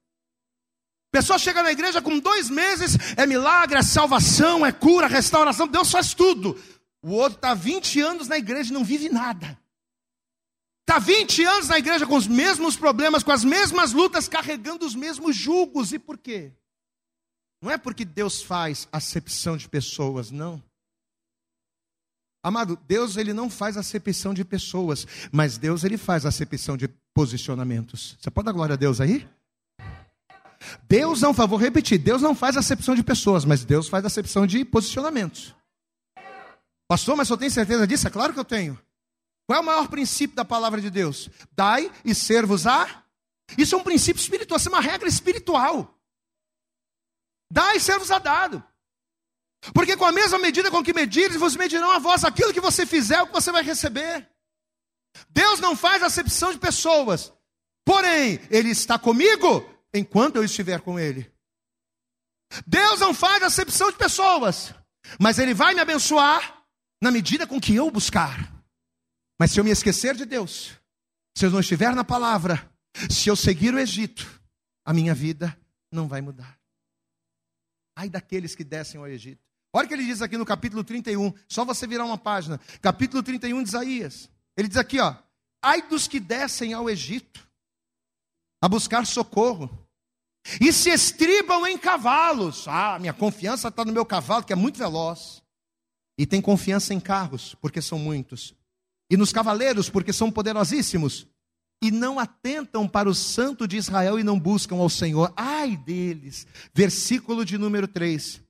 Pessoa 1.11 1.39
chega 1.39 1.63
na 1.63 1.73
igreja 1.73 2.03
com 2.03 2.19
dois 2.19 2.51
meses, 2.51 2.97
é 3.17 3.27
milagre, 3.27 3.79
é 3.79 3.83
salvação, 3.83 4.65
é 4.67 4.73
cura, 4.73 5.07
restauração, 5.07 5.67
Deus 5.67 5.91
faz 5.91 6.13
tudo. 6.13 6.61
O 7.01 7.11
outro 7.11 7.37
está 7.37 7.55
20 7.55 8.01
anos 8.01 8.29
na 8.29 8.37
igreja 8.37 8.71
e 8.71 8.75
não 8.75 8.85
vive 8.85 9.09
nada. 9.09 9.59
Está 10.87 10.99
20 10.99 11.43
anos 11.45 11.69
na 11.69 11.79
igreja 11.79 12.07
com 12.07 12.15
os 12.15 12.27
mesmos 12.27 12.77
problemas, 12.77 13.23
com 13.23 13.33
as 13.33 13.43
mesmas 13.43 13.93
lutas, 13.93 14.29
carregando 14.29 14.85
os 14.85 14.95
mesmos 14.95 15.35
julgos. 15.35 15.93
E 15.93 15.99
por 15.99 16.19
quê? 16.19 16.53
Não 17.63 17.71
é 17.71 17.79
porque 17.79 18.05
Deus 18.05 18.43
faz 18.43 18.87
acepção 18.93 19.57
de 19.57 19.67
pessoas, 19.67 20.31
não. 20.31 20.63
Amado, 22.43 22.79
Deus 22.87 23.17
ele 23.17 23.33
não 23.33 23.49
faz 23.49 23.79
acepção 23.79 24.35
de 24.35 24.45
pessoas, 24.45 25.07
mas 25.33 25.57
Deus 25.57 25.83
ele 25.83 25.97
faz 25.97 26.27
acepção 26.27 26.77
de 26.77 26.89
posicionamentos. 27.15 28.19
Você 28.21 28.31
pode 28.31 28.45
dar 28.45 28.53
glória 28.53 28.75
a 28.75 28.77
Deus 28.77 29.01
aí? 29.01 29.27
Deus 30.87 31.23
não, 31.23 31.33
vou 31.33 31.57
repetir, 31.57 31.99
Deus 31.99 32.21
não 32.21 32.35
faz 32.35 32.59
acepção 32.59 32.95
de 32.95 33.03
pessoas, 33.03 33.47
mas 33.47 33.65
Deus 33.65 33.89
faz 33.89 34.05
acepção 34.05 34.47
de 34.47 34.63
posicionamentos. 34.63 35.55
Pastor, 36.87 37.17
mas 37.17 37.31
eu 37.31 37.39
tenho 37.39 37.51
certeza 37.51 37.87
disso? 37.87 38.07
É 38.07 38.11
claro 38.11 38.35
que 38.35 38.41
eu 38.41 38.45
tenho. 38.45 38.79
Qual 39.47 39.59
é 39.59 39.61
o 39.61 39.65
maior 39.65 39.89
princípio 39.89 40.37
da 40.37 40.45
palavra 40.45 40.81
de 40.81 40.91
Deus? 40.91 41.29
Dai 41.53 41.91
e 42.05 42.15
ser-vos-á. 42.15 43.05
Isso 43.59 43.75
é 43.75 43.79
um 43.79 43.85
princípio 43.85 44.21
espiritual, 44.21 44.57
isso 44.57 44.69
é 44.69 44.73
uma 44.73 44.81
regra 44.81 45.09
espiritual. 45.09 45.99
Dai 47.53 47.77
e 47.77 47.81
ser-vos-á 47.81 48.19
dado. 48.19 48.65
Porque 49.73 49.97
com 49.97 50.05
a 50.05 50.13
mesma 50.13 50.39
medida 50.39 50.71
com 50.71 50.83
que 50.83 50.93
medires, 50.93 51.37
vos 51.37 51.57
medirão 51.57 51.91
a 51.91 51.99
vós 51.99 52.25
aquilo 52.25 52.53
que 52.53 52.61
você 52.61 52.85
fizer, 52.85 53.23
o 53.23 53.27
que 53.27 53.33
você 53.33 53.53
vai 53.53 53.63
receber. 53.63 54.29
Deus 55.31 55.61
não 55.61 55.77
faz 55.77 56.03
acepção 56.03 56.53
de 56.53 56.59
pessoas. 56.59 57.33
Porém, 57.85 58.41
Ele 58.51 58.71
está 58.71 58.99
comigo 58.99 59.69
enquanto 59.93 60.37
eu 60.37 60.45
estiver 60.45 60.81
com 60.81 60.99
Ele. 60.99 61.31
Deus 62.67 63.01
não 63.01 63.15
faz 63.15 63.43
acepção 63.43 63.91
de 63.91 63.97
pessoas. 63.97 64.75
Mas 65.21 65.39
Ele 65.39 65.55
vai 65.55 65.75
me 65.75 65.81
abençoar 65.81 66.63
na 67.01 67.11
medida 67.11 67.47
com 67.47 67.61
que 67.61 67.75
eu 67.75 67.91
buscar. 67.91 68.54
Mas 69.39 69.51
se 69.51 69.61
eu 69.61 69.65
me 69.65 69.71
esquecer 69.71 70.15
de 70.15 70.25
Deus, 70.25 70.79
se 71.37 71.47
eu 71.47 71.51
não 71.51 71.61
estiver 71.61 71.95
na 71.95 72.05
palavra, 72.05 72.71
se 73.11 73.29
eu 73.29 73.37
seguir 73.37 73.75
o 73.75 73.79
Egito, 73.79 74.41
a 74.85 74.93
minha 74.93 75.15
vida 75.15 75.57
não 75.91 76.07
vai 76.07 76.21
mudar. 76.21 76.59
Ai 77.97 78.09
daqueles 78.09 78.55
que 78.55 78.65
descem 78.65 79.01
ao 79.01 79.07
Egito. 79.07 79.43
Olha 79.73 79.87
o 79.87 79.89
que 79.89 79.95
ele 79.95 80.07
diz 80.07 80.23
aqui 80.23 80.37
no 80.37 80.47
capítulo 80.47 80.85
31, 80.85 81.33
só 81.49 81.65
você 81.65 81.87
virar 81.87 82.05
uma 82.05 82.19
página. 82.19 82.61
Capítulo 82.81 83.23
31 83.23 83.63
de 83.63 83.69
Isaías. 83.69 84.31
Ele 84.57 84.69
diz 84.69 84.77
aqui, 84.77 85.01
ó: 85.01 85.15
ai 85.63 85.83
dos 85.83 86.07
que 86.07 86.21
descem 86.21 86.73
ao 86.73 86.89
Egito 86.89 87.47
a 88.63 88.69
buscar 88.69 89.05
socorro 89.05 89.85
e 90.61 90.73
se 90.73 90.91
estribam 90.91 91.67
em 91.67 91.77
cavalos. 91.77 92.69
Ah, 92.69 92.99
minha 92.99 93.13
confiança 93.13 93.69
está 93.69 93.85
no 93.85 93.93
meu 93.93 94.05
cavalo, 94.05 94.45
que 94.45 94.53
é 94.53 94.57
muito 94.57 94.79
veloz. 94.79 95.43
E 96.17 96.27
tem 96.27 96.41
confiança 96.41 96.95
em 96.95 97.01
carros, 97.01 97.55
porque 97.57 97.83
são 97.83 97.99
muitos. 97.99 98.55
E 99.11 99.17
nos 99.17 99.33
cavaleiros, 99.33 99.89
porque 99.89 100.13
são 100.13 100.31
poderosíssimos. 100.31 101.27
E 101.83 101.91
não 101.91 102.19
atentam 102.19 102.89
para 102.89 103.09
o 103.09 103.15
santo 103.15 103.69
de 103.69 103.77
Israel 103.77 104.19
e 104.19 104.25
não 104.25 104.39
buscam 104.39 104.77
ao 104.77 104.89
Senhor. 104.89 105.33
Ai 105.37 105.77
deles. 105.77 106.47
Versículo 106.73 107.45
de 107.45 107.59
número 107.59 107.87
3. 107.87 108.41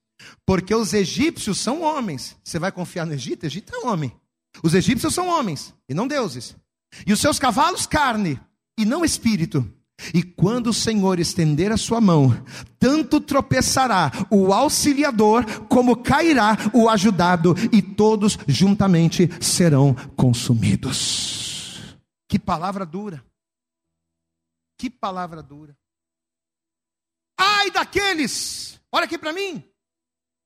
Porque 0.47 0.75
os 0.75 0.93
egípcios 0.93 1.59
são 1.59 1.83
homens. 1.83 2.37
Você 2.45 2.59
vai 2.59 2.71
confiar 2.71 3.07
no 3.07 3.13
Egito? 3.13 3.45
Egito 3.45 3.75
é 3.75 3.87
homem. 3.87 4.13
Os 4.63 4.75
egípcios 4.75 5.15
são 5.15 5.29
homens 5.29 5.75
e 5.89 5.95
não 5.95 6.07
deuses. 6.07 6.55
E 7.07 7.13
os 7.13 7.21
seus 7.21 7.39
cavalos, 7.39 7.87
carne 7.87 8.41
e 8.79 8.85
não 8.85 9.05
espírito. 9.05 9.69
E 10.13 10.23
quando 10.23 10.69
o 10.69 10.75
Senhor 10.75 11.19
estender 11.19 11.71
a 11.73 11.77
sua 11.77 12.01
mão, 12.01 12.31
tanto 12.79 13.21
tropeçará 13.21 14.11
o 14.31 14.53
auxiliador, 14.53 15.45
como 15.69 16.03
cairá 16.03 16.57
o 16.73 16.89
ajudado, 16.89 17.55
e 17.73 17.81
todos 17.81 18.39
juntamente 18.47 19.29
serão 19.41 19.95
consumidos. 20.17 21.97
Que 22.29 22.39
palavra 22.39 22.85
dura! 22.85 23.25
Que 24.77 24.91
palavra 24.91 25.43
dura! 25.43 25.77
Ai 27.39 27.71
daqueles, 27.71 28.81
olha 28.93 29.05
aqui 29.05 29.19
para 29.19 29.33
mim, 29.33 29.65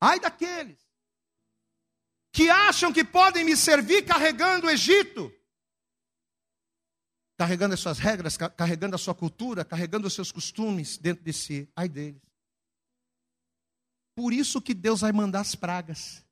ai 0.00 0.20
daqueles 0.20 0.78
que 2.32 2.48
acham 2.50 2.92
que 2.92 3.02
podem 3.02 3.44
me 3.44 3.56
servir 3.56 4.02
carregando 4.04 4.66
o 4.66 4.70
Egito 4.70 5.32
carregando 7.38 7.74
as 7.74 7.80
suas 7.80 8.00
regras, 8.00 8.36
carregando 8.36 8.96
a 8.96 8.98
sua 8.98 9.14
cultura, 9.14 9.64
carregando 9.64 10.08
os 10.08 10.12
seus 10.12 10.32
costumes 10.32 10.98
dentro 10.98 11.24
de 11.24 11.32
si. 11.32 11.68
Ai 11.76 11.88
deles. 11.88 12.20
Por 14.16 14.32
isso 14.32 14.60
que 14.60 14.74
Deus 14.74 15.02
vai 15.02 15.12
mandar 15.12 15.40
as 15.40 15.54
pragas. 15.54 16.24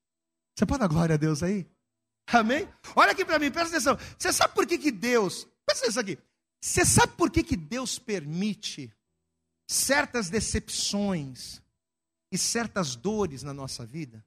Você 0.55 0.67
pode 0.67 0.81
dar 0.81 0.89
glória 0.89 1.15
a 1.15 1.17
Deus 1.17 1.45
aí? 1.45 1.65
Amém? 2.27 2.69
Olha 2.97 3.13
aqui 3.13 3.25
para 3.25 3.39
mim, 3.39 3.53
presta 3.53 3.77
atenção. 3.77 3.97
Você 4.19 4.33
sabe 4.33 4.53
por 4.53 4.67
que, 4.67 4.77
que 4.77 4.91
Deus. 4.91 5.47
Presta 5.65 5.85
atenção 5.85 6.03
aqui. 6.03 6.19
Você 6.61 6.85
sabe 6.85 7.13
por 7.13 7.31
que, 7.31 7.45
que 7.45 7.57
Deus 7.57 8.01
permite 8.01 8.93
certas 9.69 10.29
decepções 10.29 11.63
e 12.33 12.37
certas 12.37 12.97
dores 12.97 13.45
na 13.45 13.55
nossa 13.55 13.87
vida? 13.87 14.27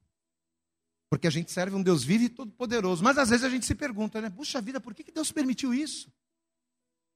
Porque 1.10 1.26
a 1.26 1.30
gente 1.30 1.52
serve 1.52 1.76
um 1.76 1.82
Deus 1.82 2.02
vivo 2.02 2.24
e 2.24 2.28
todo-poderoso. 2.30 3.04
Mas 3.04 3.18
às 3.18 3.28
vezes 3.28 3.44
a 3.44 3.50
gente 3.50 3.66
se 3.66 3.74
pergunta, 3.74 4.22
né? 4.22 4.30
Puxa 4.30 4.62
vida, 4.62 4.80
por 4.80 4.94
que, 4.94 5.04
que 5.04 5.12
Deus 5.12 5.30
permitiu 5.30 5.74
isso? 5.74 6.10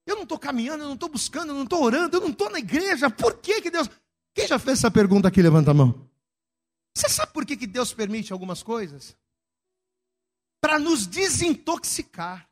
Eu 0.07 0.17
não 0.17 0.25
estou 0.25 0.39
caminhando, 0.39 0.83
eu 0.83 0.89
não 0.89 0.95
estou 0.95 1.09
buscando, 1.09 1.51
eu 1.51 1.55
não 1.55 1.65
estou 1.65 1.83
orando, 1.83 2.17
eu 2.17 2.21
não 2.21 2.31
estou 2.31 2.51
na 2.51 2.59
igreja. 2.59 3.09
Por 3.09 3.39
que, 3.39 3.63
que 3.63 3.71
Deus. 3.71 3.89
Quem 4.35 4.47
já 4.47 4.59
fez 4.59 4.79
essa 4.79 4.91
pergunta 4.91 5.29
aqui? 5.29 5.41
Levanta 5.41 5.71
a 5.71 5.75
mão. 5.75 6.09
Você 6.95 7.09
sabe 7.09 7.33
por 7.33 7.45
que, 7.47 7.57
que 7.57 7.67
Deus 7.67 7.93
permite 7.93 8.33
algumas 8.33 8.63
coisas? 8.63 9.17
Para 10.61 10.79
nos 10.79 11.07
desintoxicar. 11.07 12.49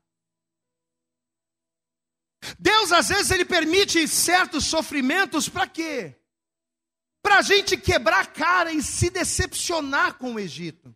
Deus, 2.59 2.91
às 2.91 3.09
vezes, 3.09 3.31
Ele 3.31 3.45
permite 3.45 4.07
certos 4.09 4.65
sofrimentos 4.65 5.49
para 5.49 5.67
quê? 5.67 6.17
Para 7.23 7.39
a 7.39 7.43
gente 7.43 7.77
quebrar 7.77 8.21
a 8.21 8.27
cara 8.27 8.73
e 8.73 8.83
se 8.83 9.11
decepcionar 9.11 10.15
com 10.15 10.35
o 10.35 10.41
Egito. 10.41 10.95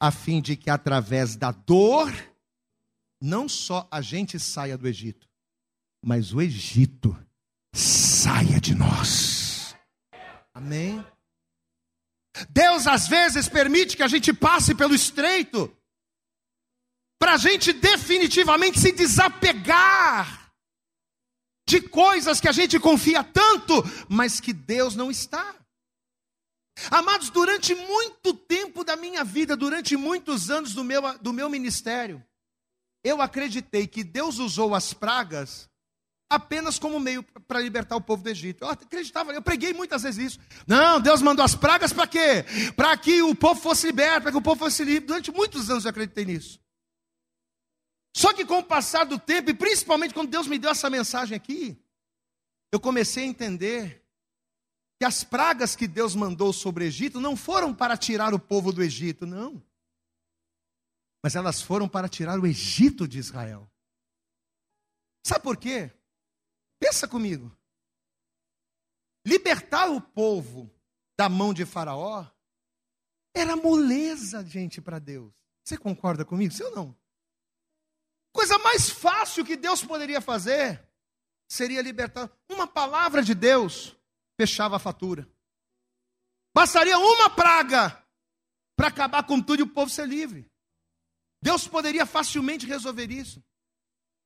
A 0.00 0.10
fim 0.10 0.40
de 0.40 0.56
que, 0.56 0.70
através 0.70 1.36
da 1.36 1.50
dor, 1.50 2.10
não 3.20 3.48
só 3.48 3.86
a 3.90 4.00
gente 4.00 4.38
saia 4.38 4.78
do 4.78 4.88
Egito, 4.88 5.28
mas 6.02 6.32
o 6.32 6.40
Egito 6.40 7.16
saia 7.74 8.60
de 8.60 8.74
nós. 8.74 9.76
Amém? 10.54 11.04
Deus 12.48 12.86
às 12.86 13.06
vezes 13.06 13.48
permite 13.48 13.96
que 13.96 14.02
a 14.02 14.08
gente 14.08 14.32
passe 14.32 14.74
pelo 14.74 14.94
estreito, 14.94 15.74
para 17.18 17.34
a 17.34 17.36
gente 17.36 17.72
definitivamente 17.72 18.80
se 18.80 18.92
desapegar 18.92 20.50
de 21.68 21.80
coisas 21.80 22.40
que 22.40 22.48
a 22.48 22.52
gente 22.52 22.80
confia 22.80 23.22
tanto, 23.22 23.74
mas 24.08 24.40
que 24.40 24.52
Deus 24.52 24.96
não 24.96 25.10
está. 25.10 25.54
Amados, 26.90 27.28
durante 27.30 27.74
muito 27.74 28.32
tempo 28.32 28.82
da 28.82 28.96
minha 28.96 29.22
vida, 29.22 29.56
durante 29.56 29.96
muitos 29.96 30.50
anos 30.50 30.72
do 30.72 30.82
meu, 30.82 31.18
do 31.18 31.32
meu 31.32 31.50
ministério, 31.50 32.24
eu 33.02 33.20
acreditei 33.22 33.86
que 33.86 34.04
Deus 34.04 34.38
usou 34.38 34.74
as 34.74 34.92
pragas 34.92 35.68
apenas 36.28 36.78
como 36.78 37.00
meio 37.00 37.22
para 37.48 37.60
libertar 37.60 37.96
o 37.96 38.00
povo 38.00 38.22
do 38.22 38.28
Egito. 38.30 38.62
Eu 38.64 38.68
acreditava, 38.68 39.32
eu 39.32 39.42
preguei 39.42 39.72
muitas 39.72 40.02
vezes 40.02 40.32
isso. 40.32 40.40
Não, 40.66 41.00
Deus 41.00 41.20
mandou 41.20 41.44
as 41.44 41.56
pragas 41.56 41.92
para 41.92 42.06
quê? 42.06 42.44
Para 42.76 42.96
que 42.96 43.20
o 43.22 43.34
povo 43.34 43.60
fosse 43.60 43.86
liberto, 43.86 44.22
para 44.22 44.30
que 44.30 44.38
o 44.38 44.42
povo 44.42 44.60
fosse 44.60 44.84
livre. 44.84 45.06
Durante 45.06 45.32
muitos 45.32 45.68
anos 45.70 45.84
eu 45.84 45.90
acreditei 45.90 46.24
nisso. 46.24 46.60
Só 48.14 48.32
que 48.32 48.44
com 48.44 48.58
o 48.58 48.64
passar 48.64 49.04
do 49.04 49.18
tempo, 49.18 49.50
e 49.50 49.54
principalmente 49.54 50.14
quando 50.14 50.30
Deus 50.30 50.46
me 50.46 50.58
deu 50.58 50.70
essa 50.70 50.90
mensagem 50.90 51.36
aqui, 51.36 51.76
eu 52.72 52.78
comecei 52.78 53.24
a 53.24 53.26
entender 53.26 54.04
que 54.98 55.04
as 55.04 55.24
pragas 55.24 55.74
que 55.74 55.88
Deus 55.88 56.14
mandou 56.14 56.52
sobre 56.52 56.84
o 56.84 56.86
Egito 56.86 57.20
não 57.20 57.36
foram 57.36 57.74
para 57.74 57.96
tirar 57.96 58.34
o 58.34 58.38
povo 58.38 58.72
do 58.72 58.82
Egito, 58.82 59.26
não 59.26 59.62
mas 61.22 61.34
elas 61.34 61.60
foram 61.60 61.88
para 61.88 62.08
tirar 62.08 62.38
o 62.38 62.46
Egito 62.46 63.06
de 63.06 63.18
Israel. 63.18 63.70
Sabe 65.24 65.42
por 65.42 65.56
quê? 65.56 65.90
Pensa 66.78 67.06
comigo. 67.06 67.54
Libertar 69.24 69.90
o 69.90 70.00
povo 70.00 70.70
da 71.18 71.28
mão 71.28 71.52
de 71.52 71.66
Faraó 71.66 72.26
era 73.34 73.54
moleza, 73.54 74.44
gente, 74.44 74.80
para 74.80 74.98
Deus. 74.98 75.34
Você 75.62 75.76
concorda 75.76 76.24
comigo? 76.24 76.52
Sim 76.52 76.64
ou 76.64 76.74
não? 76.74 76.96
Coisa 78.32 78.58
mais 78.58 78.88
fácil 78.88 79.44
que 79.44 79.56
Deus 79.56 79.84
poderia 79.84 80.20
fazer 80.20 80.82
seria 81.48 81.82
libertar. 81.82 82.30
Uma 82.48 82.66
palavra 82.66 83.22
de 83.22 83.34
Deus 83.34 83.94
fechava 84.38 84.76
a 84.76 84.80
fatura. 84.80 85.28
Bastaria 86.54 86.98
uma 86.98 87.30
praga 87.30 88.04
para 88.76 88.88
acabar 88.88 89.22
com 89.24 89.40
tudo 89.40 89.60
e 89.60 89.62
o 89.62 89.68
povo 89.68 89.90
ser 89.90 90.08
livre. 90.08 90.49
Deus 91.42 91.66
poderia 91.66 92.04
facilmente 92.04 92.66
resolver 92.66 93.10
isso. 93.10 93.42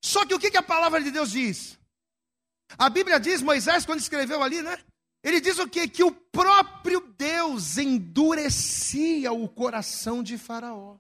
Só 0.03 0.27
que 0.27 0.35
o 0.35 0.39
que, 0.39 0.57
a 0.57 0.63
palavra 0.63 1.03
de 1.03 1.11
Deus 1.11 1.31
diz? 1.31 1.79
A 2.77 2.91
Bíblia 2.91 3.21
diz, 3.21 3.41
Moisés, 3.41 3.87
quando 3.87 4.01
escreveu 4.01 4.43
ali, 4.43 4.63
né? 4.63 4.77
Ele 5.23 5.41
diz 5.41 5.59
o 5.59 5.69
quê? 5.69 5.89
Que 5.89 6.05
o 6.05 6.13
próprio 6.13 7.01
Deus 7.17 7.79
endurecia 7.79 9.33
o 9.33 9.49
coração 9.49 10.23
de 10.23 10.37
Faraó. 10.37 10.99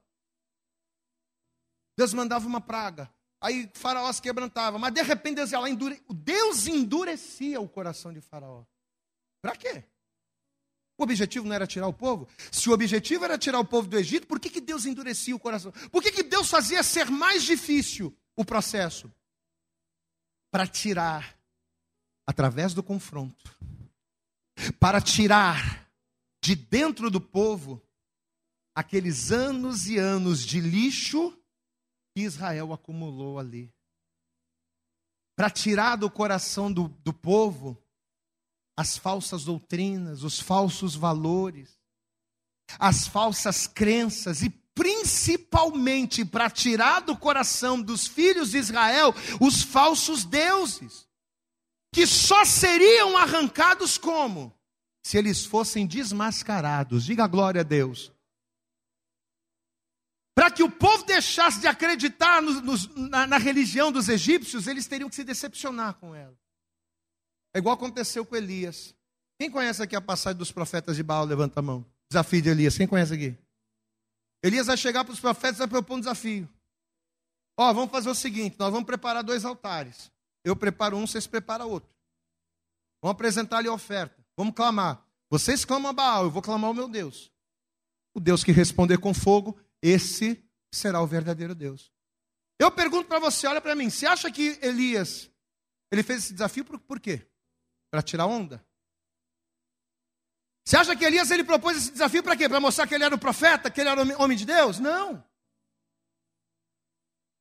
Deus 1.98 2.14
mandava 2.14 2.46
uma 2.46 2.60
praga. 2.60 3.12
Aí 3.42 3.70
Faraó 3.74 4.10
se 4.10 4.22
quebrantava. 4.22 4.78
Mas 4.78 4.94
de 4.94 5.02
repente 5.02 5.36
Deus 5.36 5.52
ia 5.52 5.58
lá, 5.58 5.68
endure... 5.68 6.02
Deus 6.08 6.66
endurecia 6.66 7.60
o 7.60 7.68
coração 7.68 8.12
de 8.12 8.22
Faraó. 8.22 8.64
Para 9.42 9.54
quê? 9.56 9.84
O 10.97 11.03
objetivo 11.03 11.47
não 11.47 11.55
era 11.55 11.66
tirar 11.66 11.88
o 11.88 11.92
povo? 11.92 12.28
Se 12.53 12.68
o 12.68 12.72
objetivo 12.72 13.24
era 13.24 13.36
tirar 13.36 13.59
o 13.59 13.64
povo 13.64 13.88
do 13.88 13.99
Egito, 13.99 14.26
por 14.26 14.38
que, 14.38 14.49
que 14.49 14.61
Deus 14.61 14.86
endurecia 14.86 15.34
o 15.34 15.40
coração? 15.40 15.72
Por 15.90 16.03
que, 16.03 16.12
que 16.12 16.22
Deus 16.22 16.49
fazia 16.49 16.82
ser 16.82 17.11
mais 17.11 17.42
difícil 17.42 18.16
o 18.36 18.45
processo? 18.45 19.12
Para 20.53 20.66
tirar, 20.66 21.36
através 22.26 22.74
do 22.74 22.82
confronto, 22.82 23.57
para 24.78 25.01
tirar 25.01 25.90
de 26.40 26.55
dentro 26.55 27.11
do 27.11 27.20
povo 27.20 27.82
aqueles 28.74 29.32
anos 29.32 29.88
e 29.88 29.99
anos 29.99 30.45
de 30.45 30.61
lixo 30.61 31.36
que 32.14 32.22
Israel 32.22 32.72
acumulou 32.72 33.38
ali. 33.38 33.72
Para 35.36 35.51
tirar 35.51 35.97
do 35.97 36.09
coração 36.09 36.72
do, 36.72 36.86
do 37.03 37.12
povo 37.12 37.76
as 38.77 38.99
falsas 38.99 39.45
doutrinas, 39.45 40.22
os 40.22 40.41
falsos 40.41 40.95
valores, 40.95 41.79
as 42.79 43.07
falsas 43.07 43.66
crenças 43.66 44.43
e 44.43 44.51
principalmente 44.51 46.25
para 46.25 46.51
tirar 46.51 47.01
do 47.01 47.16
coração 47.16 47.81
dos 47.81 48.07
filhos 48.07 48.51
de 48.51 48.59
Israel 48.59 49.14
os 49.41 49.62
falsos 49.62 50.25
deuses, 50.25 51.07
que 51.93 52.07
só 52.07 52.45
seriam 52.45 53.16
arrancados 53.16 53.97
como? 53.97 54.53
Se 55.07 55.16
eles 55.16 55.45
fossem 55.45 55.87
desmascarados. 55.87 57.05
Diga 57.05 57.27
glória 57.27 57.61
a 57.61 57.64
Deus. 57.64 58.11
Para 60.35 60.51
que 60.51 60.62
o 60.62 60.70
povo 60.70 61.05
deixasse 61.05 61.61
de 61.61 61.68
acreditar 61.68 62.43
no, 62.43 62.61
no, 62.61 62.77
na, 63.09 63.27
na 63.27 63.39
religião 63.39 63.93
dos 63.93 64.09
egípcios, 64.09 64.66
eles 64.66 64.87
teriam 64.87 65.09
que 65.09 65.14
se 65.14 65.22
decepcionar 65.22 65.95
com 65.95 66.12
ela. 66.14 66.37
É 67.55 67.59
igual 67.59 67.76
aconteceu 67.76 68.26
com 68.26 68.34
Elias. 68.34 68.94
Quem 69.38 69.50
conhece 69.50 69.82
aqui 69.82 69.94
a 69.94 70.00
passagem 70.00 70.36
dos 70.36 70.50
profetas 70.50 70.96
de 70.96 71.02
Baal? 71.02 71.24
Levanta 71.24 71.61
a 71.61 71.62
mão. 71.62 71.86
Desafio 72.11 72.42
de 72.42 72.48
Elias. 72.48 72.76
Quem 72.76 72.86
conhece 72.86 73.14
aqui? 73.14 73.38
Elias 74.42 74.66
vai 74.66 74.76
chegar 74.76 75.05
para 75.05 75.14
os 75.14 75.20
profetas 75.20 75.57
e 75.57 75.59
vai 75.61 75.68
propor 75.68 75.94
um 75.94 76.00
desafio. 76.00 76.48
Ó, 77.57 77.72
vamos 77.72 77.90
fazer 77.90 78.11
o 78.11 78.14
seguinte: 78.14 78.57
nós 78.59 78.70
vamos 78.70 78.86
preparar 78.86 79.22
dois 79.22 79.44
altares. 79.44 80.11
Eu 80.44 80.57
preparo 80.57 80.96
um, 80.96 81.07
vocês 81.07 81.26
preparam 81.26 81.70
outro. 81.70 81.88
Vamos 83.00 83.14
apresentar 83.14 83.59
ali 83.59 83.68
a 83.68 83.72
oferta. 83.72 84.24
Vamos 84.36 84.55
clamar. 84.55 85.05
Vocês 85.30 85.64
clamam 85.64 85.90
a 85.90 85.92
Baal, 85.92 86.24
eu 86.24 86.30
vou 86.30 86.42
clamar 86.42 86.70
o 86.70 86.74
meu 86.74 86.88
Deus. 86.88 87.32
O 88.14 88.20
Deus 88.20 88.44
que 88.44 88.52
responder 88.52 88.98
com 88.98 89.14
fogo, 89.14 89.59
esse 89.82 90.44
será 90.72 91.00
o 91.00 91.07
verdadeiro 91.07 91.55
Deus. 91.55 91.92
Eu 92.59 92.70
pergunto 92.70 93.09
para 93.09 93.18
você, 93.18 93.46
olha 93.46 93.61
para 93.61 93.74
mim, 93.74 93.90
você 93.90 94.07
acha 94.07 94.30
que 94.30 94.59
Elias, 94.62 95.30
ele 95.90 96.02
fez 96.02 96.24
esse 96.24 96.32
desafio 96.32 96.64
por, 96.64 96.78
por 96.78 97.00
quê? 97.00 97.26
Para 97.95 98.03
tirar 98.03 98.26
onda? 98.26 98.61
Você 100.64 100.76
acha 100.76 100.97
que 100.97 101.05
Elias 101.05 101.30
ele 101.30 101.45
propôs 101.45 101.76
esse 101.76 101.92
desafio 101.92 102.24
para 102.24 102.36
quê? 102.36 102.49
Para 102.49 102.59
mostrar 102.59 102.88
que 102.88 102.95
ele 102.97 103.05
era 103.05 103.14
o 103.14 103.18
profeta, 103.18 103.70
que 103.70 103.80
ele 103.80 103.88
era 103.88 104.03
o 104.03 104.20
homem 104.20 104.36
de 104.36 104.45
Deus? 104.45 104.80
Não. 104.80 105.24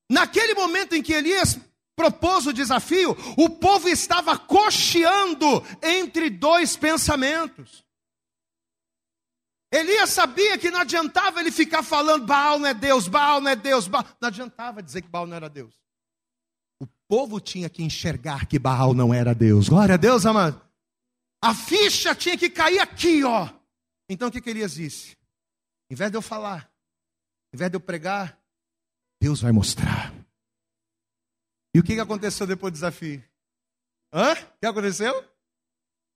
Naquele 0.07 0.53
momento 0.53 0.93
em 0.93 1.01
que 1.01 1.11
Elias 1.11 1.57
propôs 1.95 2.45
o 2.45 2.53
desafio, 2.53 3.17
o 3.35 3.49
povo 3.49 3.89
estava 3.89 4.37
cocheando 4.37 5.65
entre 5.81 6.29
dois 6.29 6.77
pensamentos. 6.77 7.83
Elias 9.71 10.11
sabia 10.11 10.55
que 10.59 10.69
não 10.69 10.81
adiantava 10.81 11.39
ele 11.39 11.51
ficar 11.51 11.81
falando 11.81 12.27
Baal 12.27 12.59
não 12.59 12.67
é 12.67 12.75
Deus, 12.75 13.07
Baal 13.07 13.41
não 13.41 13.49
é 13.49 13.55
Deus, 13.55 13.87
Baal. 13.87 14.05
não 14.21 14.27
adiantava 14.27 14.83
dizer 14.83 15.01
que 15.01 15.09
Baal 15.09 15.25
não 15.25 15.35
era 15.35 15.49
Deus. 15.49 15.82
Povo 17.15 17.39
tinha 17.39 17.69
que 17.69 17.83
enxergar 17.83 18.47
que 18.47 18.57
Baal 18.57 18.91
não 18.95 19.13
era 19.13 19.35
Deus. 19.35 19.69
Glória 19.69 19.93
a 19.93 19.97
Deus, 19.97 20.25
amado. 20.25 20.59
A 21.39 21.53
ficha 21.53 22.15
tinha 22.15 22.35
que 22.35 22.49
cair 22.49 22.79
aqui, 22.79 23.23
ó. 23.23 23.47
Então 24.09 24.29
o 24.29 24.31
que, 24.31 24.41
que 24.41 24.49
Elias 24.49 24.73
disse? 24.73 25.15
Em 25.91 25.93
vez 25.93 26.09
de 26.09 26.17
eu 26.17 26.23
falar, 26.23 26.73
em 27.53 27.57
vez 27.57 27.69
de 27.69 27.77
eu 27.77 27.79
pregar, 27.79 28.41
Deus 29.21 29.41
vai 29.41 29.51
mostrar. 29.51 30.11
E 31.75 31.79
o 31.79 31.83
que, 31.83 31.93
que 31.93 31.99
aconteceu 31.99 32.47
depois 32.47 32.73
do 32.73 32.77
desafio? 32.77 33.23
Hã? 34.11 34.33
O 34.33 34.59
que 34.59 34.65
aconteceu? 34.65 35.13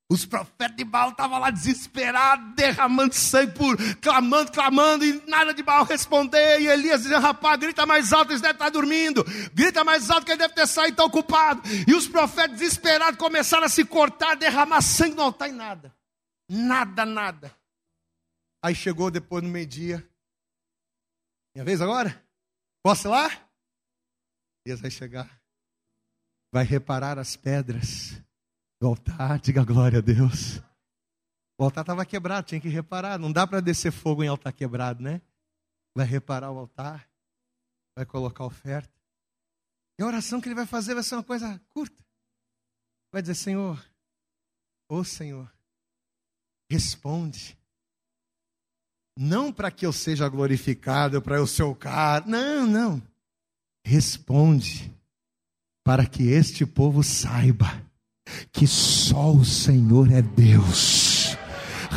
Os 0.09 0.25
profetas 0.25 0.77
de 0.77 0.85
Baal 0.85 1.09
estavam 1.09 1.37
lá 1.37 1.51
desesperados, 1.51 2.55
derramando 2.55 3.13
sangue, 3.13 3.53
por, 3.53 3.75
clamando, 3.99 4.53
clamando, 4.53 5.03
e 5.03 5.21
nada 5.27 5.53
de 5.53 5.61
Baal 5.61 5.83
responder. 5.83 6.61
E 6.61 6.67
Elias 6.67 7.01
dizia: 7.01 7.19
Rapaz, 7.19 7.59
grita 7.59 7.85
mais 7.85 8.13
alto, 8.13 8.31
eles 8.31 8.41
devem 8.41 8.55
estar 8.55 8.69
dormindo. 8.69 9.25
Grita 9.53 9.83
mais 9.83 10.09
alto, 10.09 10.25
que 10.25 10.31
ele 10.31 10.39
deve 10.39 10.53
ter 10.53 10.65
saído, 10.65 10.93
está 10.93 11.03
ocupado. 11.03 11.61
E 11.85 11.93
os 11.93 12.07
profetas 12.07 12.57
desesperados 12.57 13.19
começaram 13.19 13.65
a 13.65 13.69
se 13.69 13.83
cortar, 13.83 14.35
derramar 14.35 14.81
sangue 14.81 15.15
no 15.15 15.23
altar 15.23 15.49
e 15.49 15.51
nada. 15.51 15.93
Nada, 16.49 17.05
nada. 17.05 17.53
Aí 18.63 18.73
chegou 18.73 19.11
depois 19.11 19.43
no 19.43 19.49
meio-dia. 19.49 20.07
Minha 21.53 21.65
vez 21.65 21.81
agora? 21.81 22.25
Posso 22.81 23.07
ir 23.07 23.11
lá? 23.11 23.29
Elias 24.65 24.79
vai 24.79 24.89
chegar. 24.89 25.29
Vai 26.53 26.63
reparar 26.63 27.19
as 27.19 27.35
pedras 27.35 28.15
do 28.79 28.87
altar, 28.87 29.39
diga 29.39 29.63
glória 29.63 29.99
a 29.99 30.01
Deus. 30.01 30.61
O 31.57 31.63
altar 31.63 31.81
estava 31.81 32.05
quebrado, 32.05 32.47
tinha 32.47 32.61
que 32.61 32.69
reparar. 32.69 33.17
Não 33.17 33.31
dá 33.31 33.47
para 33.47 33.59
descer 33.59 33.91
fogo 33.91 34.23
em 34.23 34.27
altar 34.27 34.53
quebrado, 34.53 35.01
né? 35.01 35.21
Vai 35.95 36.05
reparar 36.05 36.51
o 36.51 36.59
altar, 36.59 37.09
vai 37.95 38.05
colocar 38.05 38.45
oferta. 38.45 38.93
E 39.99 40.03
a 40.03 40.05
oração 40.05 40.39
que 40.39 40.47
ele 40.47 40.55
vai 40.55 40.67
fazer 40.67 40.93
vai 40.93 41.03
ser 41.03 41.15
uma 41.15 41.23
coisa 41.23 41.59
curta. 41.69 42.03
Vai 43.11 43.21
dizer: 43.21 43.35
Senhor, 43.35 43.83
ô 44.87 44.97
oh 44.97 45.03
Senhor, 45.03 45.51
responde. 46.69 47.57
Não 49.19 49.51
para 49.51 49.71
que 49.71 49.83
eu 49.83 49.91
seja 49.91 50.29
glorificado, 50.29 51.19
para 51.21 51.37
eu 51.37 51.47
ser 51.47 51.63
o 51.63 51.73
cara. 51.73 52.23
Não, 52.27 52.67
não 52.67 53.01
responde 53.87 54.93
para 55.81 56.05
que 56.05 56.23
este 56.23 56.65
povo 56.65 57.01
saiba 57.01 57.81
que 58.51 58.67
só 58.67 59.31
o 59.31 59.45
Senhor 59.45 60.11
é 60.11 60.21
Deus 60.21 61.37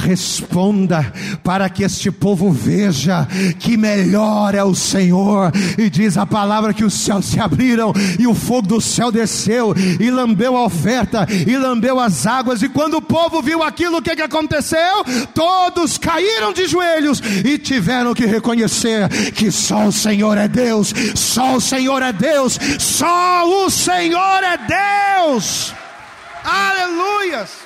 responda 0.01 1.13
para 1.43 1.69
que 1.69 1.83
este 1.83 2.11
povo 2.11 2.51
veja 2.51 3.27
que 3.59 3.77
melhor 3.77 4.55
é 4.55 4.65
o 4.65 4.75
Senhor. 4.75 5.53
E 5.79 5.91
diz 5.91 6.17
a 6.17 6.27
palavra 6.27 6.75
que 6.75 6.85
os 6.85 6.95
céus 6.95 7.27
se 7.27 7.41
abriram 7.41 7.93
e 8.19 8.27
o 8.27 8.35
fogo 8.35 8.69
do 8.69 8.81
céu 8.81 9.11
desceu 9.11 9.75
e 9.99 10.11
lambeu 10.11 10.57
a 10.57 10.65
oferta 10.65 11.27
e 11.47 11.57
lambeu 11.57 11.99
as 11.99 12.27
águas. 12.27 12.63
E 12.63 12.69
quando 12.69 12.95
o 12.95 13.03
povo 13.03 13.43
viu 13.43 13.63
aquilo, 13.63 13.99
o 13.99 14.03
que, 14.03 14.17
que 14.17 14.23
aconteceu? 14.23 15.05
Todos 15.35 15.99
caíram 15.99 16.53
de 16.53 16.67
joelhos 16.67 17.23
e 17.45 17.59
tiveram 17.59 18.15
que 18.15 18.27
reconhecer 18.27 19.09
que 19.33 19.51
só 19.51 19.87
o 19.87 19.93
Senhor 19.93 20.37
é 20.37 20.49
Deus, 20.49 20.93
só 21.15 21.57
o 21.57 21.61
Senhor 21.61 22.03
é 22.03 22.13
Deus, 22.13 22.59
só 22.79 23.65
o 23.65 23.71
Senhor 23.71 24.43
é 24.43 24.59
Deus. 25.27 25.75
Aleluias! 26.45 27.59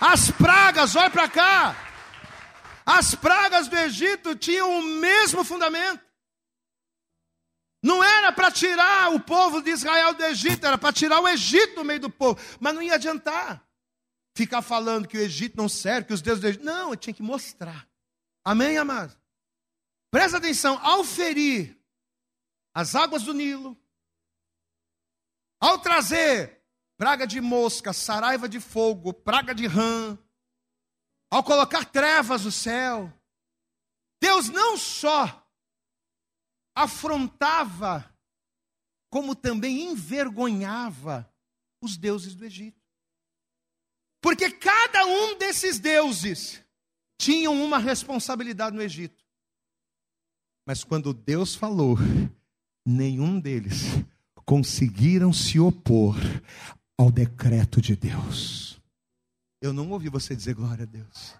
As 0.00 0.30
pragas, 0.30 0.96
olha 0.96 1.10
para 1.10 1.28
cá. 1.28 1.76
As 2.86 3.14
pragas 3.14 3.68
do 3.68 3.76
Egito 3.76 4.34
tinham 4.34 4.78
o 4.78 4.82
mesmo 4.82 5.44
fundamento. 5.44 6.02
Não 7.82 8.02
era 8.02 8.32
para 8.32 8.50
tirar 8.50 9.12
o 9.12 9.20
povo 9.20 9.62
de 9.62 9.70
Israel 9.70 10.14
do 10.14 10.24
Egito, 10.24 10.66
era 10.66 10.76
para 10.76 10.92
tirar 10.92 11.20
o 11.20 11.28
Egito 11.28 11.76
do 11.76 11.84
meio 11.84 12.00
do 12.00 12.10
povo. 12.10 12.40
Mas 12.58 12.74
não 12.74 12.82
ia 12.82 12.94
adiantar 12.94 13.62
ficar 14.34 14.62
falando 14.62 15.08
que 15.08 15.16
o 15.16 15.20
Egito 15.20 15.56
não 15.56 15.68
serve, 15.68 16.08
que 16.08 16.14
os 16.14 16.22
deuses 16.22 16.40
do 16.40 16.48
Egito. 16.48 16.64
Não, 16.64 16.90
eu 16.90 16.96
tinha 16.96 17.14
que 17.14 17.22
mostrar. 17.22 17.88
Amém, 18.44 18.78
amado? 18.78 19.16
Presta 20.10 20.38
atenção, 20.38 20.78
ao 20.82 21.04
ferir 21.04 21.78
as 22.74 22.94
águas 22.94 23.22
do 23.22 23.34
Nilo, 23.34 23.76
ao 25.60 25.78
trazer 25.78 26.59
praga 27.00 27.26
de 27.26 27.40
mosca, 27.40 27.94
saraiva 27.94 28.46
de 28.46 28.60
fogo, 28.60 29.14
praga 29.14 29.54
de 29.54 29.66
rã, 29.66 30.18
ao 31.30 31.42
colocar 31.42 31.86
trevas 31.86 32.44
no 32.44 32.52
céu, 32.52 33.10
Deus 34.22 34.50
não 34.50 34.76
só 34.76 35.50
afrontava, 36.76 38.04
como 39.08 39.34
também 39.34 39.84
envergonhava 39.86 41.26
os 41.80 41.96
deuses 41.96 42.34
do 42.34 42.44
Egito. 42.44 42.78
Porque 44.20 44.50
cada 44.50 45.06
um 45.06 45.38
desses 45.38 45.78
deuses 45.78 46.62
tinham 47.18 47.64
uma 47.64 47.78
responsabilidade 47.78 48.76
no 48.76 48.82
Egito. 48.82 49.24
Mas 50.66 50.84
quando 50.84 51.14
Deus 51.14 51.54
falou, 51.54 51.96
nenhum 52.84 53.40
deles 53.40 53.84
conseguiram 54.44 55.32
se 55.32 55.58
opor 55.58 56.14
ao 57.00 57.10
decreto 57.10 57.80
de 57.80 57.96
Deus. 57.96 58.78
Eu 59.58 59.72
não 59.72 59.90
ouvi 59.90 60.10
você 60.10 60.36
dizer 60.36 60.54
glória 60.54 60.82
a 60.82 60.86
Deus. 60.86 61.34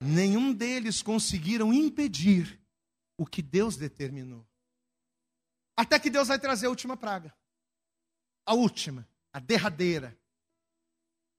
Nenhum 0.00 0.52
deles 0.52 1.00
conseguiram 1.00 1.72
impedir 1.72 2.60
o 3.16 3.24
que 3.24 3.40
Deus 3.40 3.76
determinou. 3.76 4.44
Até 5.78 5.96
que 6.00 6.10
Deus 6.10 6.26
vai 6.26 6.40
trazer 6.40 6.66
a 6.66 6.70
última 6.70 6.96
praga. 6.96 7.32
A 8.44 8.52
última, 8.54 9.08
a 9.32 9.38
derradeira. 9.38 10.18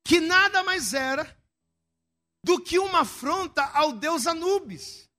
Que 0.05 0.21
nada 0.21 0.63
mais 0.63 0.93
era 0.93 1.37
do 2.41 2.57
que 2.63 2.79
uma 2.79 3.01
afronta 3.01 3.65
ao 3.65 3.91
Deus 3.91 4.27
Anubis. 4.27 5.09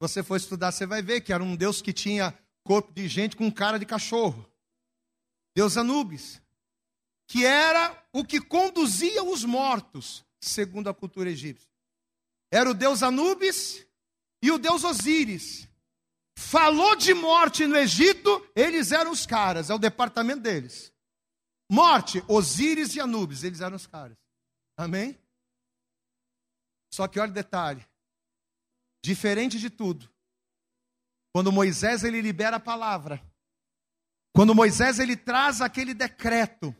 Você 0.00 0.20
for 0.24 0.34
estudar, 0.34 0.72
você 0.72 0.84
vai 0.84 1.00
ver 1.00 1.20
que 1.20 1.32
era 1.32 1.44
um 1.44 1.54
Deus 1.54 1.80
que 1.80 1.92
tinha 1.92 2.36
corpo 2.64 2.92
de 2.92 3.06
gente 3.06 3.36
com 3.36 3.52
cara 3.52 3.78
de 3.78 3.86
cachorro. 3.86 4.50
Deus 5.54 5.76
Anubis 5.76 6.41
que 7.32 7.46
era 7.46 7.98
o 8.12 8.22
que 8.22 8.38
conduzia 8.38 9.24
os 9.24 9.42
mortos, 9.42 10.22
segundo 10.38 10.90
a 10.90 10.94
cultura 10.94 11.30
egípcia. 11.30 11.66
Era 12.50 12.70
o 12.70 12.74
deus 12.74 13.02
Anubis 13.02 13.86
e 14.42 14.50
o 14.50 14.58
deus 14.58 14.84
Osíris. 14.84 15.66
Falou 16.36 16.94
de 16.94 17.14
morte 17.14 17.66
no 17.66 17.74
Egito, 17.74 18.46
eles 18.54 18.92
eram 18.92 19.10
os 19.10 19.24
caras, 19.24 19.70
é 19.70 19.74
o 19.74 19.78
departamento 19.78 20.42
deles. 20.42 20.92
Morte, 21.70 22.22
Osíris 22.28 22.94
e 22.96 23.00
Anubis, 23.00 23.44
eles 23.44 23.62
eram 23.62 23.76
os 23.76 23.86
caras. 23.86 24.18
Amém? 24.76 25.18
Só 26.92 27.08
que 27.08 27.18
olha 27.18 27.30
o 27.30 27.34
detalhe. 27.34 27.82
Diferente 29.02 29.58
de 29.58 29.70
tudo. 29.70 30.06
Quando 31.32 31.50
Moisés 31.50 32.04
ele 32.04 32.20
libera 32.20 32.56
a 32.56 32.60
palavra, 32.60 33.24
quando 34.34 34.54
Moisés 34.54 34.98
ele 34.98 35.16
traz 35.16 35.62
aquele 35.62 35.94
decreto, 35.94 36.76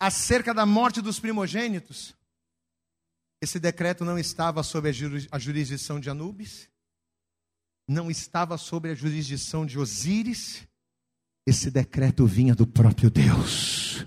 acerca 0.00 0.54
da 0.54 0.64
morte 0.64 1.02
dos 1.02 1.20
primogênitos, 1.20 2.16
esse 3.40 3.60
decreto 3.60 4.04
não 4.04 4.18
estava 4.18 4.62
sob 4.62 4.88
a 5.30 5.38
jurisdição 5.38 6.00
de 6.00 6.08
Anubis, 6.08 6.70
não 7.86 8.10
estava 8.10 8.56
sob 8.56 8.90
a 8.90 8.94
jurisdição 8.94 9.66
de 9.66 9.78
Osíris, 9.78 10.66
esse 11.46 11.70
decreto 11.70 12.26
vinha 12.26 12.54
do 12.54 12.66
próprio 12.66 13.10
Deus. 13.10 14.06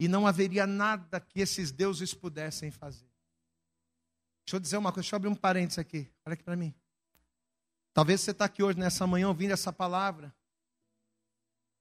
E 0.00 0.08
não 0.08 0.26
haveria 0.26 0.66
nada 0.66 1.20
que 1.20 1.40
esses 1.40 1.70
deuses 1.70 2.12
pudessem 2.12 2.70
fazer. 2.70 3.06
Deixa 4.44 4.56
eu 4.56 4.60
dizer 4.60 4.76
uma 4.76 4.90
coisa, 4.90 5.02
deixa 5.04 5.14
eu 5.14 5.18
abrir 5.18 5.28
um 5.28 5.34
parênteses 5.34 5.78
aqui. 5.78 6.10
Olha 6.26 6.34
aqui 6.34 6.42
para 6.42 6.56
mim. 6.56 6.74
Talvez 7.92 8.20
você 8.20 8.32
está 8.32 8.46
aqui 8.46 8.62
hoje, 8.62 8.78
nessa 8.78 9.06
manhã, 9.06 9.28
ouvindo 9.28 9.52
essa 9.52 9.72
palavra. 9.72 10.34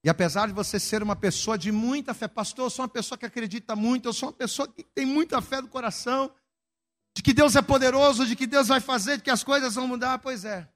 E 0.03 0.09
apesar 0.09 0.47
de 0.47 0.53
você 0.53 0.79
ser 0.79 1.03
uma 1.03 1.15
pessoa 1.15 1.57
de 1.57 1.71
muita 1.71 2.13
fé, 2.13 2.27
pastor, 2.27 2.65
eu 2.65 2.69
sou 2.69 2.83
uma 2.83 2.89
pessoa 2.89 3.17
que 3.17 3.25
acredita 3.25 3.75
muito, 3.75 4.07
eu 4.07 4.13
sou 4.13 4.29
uma 4.29 4.33
pessoa 4.33 4.67
que 4.67 4.83
tem 4.83 5.05
muita 5.05 5.41
fé 5.41 5.61
no 5.61 5.67
coração, 5.67 6.33
de 7.15 7.21
que 7.21 7.33
Deus 7.33 7.55
é 7.55 7.61
poderoso, 7.61 8.25
de 8.25 8.35
que 8.35 8.47
Deus 8.47 8.67
vai 8.67 8.79
fazer, 8.79 9.17
de 9.17 9.23
que 9.23 9.29
as 9.29 9.43
coisas 9.43 9.75
vão 9.75 9.87
mudar, 9.87 10.17
pois 10.19 10.43
é. 10.43 10.67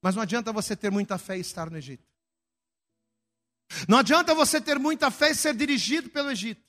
Mas 0.00 0.14
não 0.14 0.22
adianta 0.22 0.52
você 0.52 0.76
ter 0.76 0.90
muita 0.90 1.18
fé 1.18 1.36
e 1.36 1.40
estar 1.40 1.68
no 1.68 1.76
Egito. 1.76 2.08
Não 3.88 3.98
adianta 3.98 4.34
você 4.34 4.60
ter 4.60 4.78
muita 4.78 5.10
fé 5.10 5.30
e 5.30 5.34
ser 5.34 5.54
dirigido 5.54 6.10
pelo 6.10 6.30
Egito. 6.30 6.64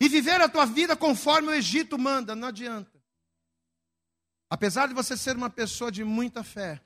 E 0.00 0.08
viver 0.08 0.40
a 0.40 0.48
tua 0.48 0.64
vida 0.66 0.96
conforme 0.96 1.48
o 1.48 1.54
Egito 1.54 1.98
manda, 1.98 2.34
não 2.36 2.48
adianta. 2.48 3.02
Apesar 4.48 4.86
de 4.86 4.94
você 4.94 5.16
ser 5.16 5.36
uma 5.36 5.50
pessoa 5.50 5.90
de 5.90 6.04
muita 6.04 6.44
fé, 6.44 6.80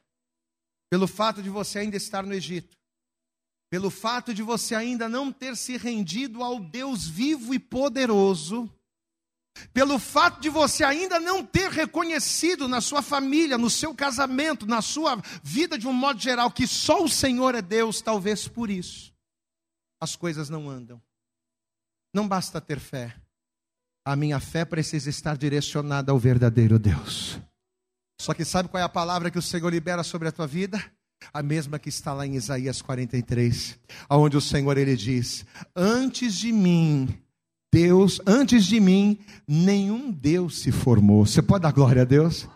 pelo 0.90 1.06
fato 1.06 1.42
de 1.42 1.50
você 1.50 1.80
ainda 1.80 1.96
estar 1.96 2.22
no 2.22 2.32
Egito, 2.32 2.77
pelo 3.70 3.90
fato 3.90 4.32
de 4.32 4.42
você 4.42 4.74
ainda 4.74 5.08
não 5.08 5.32
ter 5.32 5.56
se 5.56 5.76
rendido 5.76 6.42
ao 6.42 6.58
Deus 6.60 7.06
vivo 7.06 7.52
e 7.52 7.58
poderoso, 7.58 8.70
pelo 9.72 9.98
fato 9.98 10.40
de 10.40 10.48
você 10.48 10.84
ainda 10.84 11.18
não 11.18 11.44
ter 11.44 11.70
reconhecido 11.70 12.68
na 12.68 12.80
sua 12.80 13.02
família, 13.02 13.58
no 13.58 13.68
seu 13.68 13.94
casamento, 13.94 14.66
na 14.66 14.80
sua 14.80 15.20
vida 15.42 15.76
de 15.76 15.86
um 15.86 15.92
modo 15.92 16.20
geral, 16.20 16.50
que 16.50 16.66
só 16.66 17.02
o 17.02 17.08
Senhor 17.08 17.54
é 17.54 17.62
Deus, 17.62 18.00
talvez 18.00 18.46
por 18.46 18.70
isso 18.70 19.12
as 20.00 20.14
coisas 20.16 20.48
não 20.48 20.68
andam. 20.70 21.00
Não 22.14 22.26
basta 22.26 22.60
ter 22.60 22.78
fé, 22.78 23.14
a 24.04 24.16
minha 24.16 24.40
fé 24.40 24.64
precisa 24.64 25.10
estar 25.10 25.36
direcionada 25.36 26.12
ao 26.12 26.18
verdadeiro 26.18 26.78
Deus. 26.78 27.38
Só 28.20 28.32
que 28.32 28.44
sabe 28.44 28.68
qual 28.68 28.80
é 28.80 28.84
a 28.84 28.88
palavra 28.88 29.30
que 29.30 29.38
o 29.38 29.42
Senhor 29.42 29.68
libera 29.70 30.02
sobre 30.02 30.28
a 30.28 30.32
tua 30.32 30.46
vida? 30.46 30.82
A 31.32 31.42
mesma 31.42 31.78
que 31.78 31.88
está 31.88 32.12
lá 32.12 32.26
em 32.26 32.36
Isaías 32.36 32.80
43, 32.80 33.78
aonde 34.08 34.36
o 34.36 34.40
Senhor 34.40 34.76
ele 34.78 34.96
diz: 34.96 35.44
Antes 35.74 36.34
de 36.34 36.52
mim, 36.52 37.08
Deus, 37.72 38.20
antes 38.26 38.64
de 38.64 38.80
mim, 38.80 39.18
nenhum 39.46 40.10
Deus 40.10 40.60
se 40.60 40.72
formou. 40.72 41.26
Você 41.26 41.42
pode 41.42 41.62
dar 41.62 41.72
glória 41.72 42.02
a 42.02 42.04
Deus? 42.04 42.48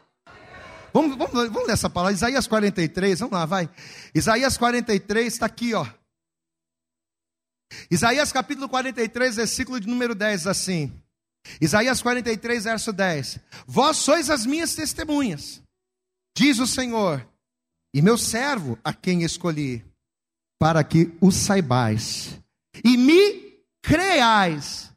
Vamos, 0.93 1.17
vamos, 1.17 1.33
vamos 1.33 1.67
ler 1.67 1.73
essa 1.73 1.89
palavra, 1.89 2.15
Isaías 2.15 2.47
43, 2.47 3.21
vamos 3.21 3.33
lá, 3.33 3.47
vai. 3.47 3.69
Isaías 4.15 4.59
43 4.59 5.33
está 5.33 5.47
aqui, 5.47 5.75
ó. 5.75 5.87
Isaías 7.91 8.31
capítulo 8.33 8.69
43, 8.69 9.37
versículo 9.37 9.81
de 9.81 9.89
número 9.89 10.15
10, 10.15 10.47
assim. 10.47 10.93
Isaías 11.61 12.03
43, 12.03 12.65
verso 12.65 12.93
10: 12.93 13.41
Vós 13.67 13.97
sois 13.97 14.31
as 14.31 14.47
minhas 14.47 14.75
testemunhas, 14.75 15.63
diz 16.37 16.59
o 16.59 16.67
Senhor, 16.67 17.27
e 17.95 18.01
meu 18.01 18.17
servo 18.17 18.79
a 18.83 18.93
quem 18.93 19.23
escolhi, 19.23 19.85
para 20.59 20.83
que 20.83 21.13
o 21.21 21.31
saibais, 21.31 22.39
e 22.85 22.97
me 22.97 23.53
creais, 23.83 24.91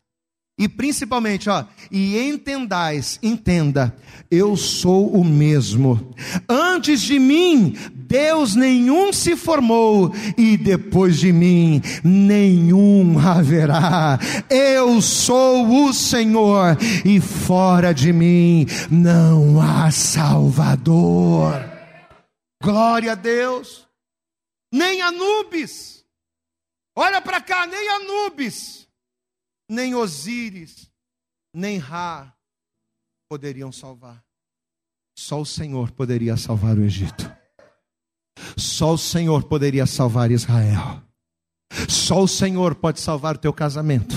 e 0.57 0.69
principalmente, 0.69 1.49
ó, 1.49 1.65
e 1.91 2.17
entendais, 2.17 3.19
entenda, 3.21 3.93
eu 4.31 4.55
sou 4.55 5.13
o 5.13 5.25
mesmo. 5.25 6.15
Antes 6.47 7.01
de 7.01 7.19
mim, 7.19 7.75
Deus 7.93 8.55
nenhum 8.55 9.11
se 9.11 9.35
formou, 9.35 10.13
e 10.37 10.55
depois 10.55 11.19
de 11.19 11.33
mim, 11.33 11.81
nenhum 12.01 13.19
haverá. 13.19 14.17
Eu 14.49 15.01
sou 15.01 15.87
o 15.87 15.93
Senhor, 15.93 16.77
e 17.03 17.19
fora 17.19 17.93
de 17.93 18.13
mim 18.13 18.65
não 18.89 19.59
há 19.61 19.91
Salvador. 19.91 21.74
Glória 22.61 23.13
a 23.13 23.15
Deus. 23.15 23.87
Nem 24.71 25.01
Anubis. 25.01 26.05
Olha 26.95 27.21
para 27.21 27.41
cá, 27.41 27.65
nem 27.67 27.89
Anubis 27.89 28.85
nem 29.69 29.95
Osíris, 29.95 30.89
nem 31.53 31.77
Ra 31.77 32.33
poderiam 33.29 33.71
salvar. 33.71 34.23
Só 35.17 35.41
o 35.41 35.45
Senhor 35.45 35.91
poderia 35.91 36.37
salvar 36.37 36.77
o 36.77 36.83
Egito. 36.83 37.29
Só 38.57 38.93
o 38.93 38.97
Senhor 38.97 39.43
poderia 39.43 39.85
salvar 39.85 40.29
Israel. 40.29 41.01
Só 41.89 42.21
o 42.21 42.27
Senhor 42.27 42.75
pode 42.75 42.99
salvar 42.99 43.35
o 43.35 43.39
teu 43.39 43.53
casamento 43.53 44.15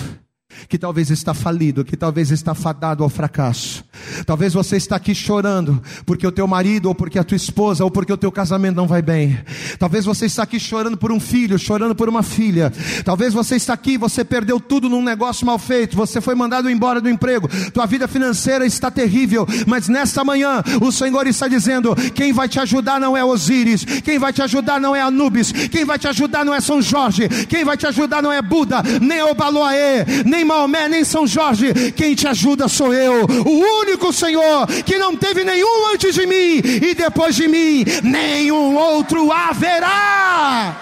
que 0.69 0.79
talvez 0.79 1.11
está 1.11 1.33
falido, 1.33 1.85
que 1.85 1.97
talvez 1.97 2.31
está 2.31 2.55
fadado 2.55 3.05
ao 3.05 3.09
fracasso. 3.09 3.85
Talvez 4.27 4.53
você 4.53 4.77
está 4.77 4.97
aqui 4.97 5.15
chorando 5.15 5.83
porque 6.05 6.27
o 6.27 6.33
teu 6.33 6.47
marido 6.47 6.87
ou 6.87 6.95
porque 6.95 7.19
a 7.19 7.25
tua 7.25 7.37
esposa 7.37 7.85
ou 7.85 7.91
porque 7.91 8.13
o 8.13 8.17
teu 8.17 8.31
casamento 8.31 8.77
não 8.77 8.87
vai 8.87 9.03
bem. 9.03 9.39
Talvez 9.79 10.05
você 10.05 10.27
está 10.27 10.43
aqui 10.43 10.61
chorando 10.61 10.97
por 10.97 11.13
um 11.13 11.21
filho, 11.21 11.59
chorando 11.59 11.95
por 11.95 12.09
uma 12.09 12.23
filha. 12.23 12.73
Talvez 13.05 13.33
você 13.33 13.57
está 13.57 13.73
aqui, 13.73 13.97
você 13.97 14.25
perdeu 14.25 14.61
tudo 14.61 14.89
num 14.89 15.03
negócio 15.03 15.47
mal 15.47 15.59
feito, 15.59 15.97
você 15.97 16.21
foi 16.21 16.35
mandado 16.35 16.71
embora 16.71 17.01
do 17.01 17.09
emprego. 17.09 17.49
Tua 17.73 17.87
vida 17.87 18.07
financeira 18.07 18.67
está 18.67 18.91
terrível, 18.91 19.47
mas 19.67 19.89
nesta 19.89 20.25
manhã 20.25 20.63
o 20.81 20.93
Senhor 20.93 21.27
está 21.27 21.49
dizendo: 21.49 21.95
quem 22.15 22.33
vai 22.33 22.49
te 22.49 22.61
ajudar 22.61 23.01
não 23.01 23.17
é 23.17 23.25
Osíris, 23.25 23.85
quem 23.85 24.19
vai 24.19 24.33
te 24.33 24.43
ajudar 24.43 24.81
não 24.81 24.95
é 24.95 25.01
Anubis, 25.01 25.53
quem 25.53 25.85
vai 25.85 25.99
te 25.99 26.09
ajudar 26.09 26.45
não 26.45 26.55
é 26.55 26.61
São 26.61 26.81
Jorge, 26.81 27.29
quem 27.49 27.65
vai 27.65 27.77
te 27.77 27.87
ajudar 27.87 28.23
não 28.23 28.33
é 28.33 28.41
Buda, 28.41 28.83
nem 29.01 29.23
Obaloaê, 29.23 30.05
nem 30.25 30.45
Maomé, 30.45 30.89
nem 30.89 31.05
São 31.05 31.27
Jorge, 31.27 31.93
quem 31.93 32.15
te 32.15 32.27
ajuda 32.27 32.69
sou 32.69 32.93
eu, 32.93 33.25
o 33.25 33.81
único 33.81 33.98
Senhor 34.13 34.67
que 34.85 34.99
não 34.99 35.17
teve 35.17 35.45
nenhum 35.45 35.87
antes 35.89 36.15
de 36.15 36.27
mim 36.27 36.59
e 36.59 36.95
depois 36.95 37.35
de 37.37 37.49
mim, 37.49 37.85
nenhum 38.03 38.77
outro 38.77 39.31
haverá. 39.33 40.77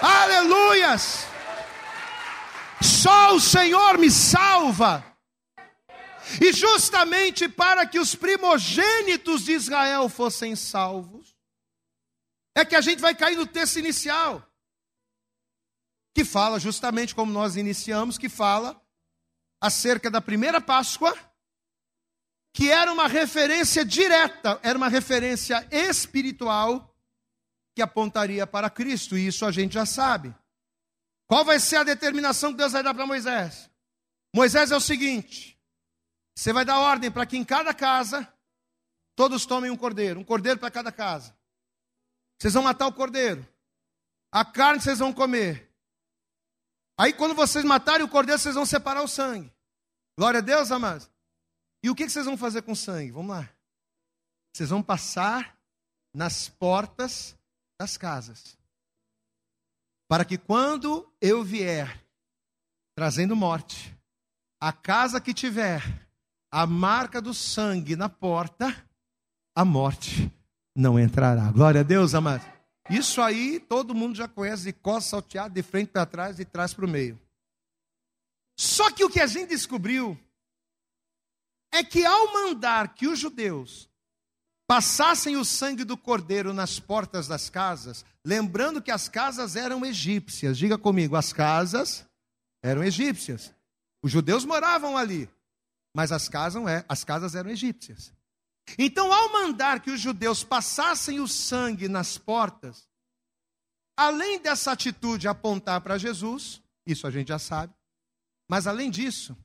Aleluias! 0.00 1.26
Só 2.80 3.34
o 3.34 3.40
Senhor 3.40 3.98
me 3.98 4.10
salva. 4.10 5.04
E 6.40 6.52
justamente 6.52 7.48
para 7.48 7.86
que 7.86 7.98
os 7.98 8.14
primogênitos 8.14 9.44
de 9.44 9.52
Israel 9.52 10.08
fossem 10.08 10.54
salvos, 10.54 11.34
é 12.54 12.64
que 12.64 12.76
a 12.76 12.80
gente 12.80 13.00
vai 13.00 13.14
cair 13.14 13.36
no 13.36 13.46
texto 13.46 13.78
inicial 13.78 14.44
que 16.14 16.24
fala 16.24 16.58
justamente 16.58 17.14
como 17.14 17.32
nós 17.32 17.54
iniciamos, 17.54 18.18
que 18.18 18.28
fala 18.28 18.80
acerca 19.60 20.10
da 20.10 20.20
primeira 20.20 20.60
Páscoa, 20.60 21.16
que 22.58 22.72
era 22.72 22.92
uma 22.92 23.06
referência 23.06 23.84
direta, 23.84 24.58
era 24.64 24.76
uma 24.76 24.88
referência 24.88 25.64
espiritual 25.70 26.92
que 27.72 27.80
apontaria 27.80 28.44
para 28.48 28.68
Cristo, 28.68 29.16
e 29.16 29.28
isso 29.28 29.46
a 29.46 29.52
gente 29.52 29.74
já 29.74 29.86
sabe. 29.86 30.34
Qual 31.28 31.44
vai 31.44 31.60
ser 31.60 31.76
a 31.76 31.84
determinação 31.84 32.50
que 32.50 32.56
Deus 32.56 32.72
vai 32.72 32.82
dar 32.82 32.92
para 32.92 33.06
Moisés? 33.06 33.70
Moisés 34.34 34.72
é 34.72 34.76
o 34.76 34.80
seguinte: 34.80 35.56
você 36.36 36.52
vai 36.52 36.64
dar 36.64 36.80
ordem 36.80 37.12
para 37.12 37.24
que 37.24 37.36
em 37.36 37.44
cada 37.44 37.72
casa 37.72 38.26
todos 39.14 39.46
tomem 39.46 39.70
um 39.70 39.76
cordeiro, 39.76 40.18
um 40.18 40.24
cordeiro 40.24 40.58
para 40.58 40.68
cada 40.68 40.90
casa. 40.90 41.38
Vocês 42.40 42.54
vão 42.54 42.64
matar 42.64 42.88
o 42.88 42.92
cordeiro, 42.92 43.46
a 44.32 44.44
carne 44.44 44.82
vocês 44.82 44.98
vão 44.98 45.12
comer, 45.12 45.72
Aí 46.98 47.12
quando 47.12 47.36
vocês 47.36 47.64
matarem 47.64 48.04
o 48.04 48.08
cordeiro, 48.08 48.40
vocês 48.40 48.56
vão 48.56 48.66
separar 48.66 49.02
o 49.02 49.06
sangue. 49.06 49.54
Glória 50.18 50.38
a 50.38 50.40
Deus, 50.40 50.72
amados. 50.72 51.08
E 51.82 51.90
o 51.90 51.94
que 51.94 52.08
vocês 52.08 52.26
vão 52.26 52.36
fazer 52.36 52.62
com 52.62 52.72
o 52.72 52.76
sangue? 52.76 53.12
Vamos 53.12 53.36
lá. 53.36 53.48
Vocês 54.52 54.70
vão 54.70 54.82
passar 54.82 55.56
nas 56.14 56.48
portas 56.48 57.36
das 57.78 57.96
casas. 57.96 58.58
Para 60.08 60.24
que 60.24 60.38
quando 60.38 61.06
eu 61.20 61.44
vier 61.44 62.02
trazendo 62.94 63.36
morte, 63.36 63.96
a 64.60 64.72
casa 64.72 65.20
que 65.20 65.32
tiver 65.32 65.82
a 66.50 66.66
marca 66.66 67.20
do 67.20 67.32
sangue 67.32 67.94
na 67.94 68.08
porta, 68.08 68.74
a 69.54 69.64
morte 69.64 70.32
não 70.74 70.98
entrará. 70.98 71.52
Glória 71.52 71.82
a 71.82 71.84
Deus, 71.84 72.14
amados. 72.14 72.46
Isso 72.90 73.20
aí 73.20 73.60
todo 73.60 73.94
mundo 73.94 74.16
já 74.16 74.26
conhece 74.26 74.64
de 74.64 74.72
costas 74.72 75.10
salteadas, 75.10 75.52
de 75.52 75.62
frente 75.62 75.90
para 75.90 76.06
trás, 76.06 76.36
de 76.36 76.44
trás 76.44 76.72
para 76.72 76.86
o 76.86 76.88
meio. 76.88 77.20
Só 78.58 78.90
que 78.90 79.04
o 79.04 79.10
que 79.10 79.20
a 79.20 79.26
gente 79.26 79.50
descobriu 79.50 80.18
é 81.72 81.84
que 81.84 82.04
ao 82.04 82.32
mandar 82.32 82.94
que 82.94 83.06
os 83.06 83.18
judeus 83.18 83.88
passassem 84.66 85.36
o 85.36 85.44
sangue 85.44 85.82
do 85.82 85.96
cordeiro 85.96 86.52
nas 86.52 86.78
portas 86.78 87.26
das 87.26 87.48
casas, 87.48 88.04
lembrando 88.24 88.82
que 88.82 88.90
as 88.90 89.08
casas 89.08 89.56
eram 89.56 89.84
egípcias, 89.84 90.58
diga 90.58 90.76
comigo, 90.76 91.16
as 91.16 91.32
casas 91.32 92.06
eram 92.62 92.84
egípcias. 92.84 93.54
Os 94.02 94.12
judeus 94.12 94.44
moravam 94.44 94.96
ali, 94.96 95.28
mas 95.94 96.12
as 96.12 96.28
casas, 96.28 96.62
é, 96.66 97.38
eram 97.38 97.50
egípcias. 97.50 98.12
Então, 98.78 99.10
ao 99.10 99.32
mandar 99.32 99.80
que 99.80 99.90
os 99.90 100.00
judeus 100.00 100.44
passassem 100.44 101.18
o 101.18 101.26
sangue 101.26 101.88
nas 101.88 102.18
portas, 102.18 102.86
além 103.96 104.38
dessa 104.38 104.72
atitude 104.72 105.26
apontar 105.26 105.80
para 105.80 105.96
Jesus, 105.96 106.62
isso 106.86 107.06
a 107.06 107.10
gente 107.10 107.28
já 107.28 107.38
sabe, 107.38 107.72
mas 108.46 108.66
além 108.66 108.90
disso, 108.90 109.36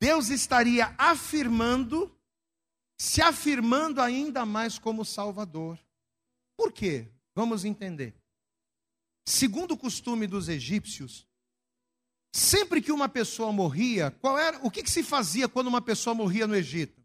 Deus 0.00 0.28
estaria 0.28 0.94
afirmando, 0.96 2.16
se 2.98 3.20
afirmando 3.20 4.00
ainda 4.00 4.46
mais 4.46 4.78
como 4.78 5.04
Salvador. 5.04 5.78
Por 6.56 6.72
quê? 6.72 7.08
Vamos 7.34 7.64
entender. 7.64 8.14
segundo 9.26 9.72
o 9.72 9.78
costume 9.78 10.26
dos 10.26 10.48
egípcios, 10.48 11.26
sempre 12.34 12.80
que 12.80 12.90
uma 12.90 13.08
pessoa 13.08 13.52
morria, 13.52 14.10
qual 14.10 14.38
era, 14.38 14.58
o 14.64 14.70
que, 14.70 14.82
que 14.82 14.90
se 14.90 15.02
fazia 15.02 15.48
quando 15.48 15.66
uma 15.66 15.82
pessoa 15.82 16.14
morria 16.14 16.46
no 16.46 16.56
Egito? 16.56 17.04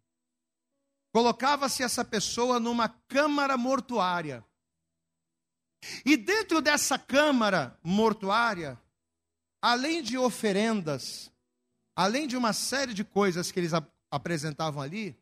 Colocava-se 1.11 1.83
essa 1.83 2.03
pessoa 2.03 2.59
numa 2.59 2.89
câmara 2.89 3.57
mortuária. 3.57 4.43
E 6.05 6.15
dentro 6.15 6.61
dessa 6.61 6.97
câmara 6.97 7.77
mortuária, 7.83 8.81
além 9.61 10.01
de 10.01 10.17
oferendas, 10.17 11.32
além 11.95 12.27
de 12.27 12.35
uma 12.35 12.53
série 12.53 12.93
de 12.93 13.03
coisas 13.03 13.51
que 13.51 13.59
eles 13.59 13.73
ap 13.73 13.91
apresentavam 14.11 14.79
ali, 14.79 15.19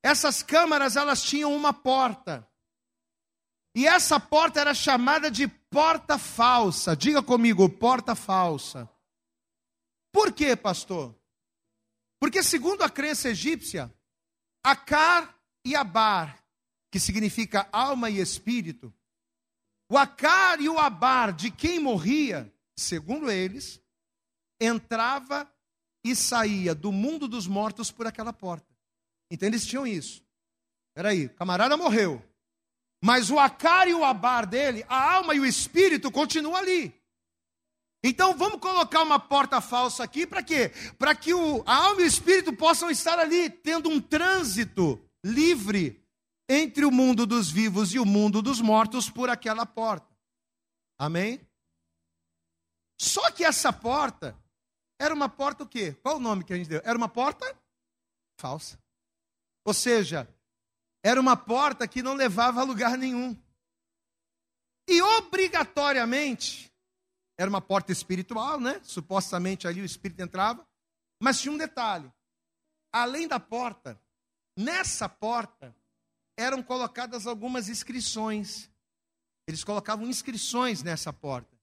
essas 0.00 0.40
câmaras 0.40 0.94
elas 0.94 1.20
tinham 1.22 1.52
uma 1.52 1.72
porta. 1.72 2.48
E 3.74 3.84
essa 3.84 4.20
porta 4.20 4.60
era 4.60 4.72
chamada 4.72 5.28
de 5.28 5.48
porta 5.48 6.16
falsa. 6.16 6.94
Diga 6.94 7.20
comigo, 7.20 7.68
porta 7.68 8.14
falsa. 8.14 8.88
Por 10.12 10.32
quê, 10.32 10.54
pastor? 10.54 11.14
Porque, 12.20 12.42
segundo 12.42 12.82
a 12.82 12.88
crença 12.88 13.28
egípcia, 13.30 13.92
Acar 14.64 15.36
e 15.64 15.74
Abar, 15.74 16.42
que 16.92 17.00
significa 17.00 17.68
alma 17.72 18.08
e 18.08 18.20
espírito, 18.20 18.94
o 19.90 19.98
Acar 19.98 20.60
e 20.60 20.68
o 20.68 20.78
Abar 20.78 21.32
de 21.32 21.50
quem 21.50 21.80
morria, 21.80 22.54
segundo 22.78 23.30
eles, 23.30 23.80
entrava 24.60 25.52
e 26.10 26.16
saía 26.16 26.74
do 26.74 26.92
mundo 26.92 27.26
dos 27.26 27.46
mortos 27.46 27.90
por 27.90 28.06
aquela 28.06 28.32
porta. 28.32 28.66
Então 29.30 29.48
eles 29.48 29.66
tinham 29.66 29.86
isso. 29.86 30.22
Peraí, 30.94 31.26
o 31.26 31.34
camarada 31.34 31.76
morreu. 31.76 32.22
Mas 33.02 33.30
o 33.30 33.38
Acar 33.38 33.88
e 33.88 33.94
o 33.94 34.04
Abar 34.04 34.46
dele, 34.46 34.84
a 34.88 35.14
alma 35.14 35.34
e 35.34 35.40
o 35.40 35.46
espírito 35.46 36.10
continuam 36.10 36.56
ali. 36.56 36.94
Então 38.02 38.36
vamos 38.36 38.60
colocar 38.60 39.02
uma 39.02 39.18
porta 39.18 39.60
falsa 39.60 40.04
aqui 40.04 40.26
para 40.26 40.42
quê? 40.42 40.70
Para 40.98 41.14
que 41.14 41.34
o, 41.34 41.62
a 41.66 41.74
alma 41.88 42.02
e 42.02 42.04
o 42.04 42.06
espírito 42.06 42.52
possam 42.52 42.90
estar 42.90 43.18
ali, 43.18 43.50
tendo 43.50 43.88
um 43.88 44.00
trânsito 44.00 45.00
livre 45.24 46.02
entre 46.48 46.84
o 46.84 46.90
mundo 46.90 47.26
dos 47.26 47.50
vivos 47.50 47.92
e 47.92 47.98
o 47.98 48.04
mundo 48.04 48.40
dos 48.40 48.60
mortos 48.60 49.10
por 49.10 49.28
aquela 49.28 49.66
porta. 49.66 50.06
Amém? 50.98 51.40
Só 52.98 53.30
que 53.30 53.44
essa 53.44 53.72
porta 53.72 54.36
era 54.98 55.14
uma 55.14 55.28
porta 55.28 55.64
o 55.64 55.68
quê? 55.68 55.92
Qual 56.02 56.16
o 56.16 56.20
nome 56.20 56.44
que 56.44 56.52
a 56.52 56.56
gente 56.56 56.68
deu? 56.68 56.80
Era 56.84 56.96
uma 56.96 57.08
porta 57.08 57.56
falsa. 58.38 58.78
Ou 59.64 59.74
seja, 59.74 60.28
era 61.02 61.20
uma 61.20 61.36
porta 61.36 61.86
que 61.86 62.02
não 62.02 62.14
levava 62.14 62.60
a 62.60 62.64
lugar 62.64 62.96
nenhum. 62.96 63.36
E 64.88 65.02
obrigatoriamente 65.02 66.72
era 67.38 67.50
uma 67.50 67.60
porta 67.60 67.92
espiritual, 67.92 68.60
né? 68.60 68.80
Supostamente 68.82 69.66
ali 69.66 69.80
o 69.80 69.84
espírito 69.84 70.22
entrava. 70.22 70.66
Mas 71.20 71.40
tinha 71.40 71.52
um 71.52 71.58
detalhe: 71.58 72.10
além 72.92 73.26
da 73.26 73.40
porta, 73.40 74.00
nessa 74.56 75.08
porta 75.08 75.74
eram 76.36 76.62
colocadas 76.62 77.26
algumas 77.26 77.68
inscrições. 77.68 78.70
Eles 79.46 79.64
colocavam 79.64 80.06
inscrições 80.06 80.82
nessa 80.82 81.12
porta. 81.12 81.55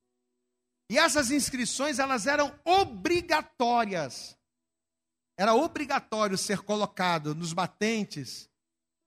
E 0.90 0.98
essas 0.98 1.32
inscrições, 1.32 2.00
elas 2.00 2.28
eram 2.28 2.54
obrigatórias. 2.64 4.38
Era 5.38 5.56
obrigatório 5.56 6.38
ser 6.38 6.60
colocado 6.60 7.34
nos 7.34 7.54
batentes 7.54 8.50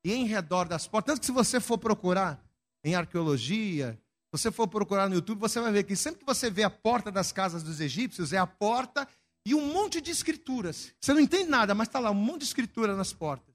e 0.04 0.12
em 0.12 0.24
redor 0.24 0.66
das 0.66 0.86
portas. 0.86 1.14
Tanto 1.14 1.20
que 1.20 1.26
se 1.26 1.32
você 1.32 1.60
for 1.60 1.78
procurar 1.78 2.42
em 2.84 2.94
arqueologia, 2.94 4.00
você 4.32 4.50
for 4.50 4.68
procurar 4.68 5.08
no 5.08 5.14
YouTube, 5.14 5.38
você 5.38 5.60
vai 5.60 5.72
ver 5.72 5.84
que 5.84 5.96
sempre 5.96 6.20
que 6.20 6.26
você 6.26 6.50
vê 6.50 6.62
a 6.62 6.70
porta 6.70 7.10
das 7.10 7.32
casas 7.32 7.62
dos 7.62 7.80
egípcios, 7.80 8.32
é 8.32 8.38
a 8.38 8.46
porta 8.46 9.08
e 9.46 9.54
um 9.54 9.72
monte 9.72 10.00
de 10.00 10.10
escrituras. 10.10 10.92
Você 11.00 11.14
não 11.14 11.20
entende 11.20 11.48
nada, 11.48 11.74
mas 11.74 11.88
está 11.88 11.98
lá 11.98 12.10
um 12.10 12.14
monte 12.14 12.40
de 12.40 12.46
escritura 12.46 12.96
nas 12.96 13.12
portas. 13.12 13.54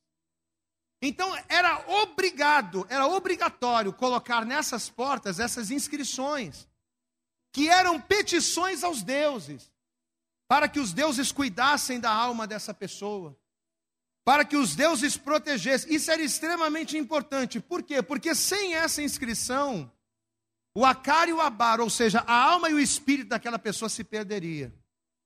Então 1.02 1.36
era 1.50 1.84
obrigado, 2.02 2.86
era 2.90 3.08
obrigatório 3.08 3.92
colocar 3.92 4.46
nessas 4.46 4.90
portas 4.90 5.40
essas 5.40 5.72
inscrições, 5.72 6.68
que 7.52 7.70
eram 7.70 8.00
petições 8.00 8.84
aos 8.84 9.04
deuses, 9.04 9.72
para 10.48 10.68
que 10.68 10.80
os 10.80 10.94
deuses 10.94 11.32
cuidassem 11.32 12.00
da 12.00 12.12
alma 12.12 12.48
dessa 12.48 12.74
pessoa, 12.74 13.38
para 14.24 14.46
que 14.46 14.56
os 14.56 14.76
deuses 14.76 15.18
protegessem. 15.18 15.94
Isso 15.94 16.12
era 16.12 16.22
extremamente 16.22 16.98
importante. 16.98 17.60
Por 17.60 17.84
quê? 17.84 18.02
Porque 18.02 18.34
sem 18.36 18.76
essa 18.76 19.02
inscrição, 19.02 19.92
o 20.76 20.86
Acar 20.86 21.28
e 21.28 21.34
o 21.34 21.42
Abar, 21.42 21.82
ou 21.82 21.90
seja, 21.90 22.24
a 22.28 22.34
alma 22.34 22.70
e 22.70 22.74
o 22.74 22.80
espírito 22.80 23.30
daquela 23.30 23.60
pessoa 23.60 23.90
se 23.90 24.04
perderia. 24.04 24.74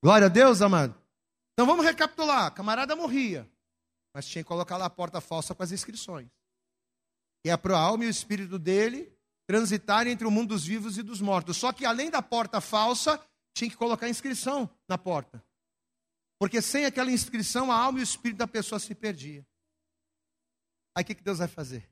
Glória 0.03 0.25
a 0.25 0.29
Deus, 0.29 0.61
amado. 0.61 0.95
Então 1.53 1.65
vamos 1.65 1.85
recapitular. 1.85 2.45
A 2.45 2.51
camarada 2.51 2.95
morria, 2.95 3.49
mas 4.13 4.27
tinha 4.27 4.43
que 4.43 4.47
colocar 4.47 4.77
lá 4.77 4.85
a 4.85 4.89
porta 4.89 5.21
falsa 5.21 5.53
com 5.53 5.63
as 5.63 5.71
inscrições. 5.71 6.29
E 7.45 7.49
é 7.49 7.57
para 7.57 7.77
a 7.77 7.79
alma 7.79 8.03
e 8.03 8.07
o 8.07 8.09
espírito 8.09 8.57
dele 8.57 9.14
transitarem 9.47 10.13
entre 10.13 10.27
o 10.27 10.31
mundo 10.31 10.49
dos 10.49 10.65
vivos 10.65 10.97
e 10.97 11.03
dos 11.03 11.21
mortos. 11.21 11.57
Só 11.57 11.71
que 11.71 11.85
além 11.85 12.09
da 12.09 12.21
porta 12.21 12.59
falsa, 12.59 13.23
tinha 13.53 13.69
que 13.69 13.77
colocar 13.77 14.09
inscrição 14.09 14.69
na 14.87 14.97
porta. 14.97 15.43
Porque 16.39 16.61
sem 16.61 16.85
aquela 16.85 17.11
inscrição, 17.11 17.71
a 17.71 17.77
alma 17.77 17.99
e 17.99 18.01
o 18.01 18.03
espírito 18.03 18.39
da 18.39 18.47
pessoa 18.47 18.79
se 18.79 18.93
perdia. 18.93 19.45
Aí 20.95 21.03
o 21.03 21.05
que 21.05 21.15
Deus 21.15 21.39
vai 21.39 21.47
fazer? 21.47 21.89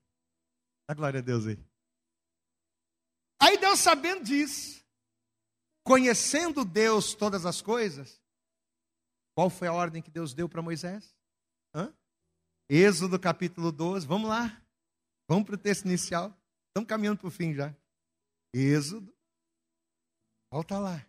A 0.88 0.94
glória 0.94 1.20
a 1.20 1.24
Deus 1.24 1.48
aí. 1.48 1.60
Aí 3.42 3.58
Deus, 3.58 3.80
sabendo 3.80 4.24
disso, 4.24 4.84
conhecendo 5.84 6.64
Deus 6.64 7.14
todas 7.14 7.46
as 7.46 7.62
coisas, 7.62 8.22
qual 9.36 9.50
foi 9.50 9.68
a 9.68 9.74
ordem 9.74 10.02
que 10.02 10.12
Deus 10.12 10.34
deu 10.34 10.48
para 10.48 10.62
Moisés? 10.62 11.16
Hã? 11.74 11.94
Êxodo 12.70 13.20
capítulo 13.20 13.72
12, 13.72 14.08
vamos 14.08 14.30
lá. 14.30 14.62
Vamos 15.28 15.46
para 15.46 15.56
o 15.56 15.58
texto 15.58 15.86
inicial. 15.86 16.36
Estamos 16.74 16.90
caminhando 16.90 17.20
para 17.20 17.28
o 17.28 17.32
fim 17.32 17.54
já. 17.54 17.72
Êxodo, 18.52 19.14
volta 20.52 20.80
lá. 20.80 21.06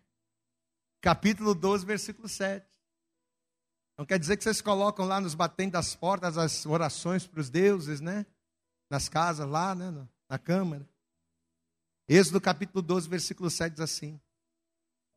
Capítulo 1.01 1.55
12, 1.55 1.83
versículo 1.83 2.29
7. 2.29 2.63
Não 3.97 4.05
quer 4.05 4.19
dizer 4.19 4.37
que 4.37 4.43
vocês 4.43 4.61
colocam 4.61 5.07
lá 5.07 5.19
nos 5.19 5.33
batentes 5.33 5.71
das 5.71 5.95
portas 5.95 6.37
as 6.37 6.67
orações 6.67 7.25
para 7.25 7.39
os 7.39 7.49
deuses, 7.49 7.99
né? 7.99 8.27
Nas 8.91 9.09
casas 9.09 9.49
lá, 9.49 9.73
né? 9.73 10.07
Na 10.29 10.37
câmara. 10.37 10.87
Êxodo 12.07 12.39
capítulo 12.39 12.83
12, 12.83 13.09
versículo 13.09 13.49
7 13.49 13.73
diz 13.73 13.81
assim: 13.81 14.21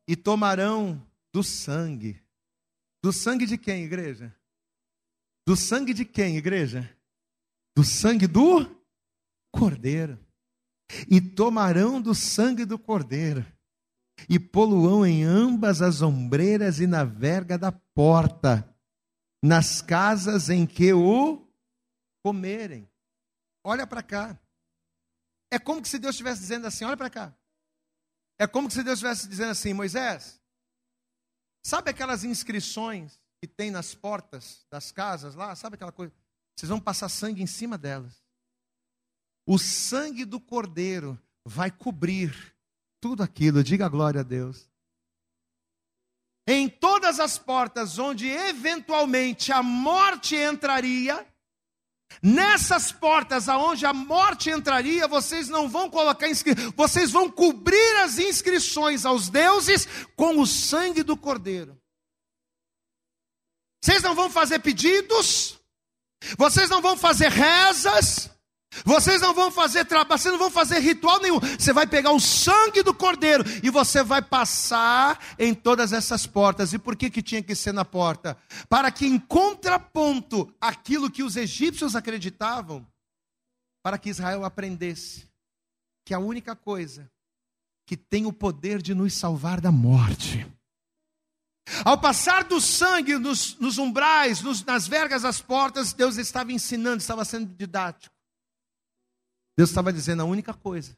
E 0.07 0.15
tomarão 0.15 1.07
do 1.31 1.43
sangue. 1.43 2.23
Do 3.03 3.13
sangue 3.13 3.45
de 3.45 3.55
quem, 3.55 3.83
igreja? 3.83 4.35
Do 5.45 5.55
sangue 5.55 5.93
de 5.93 6.05
quem, 6.05 6.37
igreja? 6.37 6.91
Do 7.77 7.83
sangue 7.83 8.25
do 8.25 8.65
cordeiro. 9.51 10.27
E 11.09 11.21
tomarão 11.21 12.01
do 12.01 12.15
sangue 12.15 12.65
do 12.65 12.79
cordeiro. 12.79 13.45
E 14.27 14.39
poluão 14.39 15.05
em 15.05 15.23
ambas 15.23 15.81
as 15.81 16.01
ombreiras 16.01 16.79
e 16.79 16.87
na 16.87 17.03
verga 17.03 17.57
da 17.57 17.71
porta, 17.71 18.67
nas 19.41 19.81
casas 19.81 20.49
em 20.49 20.65
que 20.65 20.91
o 20.91 21.47
comerem. 22.23 22.89
Olha 23.63 23.87
para 23.87 24.03
cá. 24.03 24.37
É 25.51 25.57
como 25.57 25.85
se 25.85 25.97
Deus 25.97 26.15
estivesse 26.15 26.41
dizendo 26.41 26.67
assim: 26.67 26.85
olha 26.85 26.97
para 26.97 27.09
cá. 27.09 27.33
É 28.37 28.47
como 28.47 28.69
se 28.69 28.83
Deus 28.83 28.99
estivesse 28.99 29.27
dizendo 29.27 29.51
assim: 29.51 29.73
Moisés, 29.73 30.39
sabe 31.65 31.89
aquelas 31.89 32.23
inscrições 32.23 33.19
que 33.41 33.47
tem 33.47 33.71
nas 33.71 33.93
portas 33.93 34.65
das 34.69 34.91
casas 34.91 35.35
lá? 35.35 35.55
Sabe 35.55 35.75
aquela 35.75 35.91
coisa? 35.91 36.13
Vocês 36.55 36.69
vão 36.69 36.79
passar 36.79 37.09
sangue 37.09 37.41
em 37.41 37.47
cima 37.47 37.77
delas. 37.77 38.21
O 39.51 39.57
sangue 39.57 40.25
do 40.25 40.39
cordeiro 40.39 41.19
vai 41.43 41.71
cobrir 41.71 42.53
tudo 43.01 43.23
aquilo. 43.23 43.63
Diga 43.63 43.89
glória 43.89 44.19
a 44.19 44.23
Deus. 44.23 44.69
Em 46.47 46.69
todas 46.69 47.19
as 47.19 47.39
portas 47.39 47.97
onde 47.97 48.27
eventualmente 48.27 49.51
a 49.51 49.63
morte 49.63 50.35
entraria, 50.35 51.25
Nessas 52.23 52.91
portas 52.91 53.47
aonde 53.47 53.85
a 53.85 53.93
morte 53.93 54.49
entraria, 54.49 55.07
vocês 55.07 55.47
não 55.47 55.69
vão 55.69 55.89
colocar 55.89 56.27
inscrições, 56.27 56.73
vocês 56.75 57.11
vão 57.11 57.29
cobrir 57.29 57.97
as 57.97 58.17
inscrições 58.17 59.05
aos 59.05 59.29
deuses 59.29 59.87
com 60.15 60.39
o 60.39 60.45
sangue 60.45 61.03
do 61.03 61.15
cordeiro. 61.15 61.79
Vocês 63.81 64.01
não 64.01 64.15
vão 64.15 64.29
fazer 64.29 64.59
pedidos, 64.59 65.59
vocês 66.35 66.67
não 66.67 66.81
vão 66.81 66.97
fazer 66.97 67.29
rezas, 67.29 68.29
vocês 68.85 69.21
não 69.21 69.33
vão 69.33 69.51
fazer 69.51 69.85
trabalho, 69.85 70.19
vocês 70.19 70.31
não 70.31 70.39
vão 70.39 70.51
fazer 70.51 70.79
ritual 70.79 71.19
nenhum. 71.19 71.39
Você 71.39 71.73
vai 71.73 71.87
pegar 71.87 72.11
o 72.11 72.19
sangue 72.19 72.83
do 72.83 72.93
cordeiro 72.93 73.43
e 73.63 73.69
você 73.69 74.03
vai 74.03 74.21
passar 74.21 75.19
em 75.37 75.53
todas 75.53 75.93
essas 75.93 76.25
portas. 76.25 76.73
E 76.73 76.79
por 76.79 76.95
que 76.95 77.09
que 77.09 77.21
tinha 77.21 77.41
que 77.41 77.55
ser 77.55 77.73
na 77.73 77.85
porta? 77.85 78.37
Para 78.67 78.91
que 78.91 79.05
em 79.05 79.19
contraponto 79.19 80.53
aquilo 80.59 81.09
que 81.09 81.23
os 81.23 81.35
egípcios 81.35 81.95
acreditavam, 81.95 82.85
para 83.83 83.97
que 83.97 84.09
Israel 84.09 84.45
aprendesse 84.45 85.29
que 86.05 86.13
a 86.13 86.19
única 86.19 86.55
coisa 86.55 87.09
que 87.85 87.97
tem 87.97 88.25
o 88.25 88.33
poder 88.33 88.81
de 88.81 88.93
nos 88.93 89.13
salvar 89.13 89.59
da 89.59 89.71
morte. 89.71 90.45
Ao 91.83 91.97
passar 91.97 92.43
do 92.43 92.59
sangue 92.59 93.17
nos, 93.17 93.57
nos 93.57 93.77
umbrais, 93.77 94.41
nos, 94.41 94.63
nas 94.63 94.87
vergas 94.87 95.23
das 95.23 95.41
portas, 95.41 95.93
Deus 95.93 96.17
estava 96.17 96.51
ensinando, 96.51 96.97
estava 96.97 97.23
sendo 97.23 97.53
didático. 97.53 98.18
Deus 99.59 99.71
estava 99.71 99.91
dizendo 99.91 100.21
a 100.21 100.25
única 100.25 100.53
coisa 100.53 100.95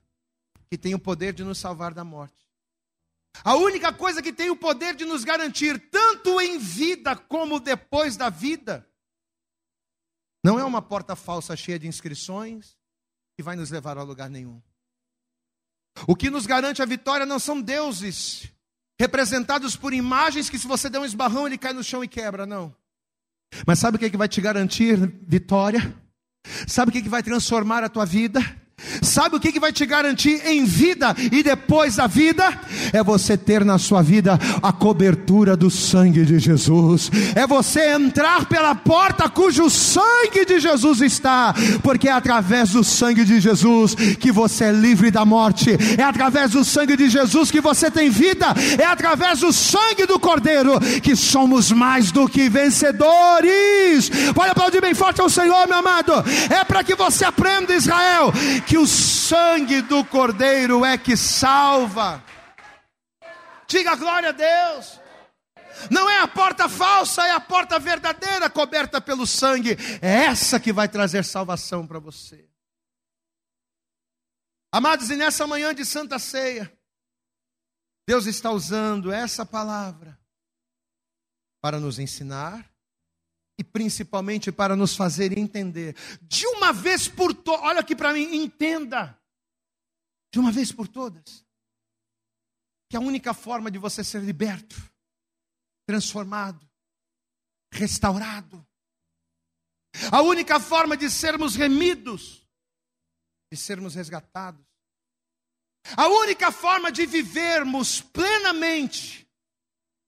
que 0.69 0.77
tem 0.77 0.93
o 0.93 0.99
poder 0.99 1.33
de 1.33 1.43
nos 1.43 1.57
salvar 1.57 1.95
da 1.95 2.03
morte. 2.03 2.47
A 3.43 3.55
única 3.55 3.91
coisa 3.91 4.21
que 4.21 4.31
tem 4.31 4.51
o 4.51 4.55
poder 4.55 4.95
de 4.95 5.03
nos 5.03 5.23
garantir, 5.23 5.89
tanto 5.89 6.39
em 6.39 6.59
vida 6.59 7.15
como 7.15 7.59
depois 7.59 8.15
da 8.15 8.29
vida, 8.29 8.87
não 10.43 10.59
é 10.59 10.63
uma 10.63 10.79
porta 10.79 11.15
falsa 11.15 11.55
cheia 11.55 11.79
de 11.79 11.87
inscrições 11.87 12.77
que 13.35 13.41
vai 13.41 13.55
nos 13.55 13.71
levar 13.71 13.97
a 13.97 14.03
lugar 14.03 14.29
nenhum. 14.29 14.61
O 16.07 16.15
que 16.15 16.29
nos 16.29 16.45
garante 16.45 16.83
a 16.83 16.85
vitória 16.85 17.25
não 17.25 17.39
são 17.39 17.59
deuses 17.59 18.47
representados 18.99 19.75
por 19.75 19.91
imagens 19.91 20.51
que, 20.51 20.59
se 20.59 20.67
você 20.67 20.87
der 20.87 20.99
um 20.99 21.05
esbarrão, 21.05 21.47
ele 21.47 21.57
cai 21.57 21.73
no 21.73 21.83
chão 21.83 22.03
e 22.03 22.07
quebra, 22.07 22.45
não. 22.45 22.75
Mas 23.65 23.79
sabe 23.79 23.95
o 23.95 23.99
que, 23.99 24.05
é 24.05 24.09
que 24.11 24.17
vai 24.17 24.29
te 24.29 24.39
garantir 24.39 24.99
vitória? 25.23 25.99
Sabe 26.67 26.89
o 26.89 26.93
que, 26.93 27.07
vai 27.09 27.23
transformar 27.23 27.83
a 27.83 27.89
tua 27.89 28.05
vida? 28.05 28.39
Sabe 29.01 29.35
o 29.35 29.39
que, 29.39 29.51
que 29.51 29.59
vai 29.59 29.71
te 29.71 29.85
garantir 29.85 30.41
em 30.45 30.65
vida 30.65 31.15
e 31.31 31.43
depois 31.43 31.95
da 31.95 32.07
vida? 32.07 32.59
É 32.91 33.03
você 33.03 33.37
ter 33.37 33.63
na 33.63 33.77
sua 33.77 34.01
vida 34.01 34.39
a 34.61 34.71
cobertura 34.71 35.55
do 35.55 35.69
sangue 35.69 36.25
de 36.25 36.39
Jesus. 36.39 37.09
É 37.35 37.47
você 37.47 37.93
entrar 37.93 38.45
pela 38.45 38.75
porta 38.75 39.29
cujo 39.29 39.69
sangue 39.69 40.45
de 40.45 40.59
Jesus 40.59 41.01
está, 41.01 41.53
porque 41.83 42.09
é 42.09 42.11
através 42.11 42.71
do 42.71 42.83
sangue 42.83 43.23
de 43.23 43.39
Jesus 43.39 43.95
que 44.19 44.31
você 44.31 44.65
é 44.65 44.71
livre 44.71 45.09
da 45.09 45.25
morte. 45.25 45.71
É 45.97 46.03
através 46.03 46.51
do 46.51 46.63
sangue 46.65 46.97
de 46.97 47.09
Jesus 47.09 47.49
que 47.49 47.61
você 47.61 47.89
tem 47.89 48.09
vida. 48.09 48.47
É 48.77 48.85
através 48.85 49.39
do 49.39 49.53
sangue 49.53 50.05
do 50.05 50.19
Cordeiro 50.19 50.79
que 51.01 51.15
somos 51.15 51.71
mais 51.71 52.11
do 52.11 52.27
que 52.27 52.49
vencedores. 52.49 54.09
Pode 54.33 54.51
aplaudir 54.51 54.81
bem 54.81 54.93
forte 54.93 55.21
ao 55.21 55.29
Senhor, 55.29 55.67
meu 55.67 55.77
amado. 55.77 56.13
É 56.49 56.63
para 56.63 56.83
que 56.83 56.95
você 56.95 57.25
aprenda, 57.25 57.73
Israel 57.73 58.33
que 58.71 58.77
o 58.77 58.87
sangue 58.87 59.81
do 59.81 60.05
Cordeiro 60.05 60.85
é 60.85 60.97
que 60.97 61.17
salva. 61.17 62.23
Diga 63.67 63.97
glória 63.97 64.29
a 64.29 64.31
Deus. 64.31 64.97
Não 65.89 66.09
é 66.09 66.19
a 66.19 66.27
porta 66.29 66.69
falsa, 66.69 67.27
é 67.27 67.31
a 67.31 67.39
porta 67.41 67.77
verdadeira 67.77 68.49
coberta 68.49 69.01
pelo 69.01 69.27
sangue. 69.27 69.71
É 70.01 70.23
essa 70.23 70.57
que 70.57 70.71
vai 70.71 70.87
trazer 70.87 71.25
salvação 71.25 71.85
para 71.85 71.99
você. 71.99 72.49
Amados, 74.71 75.09
e 75.09 75.17
nessa 75.17 75.45
manhã 75.45 75.75
de 75.75 75.83
Santa 75.83 76.17
Ceia, 76.17 76.71
Deus 78.07 78.25
está 78.25 78.51
usando 78.51 79.11
essa 79.11 79.45
palavra 79.45 80.17
para 81.59 81.77
nos 81.77 81.99
ensinar, 81.99 82.70
e 83.61 83.63
principalmente 83.63 84.51
para 84.51 84.75
nos 84.75 84.95
fazer 84.95 85.37
entender, 85.37 85.95
de 86.23 86.47
uma 86.47 86.73
vez 86.73 87.07
por 87.07 87.31
todas, 87.31 87.61
olha 87.61 87.79
aqui 87.79 87.95
para 87.95 88.11
mim, 88.11 88.23
entenda, 88.33 89.21
de 90.33 90.39
uma 90.39 90.51
vez 90.51 90.71
por 90.71 90.87
todas, 90.87 91.45
que 92.89 92.97
a 92.97 92.99
única 92.99 93.35
forma 93.35 93.69
de 93.69 93.77
você 93.77 94.03
ser 94.03 94.23
liberto, 94.23 94.75
transformado, 95.85 96.67
restaurado, 97.71 98.67
a 100.11 100.23
única 100.23 100.59
forma 100.59 100.97
de 100.97 101.07
sermos 101.07 101.55
remidos, 101.55 102.43
de 103.51 103.57
sermos 103.59 103.93
resgatados, 103.93 104.65
a 105.95 106.07
única 106.07 106.51
forma 106.51 106.91
de 106.91 107.05
vivermos 107.05 108.01
plenamente 108.01 109.29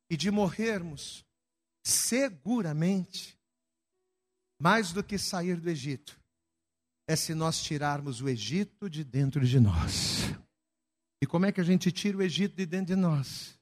e 0.09 0.17
de 0.17 0.31
morrermos 0.31 1.23
seguramente 1.85 3.32
mais 4.63 4.93
do 4.93 5.03
que 5.03 5.17
sair 5.17 5.59
do 5.59 5.69
Egito, 5.69 6.17
é 7.05 7.17
se 7.17 7.35
nós 7.35 7.61
tirarmos 7.61 8.21
o 8.21 8.29
Egito 8.29 8.89
de 8.89 9.03
dentro 9.03 9.45
de 9.45 9.59
nós. 9.59 10.33
E 11.21 11.27
como 11.27 11.45
é 11.45 11.51
que 11.51 11.59
a 11.59 11.65
gente 11.65 11.91
tira 11.91 12.17
o 12.17 12.21
Egito 12.21 12.55
de 12.55 12.65
dentro 12.65 12.95
de 12.95 12.95
nós? 12.95 13.59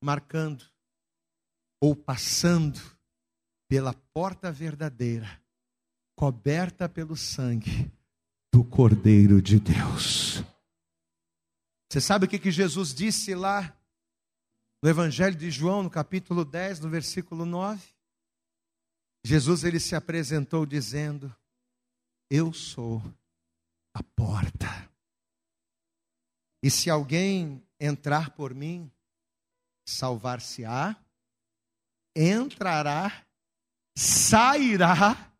Marcando 0.00 0.64
ou 1.82 1.96
passando 1.96 2.80
pela 3.68 3.92
porta 4.14 4.52
verdadeira, 4.52 5.42
coberta 6.16 6.88
pelo 6.88 7.16
sangue 7.16 7.90
do 8.52 8.62
Cordeiro 8.62 9.42
de 9.42 9.58
Deus. 9.58 10.44
Você 11.90 12.00
sabe 12.00 12.26
o 12.26 12.28
que, 12.28 12.38
que 12.38 12.52
Jesus 12.52 12.94
disse 12.94 13.34
lá 13.34 13.76
no 14.80 14.88
Evangelho 14.88 15.34
de 15.34 15.50
João, 15.50 15.82
no 15.82 15.90
capítulo 15.90 16.44
10, 16.44 16.78
no 16.78 16.88
versículo 16.88 17.44
9? 17.44 17.91
Jesus 19.24 19.64
ele 19.64 19.78
se 19.78 19.94
apresentou 19.94 20.66
dizendo: 20.66 21.34
Eu 22.30 22.52
sou 22.52 23.02
a 23.94 24.02
porta. 24.02 24.90
E 26.62 26.70
se 26.70 26.88
alguém 26.88 27.62
entrar 27.78 28.30
por 28.30 28.54
mim, 28.54 28.90
salvar-se-á, 29.86 30.96
entrará, 32.14 33.26
sairá 33.96 35.32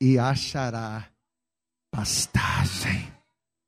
e 0.00 0.18
achará 0.18 1.12
pastagem 1.90 3.12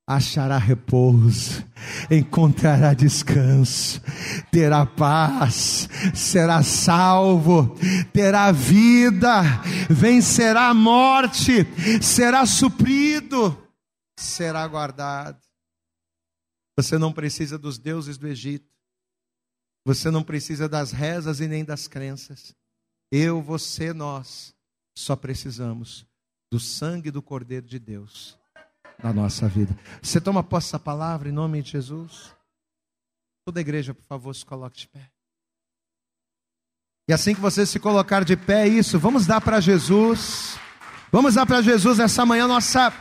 achará 0.07 0.59
repouso, 0.59 1.65
encontrará 2.11 2.93
descanso, 2.93 4.01
terá 4.51 4.85
paz, 4.85 5.89
será 6.15 6.63
salvo, 6.63 7.75
terá 8.13 8.53
vida, 8.53 9.43
vencerá 9.89 10.69
a 10.69 10.75
morte, 10.75 11.65
será 12.03 12.45
suprido, 12.45 13.57
será 14.19 14.67
guardado. 14.69 15.43
Você 16.77 16.99
não 16.99 17.13
precisa 17.13 17.57
dos 17.57 17.79
deuses 17.79 18.19
do 18.19 18.29
Egito, 18.29 18.71
você 19.87 20.11
não 20.11 20.23
precisa 20.23 20.69
das 20.69 20.93
rezas 20.93 21.41
e 21.41 21.49
nem 21.49 21.65
das 21.65 21.89
crenças. 21.89 22.55
Eu, 23.11 23.41
você, 23.41 23.93
nós 23.93 24.55
só 24.97 25.17
precisamos 25.17 26.07
do 26.53 26.61
sangue 26.61 27.11
do 27.11 27.23
Cordeiro 27.23 27.67
de 27.67 27.79
Deus 27.79 28.39
na 29.03 29.13
nossa 29.13 29.49
vida. 29.49 29.77
Você 30.03 30.21
toma 30.21 30.43
posse 30.43 30.69
dessa 30.69 30.79
palavra 30.79 31.29
em 31.29 31.33
nome 31.33 31.63
de 31.63 31.73
Jesus? 31.73 32.33
Toda 33.47 33.61
a 33.61 33.63
igreja, 33.63 33.93
por 33.93 34.05
favor, 34.05 34.35
se 34.35 34.45
coloque 34.45 34.79
de 34.79 34.89
pé. 34.89 35.11
E 37.09 37.13
assim 37.13 37.35
que 37.35 37.41
você 37.41 37.67
se 37.67 37.79
colocar 37.79 38.25
de 38.25 38.37
pé, 38.37 38.67
isso, 38.67 38.99
vamos 38.99 39.27
dar 39.27 39.41
para 39.41 39.61
Jesus. 39.61 40.59
Vamos 41.13 41.35
dar 41.35 41.45
para 41.45 41.61
Jesus 41.61 41.99
essa 41.99 42.25
manhã 42.25 42.47
nossa 42.49 42.93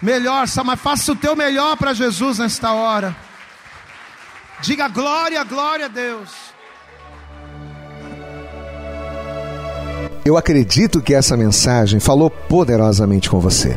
melhor, 0.00 0.46
mas 0.64 0.80
faça 0.80 1.12
o 1.12 1.16
teu 1.16 1.34
melhor 1.34 1.76
para 1.76 1.92
Jesus 1.92 2.38
nesta 2.38 2.72
hora. 2.72 3.16
Diga 4.60 4.88
glória, 4.88 5.42
glória 5.42 5.86
a 5.86 5.88
Deus. 5.88 6.30
Eu 10.24 10.36
acredito 10.36 11.02
que 11.02 11.12
essa 11.12 11.36
mensagem 11.36 11.98
falou 11.98 12.30
poderosamente 12.30 13.28
com 13.28 13.40
você. 13.40 13.76